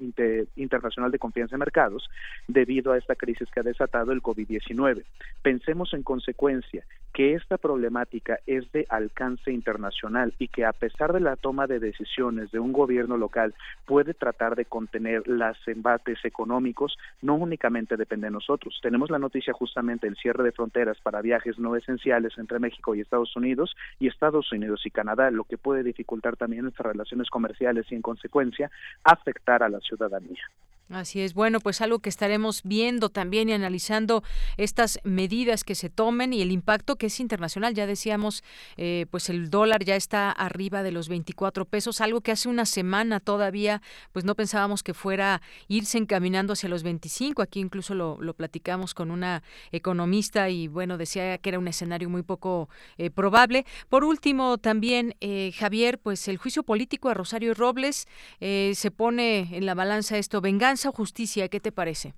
[0.57, 2.09] internacional de confianza en mercados
[2.49, 5.05] debido a esta crisis que ha desatado el COVID-19.
[5.43, 11.21] Pensemos en consecuencia que esta problemática es de alcance internacional y que a pesar de
[11.21, 13.55] la toma de decisiones de un gobierno local
[13.85, 18.79] puede tratar de contener los embates económicos, no únicamente depende de nosotros.
[18.83, 23.01] Tenemos la noticia justamente el cierre de fronteras para viajes no esenciales entre México y
[23.01, 27.87] Estados Unidos y Estados Unidos y Canadá, lo que puede dificultar también nuestras relaciones comerciales
[27.91, 28.71] y en consecuencia
[29.05, 30.43] afectar a la ciudadanía.
[30.91, 34.25] Así es, bueno, pues algo que estaremos viendo también y analizando
[34.57, 37.75] estas medidas que se tomen y el impacto que es internacional.
[37.75, 38.43] Ya decíamos,
[38.77, 42.67] eh, pues el dólar ya está arriba de los 24 pesos, algo que hace una
[42.67, 47.41] semana todavía, pues no pensábamos que fuera irse encaminando hacia los 25.
[47.41, 52.25] Aquí incluso lo, platicamos con una economista y bueno, decía que era un escenario muy
[52.25, 52.69] poco
[52.99, 53.65] eh, probable.
[53.89, 58.09] Por último, también, eh, Javier, pues el juicio político a Rosario Robles
[58.41, 61.49] se pone en la balanza esto, venganza o justicia?
[61.49, 62.15] ¿Qué te parece?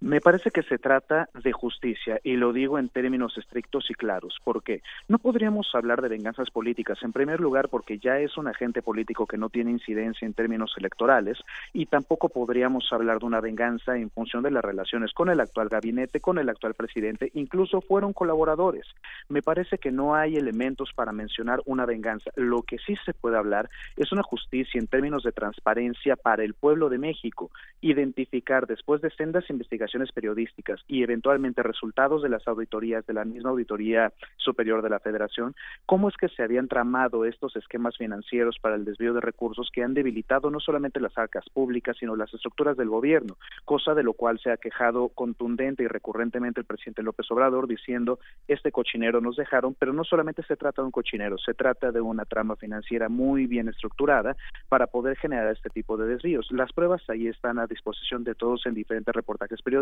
[0.00, 4.38] Me parece que se trata de justicia y lo digo en términos estrictos y claros.
[4.44, 8.80] porque No podríamos hablar de venganzas políticas, en primer lugar porque ya es un agente
[8.80, 11.38] político que no tiene incidencia en términos electorales
[11.72, 15.68] y tampoco podríamos hablar de una venganza en función de las relaciones con el actual
[15.68, 18.86] gabinete, con el actual presidente, incluso fueron colaboradores.
[19.28, 22.30] Me parece que no hay elementos para mencionar una venganza.
[22.36, 26.54] Lo que sí se puede hablar es una justicia en términos de transparencia para el
[26.54, 27.50] pueblo de México,
[27.80, 33.50] identificar después de sendas investigaciones periodísticas y eventualmente resultados de las auditorías de la misma
[33.50, 35.54] Auditoría Superior de la Federación,
[35.86, 39.82] cómo es que se habían tramado estos esquemas financieros para el desvío de recursos que
[39.82, 44.12] han debilitado no solamente las arcas públicas, sino las estructuras del gobierno, cosa de lo
[44.12, 49.36] cual se ha quejado contundente y recurrentemente el presidente López Obrador diciendo, este cochinero nos
[49.36, 53.08] dejaron, pero no solamente se trata de un cochinero, se trata de una trama financiera
[53.08, 54.36] muy bien estructurada
[54.68, 56.48] para poder generar este tipo de desvíos.
[56.50, 59.77] Las pruebas ahí están a disposición de todos en diferentes reportajes periodísticos,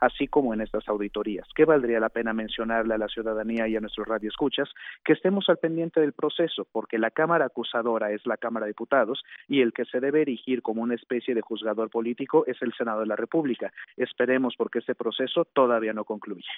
[0.00, 1.46] así como en estas auditorías.
[1.54, 4.68] ¿Qué valdría la pena mencionarle a la ciudadanía y a nuestros radioescuchas?
[5.04, 9.22] Que estemos al pendiente del proceso, porque la Cámara acusadora es la Cámara de Diputados
[9.48, 13.00] y el que se debe erigir como una especie de juzgador político es el Senado
[13.00, 13.72] de la República.
[13.96, 16.48] Esperemos porque este proceso todavía no concluye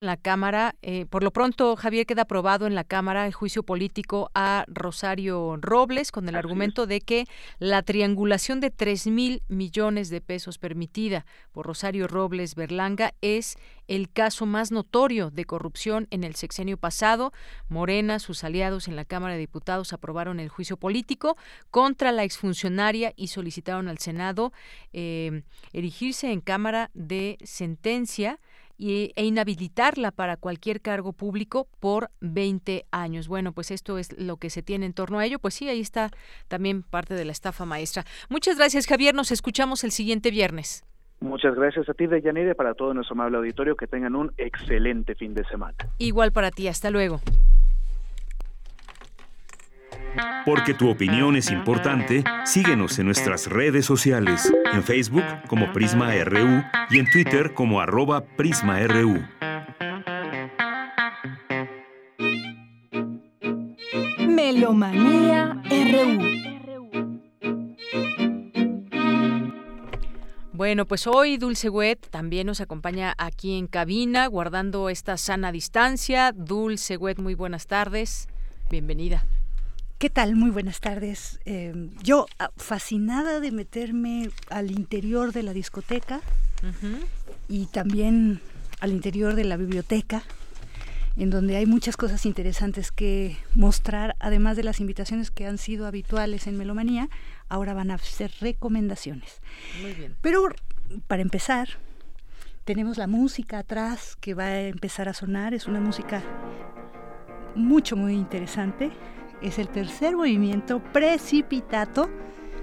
[0.00, 0.76] la Cámara.
[0.82, 5.56] Eh, por lo pronto, Javier, queda aprobado en la Cámara el juicio político a Rosario
[5.58, 7.24] Robles con el argumento de que
[7.58, 13.56] la triangulación de tres mil millones de pesos permitida por Rosario Robles Berlanga es
[13.88, 17.32] el caso más notorio de corrupción en el sexenio pasado.
[17.68, 21.38] Morena, sus aliados en la Cámara de Diputados aprobaron el juicio político
[21.70, 24.52] contra la exfuncionaria y solicitaron al Senado
[24.92, 25.42] eh,
[25.72, 28.40] erigirse en Cámara de sentencia
[28.78, 33.28] y, e inhabilitarla para cualquier cargo público por 20 años.
[33.28, 35.38] Bueno, pues esto es lo que se tiene en torno a ello.
[35.38, 36.10] Pues sí, ahí está
[36.48, 38.04] también parte de la estafa maestra.
[38.28, 39.14] Muchas gracias, Javier.
[39.14, 40.84] Nos escuchamos el siguiente viernes.
[41.20, 43.76] Muchas gracias a ti, Deyanire, para todo nuestro amable auditorio.
[43.76, 45.76] Que tengan un excelente fin de semana.
[45.98, 46.68] Igual para ti.
[46.68, 47.20] Hasta luego.
[50.44, 56.62] Porque tu opinión es importante, síguenos en nuestras redes sociales, en Facebook como Prisma RU
[56.90, 59.24] y en Twitter como arroba PrismaRU.
[64.28, 66.36] Melomanía RU.
[70.52, 76.32] Bueno, pues hoy Dulce Wet también nos acompaña aquí en cabina, guardando esta sana distancia.
[76.32, 78.26] Dulce Wet, muy buenas tardes.
[78.70, 79.26] Bienvenida.
[79.98, 80.36] ¿Qué tal?
[80.36, 81.40] Muy buenas tardes.
[81.46, 86.20] Em, yo ah, fascinada de meterme al interior de la discoteca
[87.48, 88.42] y también
[88.80, 90.22] al interior de la biblioteca,
[91.16, 95.86] en donde hay muchas cosas interesantes que mostrar, además de las invitaciones que han sido
[95.86, 97.08] habituales en Melomanía,
[97.48, 99.40] ahora van a ser recomendaciones.
[99.80, 100.14] Muy bien.
[100.20, 100.48] Pero
[101.06, 101.70] para empezar,
[102.66, 106.22] tenemos la música atrás que va a empezar a sonar, es una música
[107.54, 108.90] mucho, muy interesante.
[109.42, 112.08] Es el tercer movimiento precipitato,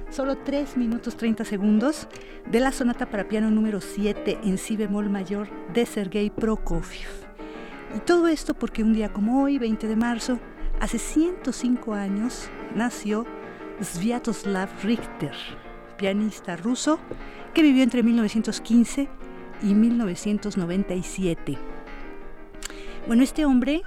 [0.09, 2.07] solo 3 minutos 30 segundos,
[2.49, 7.09] de la sonata para piano número 7 en si bemol mayor de Sergei Prokofiev.
[7.95, 10.39] Y todo esto porque un día como hoy, 20 de marzo,
[10.79, 13.25] hace 105 años, nació
[13.79, 15.35] Sviatoslav Richter,
[15.97, 16.99] pianista ruso
[17.53, 19.07] que vivió entre 1915
[19.61, 21.57] y 1997.
[23.05, 23.83] Bueno, este hombre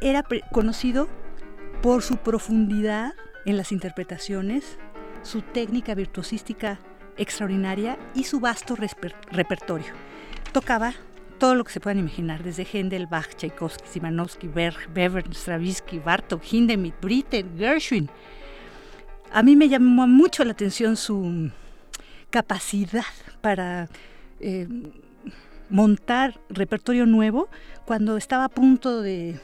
[0.00, 1.08] era conocido
[1.82, 3.14] por su profundidad
[3.44, 4.78] en las interpretaciones,
[5.22, 6.78] su técnica virtuosística
[7.16, 8.76] extraordinaria y su vasto
[9.30, 9.92] repertorio.
[10.52, 10.94] Tocaba
[11.38, 16.42] todo lo que se puedan imaginar, desde Händel, Bach, Tchaikovsky, Simanovsky, Berg, Bevern, Stravinsky, Bartók,
[16.44, 18.10] Hindemith, Britten, Gershwin.
[19.32, 21.50] A mí me llamó mucho la atención su
[22.30, 23.04] capacidad
[23.40, 23.88] para
[24.40, 24.66] eh,
[25.70, 27.48] montar repertorio nuevo
[27.84, 29.40] cuando estaba a punto de,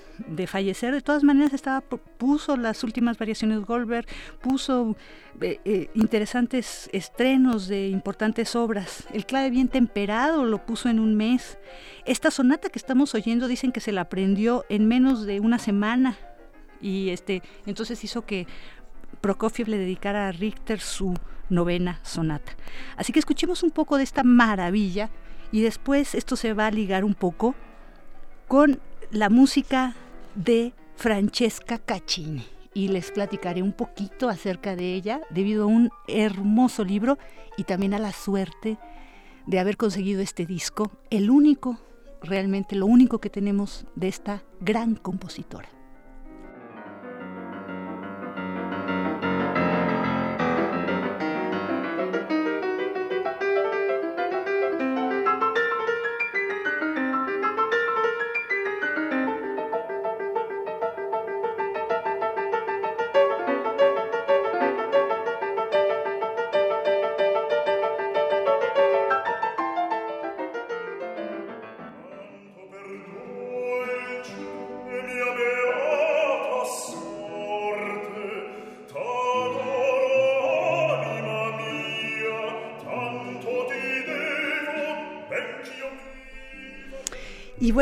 [0.46, 0.94] fallecer.
[0.94, 4.06] De todas maneras, estaba puso las últimas variaciones de Goldberg,
[4.40, 4.96] puso
[5.40, 9.04] eh, eh, interesantes estrenos de importantes obras.
[9.12, 11.58] El clave bien temperado lo puso en un mes.
[12.04, 16.16] Esta sonata que estamos oyendo dicen que se la aprendió en menos de una semana
[16.80, 18.46] y este entonces hizo que
[19.20, 21.14] Prokofiev le dedicara a Richter su
[21.48, 22.52] novena sonata.
[22.96, 25.10] Así que escuchemos un poco de esta maravilla
[25.52, 27.54] y después esto se va a ligar un poco
[28.48, 28.80] con
[29.10, 29.94] la música
[30.34, 36.84] de Francesca Caccini y les platicaré un poquito acerca de ella debido a un hermoso
[36.84, 37.18] libro
[37.56, 38.78] y también a la suerte
[39.46, 41.78] de haber conseguido este disco, el único,
[42.22, 45.73] realmente lo único que tenemos de esta gran compositora.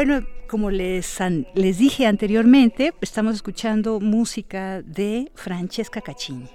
[0.05, 1.19] Bueno, como les,
[1.55, 6.49] les dije anteriormente, estamos escuchando música de Francesca Caccini.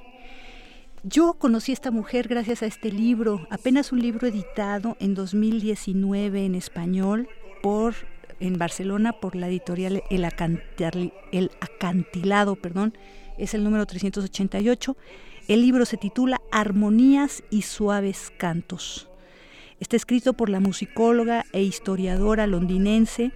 [1.03, 6.45] Yo conocí a esta mujer gracias a este libro, apenas un libro editado en 2019
[6.45, 7.29] en español
[7.63, 7.95] por
[8.41, 10.27] en Barcelona por la editorial El,
[11.31, 12.97] El Acantilado, perdón,
[13.37, 14.97] es el número 388.
[15.47, 19.07] El libro se titula Armonías y suaves cantos.
[19.79, 23.31] Está escrito por la musicóloga e historiadora londinense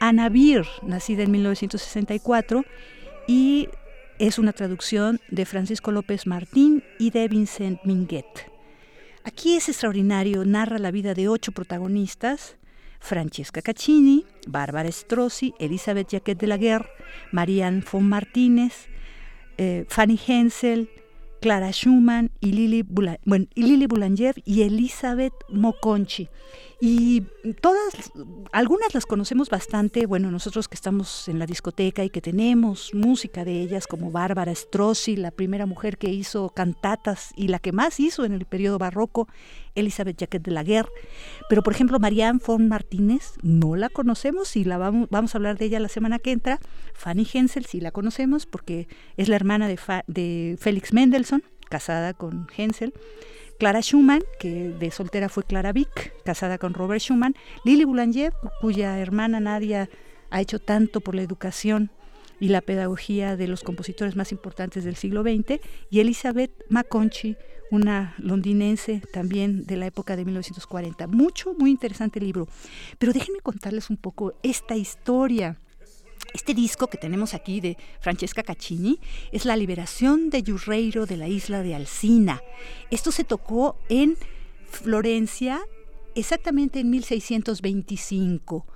[0.00, 2.64] Anna Beer, nacida en 1964,
[3.26, 3.68] y
[4.18, 8.50] es una traducción de Francisco López Martín y de Vincent Minguet.
[9.24, 12.56] Aquí es extraordinario, narra la vida de ocho protagonistas,
[13.00, 16.88] Francesca Caccini, Bárbara Strozzi, Elizabeth Jaquet de la Guerre,
[17.32, 18.88] Marianne von Martínez,
[19.58, 20.90] eh, Fanny Hensel,
[21.44, 22.82] Clara Schumann y Lili,
[23.86, 26.30] Boulanger y Elizabeth Moconchi.
[26.86, 27.22] Y
[27.62, 28.12] todas,
[28.52, 33.42] algunas las conocemos bastante, bueno, nosotros que estamos en la discoteca y que tenemos música
[33.42, 38.00] de ellas, como Bárbara Strozzi, la primera mujer que hizo cantatas y la que más
[38.00, 39.28] hizo en el periodo barroco,
[39.74, 40.90] Elizabeth Jaquet de la Guerre.
[41.48, 45.64] Pero, por ejemplo, Marianne von Martínez, no la conocemos y la vamos, a hablar de
[45.64, 46.60] ella la semana que entra.
[46.92, 52.46] Fanny Hensel, sí la conocemos porque es la hermana de, de Félix Mendelssohn, casada con
[52.54, 52.92] Hensel.
[53.58, 58.98] Clara Schumann, que de soltera fue Clara Vick, casada con Robert Schumann, Lili Boulanger, cuya
[58.98, 59.88] hermana Nadia
[60.30, 61.90] ha hecho tanto por la educación
[62.40, 67.36] y la pedagogía de los compositores más importantes del siglo XX, y Elizabeth McConchy,
[67.70, 71.06] una londinense también de la época de 1940.
[71.06, 72.48] Mucho, muy interesante libro.
[72.98, 75.58] Pero déjenme contarles un poco esta historia
[76.34, 78.98] este disco que tenemos aquí de Francesca Caccini
[79.32, 82.42] es La liberación de Yurreiro de la isla de Alcina.
[82.90, 84.16] Esto se tocó en
[84.68, 85.60] Florencia
[86.16, 88.66] exactamente en 1625,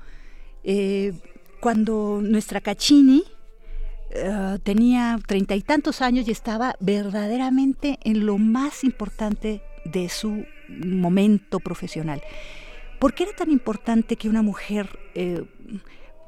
[0.63, 1.13] eh,
[1.61, 3.25] cuando nuestra Caccini
[4.11, 10.47] eh, tenía treinta y tantos años y estaba verdaderamente en lo más importante de su
[10.69, 12.23] momento profesional.
[13.01, 15.45] ¿Por qué era tan importante que una mujer eh,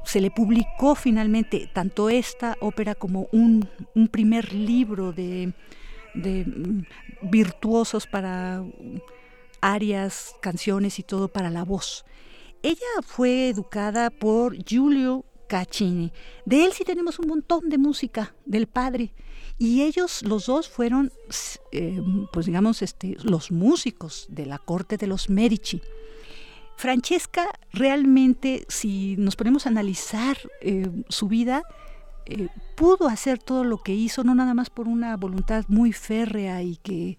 [0.05, 3.68] se le publicó finalmente tanto esta ópera como un,
[4.10, 5.52] primer libro de,
[6.14, 6.82] mm,
[7.31, 8.64] virtuosos para
[9.60, 12.05] arias, canciones y todo para la voz.
[12.62, 16.12] Ella fue educada por Giulio Caccini.
[16.44, 19.12] De él sí tenemos un montón de música, del padre.
[19.59, 21.12] Y ellos, los dos, fueron,
[21.72, 22.01] eh,
[22.32, 25.82] pues digamos, este, los músicos de la corte de los Medici.
[26.81, 31.62] Francesca realmente, si nos ponemos a analizar eh, su vida,
[32.24, 36.62] eh, pudo hacer todo lo que hizo, no nada más por una voluntad muy férrea
[36.62, 37.19] y que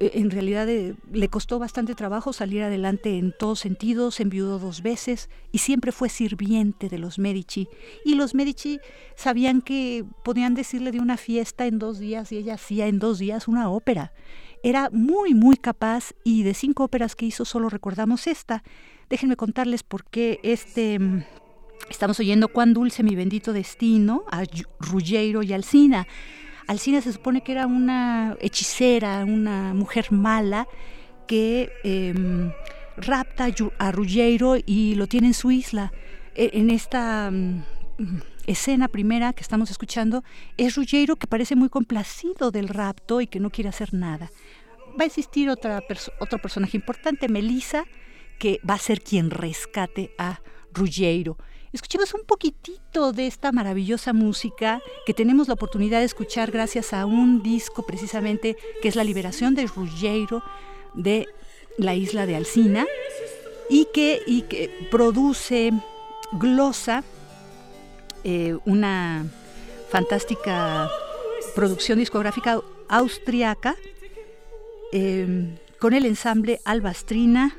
[0.00, 5.28] eh, en realidad le costó bastante trabajo salir adelante en todos sentidos, enviudó dos veces
[5.52, 7.68] y siempre fue sirviente de los Medici.
[8.06, 8.80] Y los Medici
[9.14, 13.18] sabían que podían decirle de una fiesta en dos días y ella hacía en dos
[13.18, 14.14] días una ópera.
[14.62, 18.62] Era muy, muy capaz y de cinco óperas que hizo solo recordamos esta.
[19.08, 20.98] Déjenme contarles por qué este...
[20.98, 21.24] Mm,
[21.88, 24.44] estamos oyendo Cuán dulce mi bendito destino a
[24.78, 26.06] Ruggiero y Alcina.
[26.66, 30.68] Alcina se supone que era una hechicera, una mujer mala
[31.26, 32.52] que em,
[32.96, 35.90] rapta a Ruggiero y lo tiene en su isla.
[36.34, 37.62] E, en esta mm,
[38.46, 40.22] escena primera que estamos escuchando
[40.58, 44.30] es Ruggiero que parece muy complacido del rapto y que no quiere hacer nada
[44.98, 45.82] va a existir otra
[46.20, 47.84] otro personaje importante, Melissa,
[48.38, 50.40] que va a ser quien rescate a
[50.72, 51.36] Ruggiero.
[51.72, 57.06] Escuchemos un poquitito de esta maravillosa música que tenemos la oportunidad de escuchar gracias a
[57.06, 60.42] un disco precisamente que es La liberación de Ruggiero
[60.94, 61.28] de
[61.78, 62.86] la isla de Alcina
[63.68, 65.72] y que, y que produce
[66.32, 67.04] Glosa,
[68.24, 69.26] eh, una
[69.90, 70.90] fantástica
[71.54, 73.76] producción discográfica austriaca
[74.92, 77.56] Em, con el ensamble Albastrina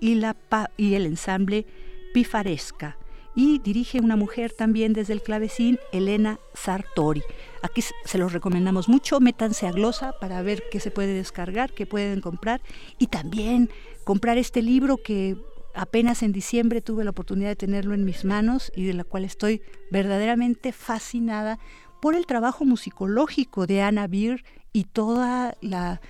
[0.00, 0.36] y, la
[0.76, 1.66] y el ensamble
[2.12, 2.98] Pifaresca.
[3.34, 7.22] Y dirige una mujer también desde el clavecín, Elena Sartori.
[7.62, 11.86] Aquí se los recomendamos mucho, métanse a Glosa para ver qué se puede descargar, qué
[11.86, 12.60] pueden comprar
[12.98, 13.70] y también
[14.04, 15.36] comprar este libro que
[15.74, 19.24] apenas en diciembre tuve la oportunidad de tenerlo en mis manos y de la cual
[19.24, 21.58] estoy verdaderamente fascinada
[22.02, 24.44] por el trabajo musicológico de Ana Beer
[24.74, 26.02] y toda la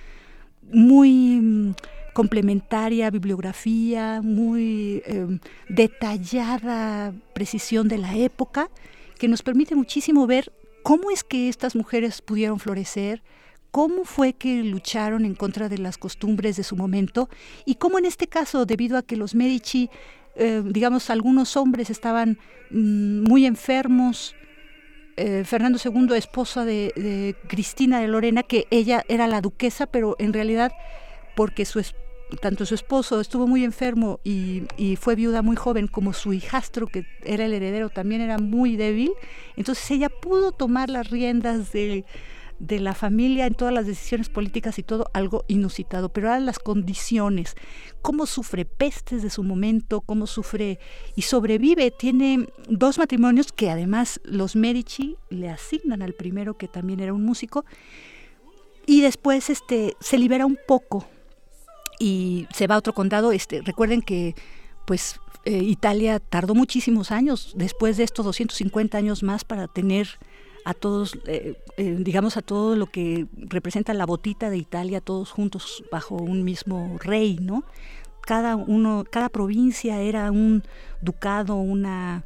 [0.71, 1.73] muy mm,
[2.13, 8.69] complementaria bibliografía, muy em, detallada precisión de la época,
[9.17, 10.53] que nos permite muchísimo ver
[10.83, 13.23] cómo es que estas mujeres pudieron florecer,
[13.71, 17.29] cómo fue que lucharon en contra de las costumbres de su momento
[17.65, 19.89] y cómo en este caso, debido a que los Medici,
[20.35, 22.37] eh, digamos, algunos hombres estaban
[22.69, 24.35] mm, muy enfermos,
[25.17, 30.33] eh, Fernando II, esposa de, Cristina de Lorena, que ella era la duquesa, pero en
[30.33, 30.71] realidad
[31.35, 31.81] porque su
[32.41, 36.87] tanto su esposo estuvo muy enfermo y, y, fue viuda muy joven, como su hijastro,
[36.87, 39.11] que era el heredero, también era muy débil,
[39.55, 42.05] entonces ella pudo tomar las riendas de
[42.67, 46.59] de la familia en todas las decisiones políticas y todo algo inusitado, pero eran las
[46.59, 47.55] condiciones,
[48.01, 50.79] cómo sufre pestes de su momento, cómo sufre
[51.15, 57.01] y sobrevive, tiene dos matrimonios que además los Medici le asignan al primero que también
[57.01, 57.65] era un músico
[58.85, 61.05] y después este se libera un poco
[61.99, 64.35] y se va a otro condado, este recuerden que
[64.85, 70.07] pues eh, Italia tardó muchísimos años, después de estos 250 años más para tener
[70.65, 75.31] a todos, eh, eh, digamos, a todo lo que representa la botita de Italia, todos
[75.31, 77.63] juntos bajo un mismo rey, ¿no?
[78.21, 80.63] Cada uno, cada provincia era un
[81.01, 82.23] ducado, una,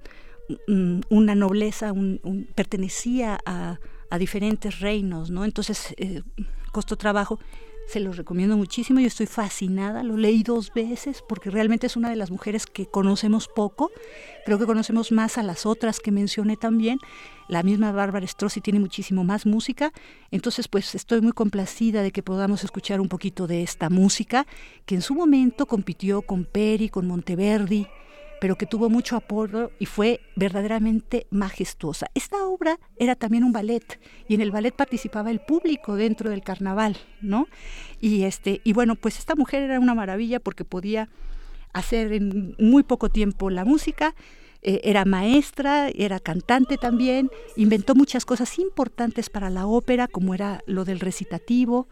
[1.09, 3.79] una nobleza, un, pertenecía a,
[4.19, 5.43] diferentes reinos, ¿no?
[5.43, 6.21] Entonces eh,
[6.71, 7.39] costó trabajo
[7.87, 12.09] se los recomiendo muchísimo, yo estoy fascinada, lo leí dos veces porque realmente es una
[12.09, 13.91] de las mujeres que conocemos poco,
[14.45, 16.99] creo que conocemos más a las otras que mencioné también,
[17.47, 19.93] la misma Bárbara Strozzi tiene muchísimo más música,
[20.31, 24.45] entonces pues estoy muy complacida de que podamos escuchar un poquito de esta música
[24.85, 27.87] que en su momento compitió con Peri, con Monteverdi,
[28.39, 32.07] pero que tuvo mucho apoyo y fue verdaderamente majestuosa.
[32.13, 36.41] Esta obra era también un ballet y en el ballet participaba el público dentro del
[36.41, 37.47] carnaval, ¿no?
[37.99, 41.09] Y este y bueno, pues esta mujer era una maravilla porque podía
[41.73, 44.15] hacer en muy poco tiempo la música,
[44.61, 50.61] eh, era maestra, era cantante también, inventó muchas cosas importantes para la ópera, como era
[50.65, 51.87] lo del recitativo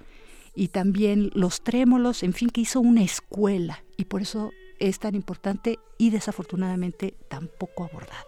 [0.56, 5.16] y también los trémolos, en fin, que hizo una escuela y por eso es tan
[5.16, 8.26] importante y desafortunadamente tan poco abordada.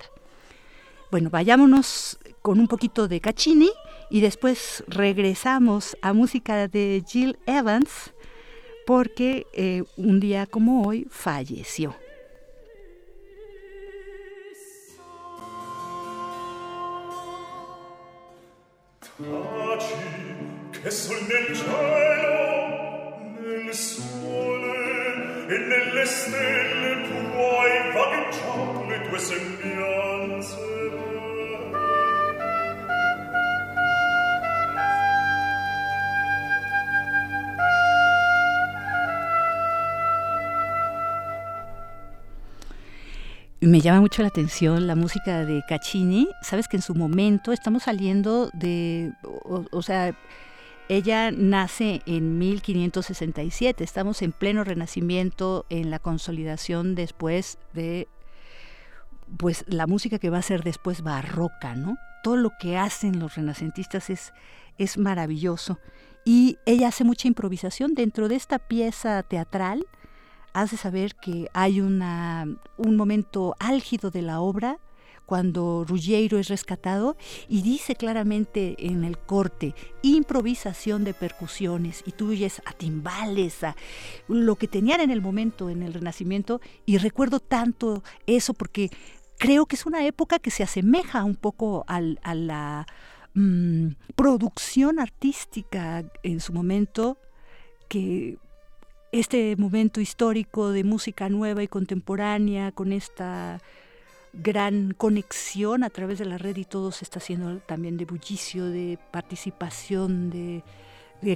[1.10, 3.70] Bueno, vayámonos con un poquito de Caccini
[4.10, 8.14] y después regresamos a música de Jill Evans
[8.86, 11.96] porque eh, un día como hoy falleció.
[43.62, 46.28] Me llama mucho la atención la música de Caccini.
[46.42, 49.14] Sabes que en su momento estamos saliendo de,
[49.72, 50.14] o sea,
[50.90, 58.08] ella nace en 1567, estamos en pleno renacimiento, en la consolidación después de
[59.38, 61.98] pues la música que va a ser después barroca, ¿no?
[62.24, 64.34] Todo lo que hacen los renacentistas es,
[64.78, 65.80] es maravilloso.
[66.24, 69.86] Y ella hace mucha improvisación dentro de esta pieza teatral
[70.54, 72.48] hace saber que hay una,
[72.78, 74.80] un momento álgido de la obra
[75.28, 77.18] cuando Ruggiero es rescatado
[77.50, 82.32] y dice claramente en el corte, improvisación de percusiones, y tú
[82.66, 83.76] a timbales, a
[84.30, 88.90] lo que tenían en el momento, en el Renacimiento, y recuerdo tanto eso porque
[89.38, 92.88] creo que es una época que se asemeja un poco a la
[93.34, 97.18] mm, producción artística en su momento
[97.90, 98.38] que
[99.12, 103.60] este momento histórico de música nueva y contemporánea, con esta
[104.38, 108.66] gran conexión a través de la red y todo se está haciendo también de bullicio,
[108.66, 110.64] de participación, de,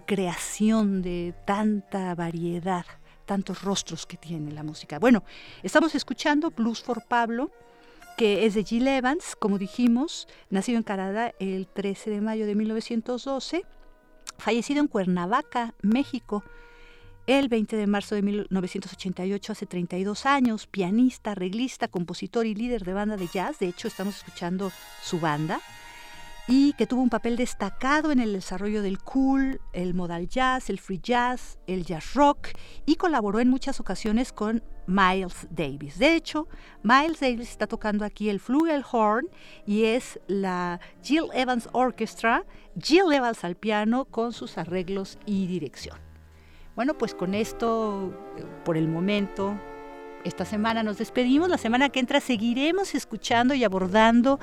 [0.06, 2.86] creación, de tanta variedad,
[3.26, 5.00] tantos rostros que tiene la música.
[5.00, 5.24] Bueno,
[5.64, 7.52] estamos escuchando Blues for Pablo,
[8.18, 12.56] que es de Jill Evans, como dijimos, nacido en Canadá el 13 de mayo de
[12.56, 13.66] 1912,
[14.38, 16.44] fallecido en Cuernavaca, México,
[17.28, 22.94] el 20 de marzo de 1988, hace 32 años, pianista, arreglista, compositor y líder de
[22.94, 24.72] banda de jazz, de hecho estamos escuchando
[25.04, 25.62] su banda,
[26.48, 30.80] y que tuvo un papel destacado en el desarrollo del cool, el modal jazz, el
[30.80, 32.50] free jazz, el jazz rock,
[32.86, 35.98] y colaboró en muchas ocasiones con Miles Davis.
[35.98, 36.48] De hecho,
[36.84, 39.28] Miles Davis está tocando aquí el flugelhorn
[39.66, 42.46] y es la Jill Evans Orchestra,
[42.78, 46.11] Jill Evans al piano con sus arreglos y dirección.
[46.82, 48.12] Bueno, pues con esto,
[48.66, 49.54] por el momento,
[50.24, 51.48] esta semana nos despedimos.
[51.48, 54.40] La semana que entra seguiremos escuchando y abordando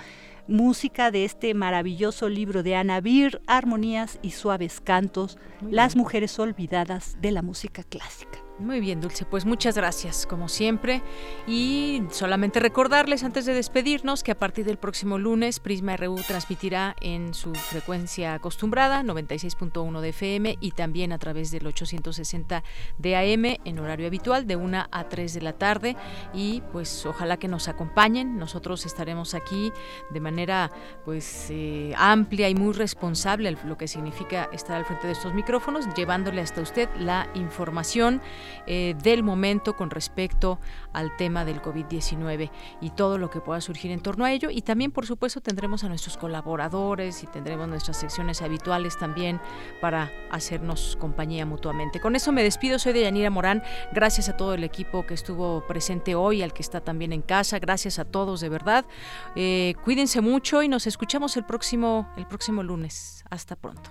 [0.46, 5.36] música de este maravilloso libro de Ana Bir, Armonías y Suaves Cantos,
[5.68, 8.38] Las Mujeres Olvidadas de la Música Clásica.
[8.58, 11.00] Muy bien, Dulce, pues muchas gracias, como siempre.
[11.46, 16.96] Y solamente recordarles antes de despedirnos que a partir del próximo lunes Prisma RU transmitirá
[17.00, 22.64] en su frecuencia acostumbrada, 96.1 de FM, y también a través del 860
[22.98, 25.96] de AM en horario habitual, de 1 a 3 de la tarde.
[26.34, 28.38] Y pues ojalá que nos acompañen.
[28.38, 29.72] Nosotros estaremos aquí
[30.10, 30.72] de manera
[31.04, 35.86] pues eh, amplia y muy responsable, lo que significa estar al frente de estos micrófonos,
[35.94, 38.20] llevándole hasta usted la información
[38.66, 40.58] eh, del momento con respecto
[40.92, 42.50] al tema del COVID-19
[42.80, 44.50] y todo lo que pueda surgir en torno a ello.
[44.50, 49.40] Y también, por supuesto, tendremos a nuestros colaboradores y tendremos nuestras secciones habituales también
[49.80, 52.00] para hacernos compañía mutuamente.
[52.00, 53.62] Con eso me despido, soy de Yanira Morán.
[53.92, 57.58] Gracias a todo el equipo que estuvo presente hoy, al que está también en casa.
[57.58, 58.84] Gracias a todos, de verdad.
[59.36, 63.24] Eh, cuídense mucho y nos escuchamos el próximo, el próximo lunes.
[63.30, 63.90] Hasta pronto.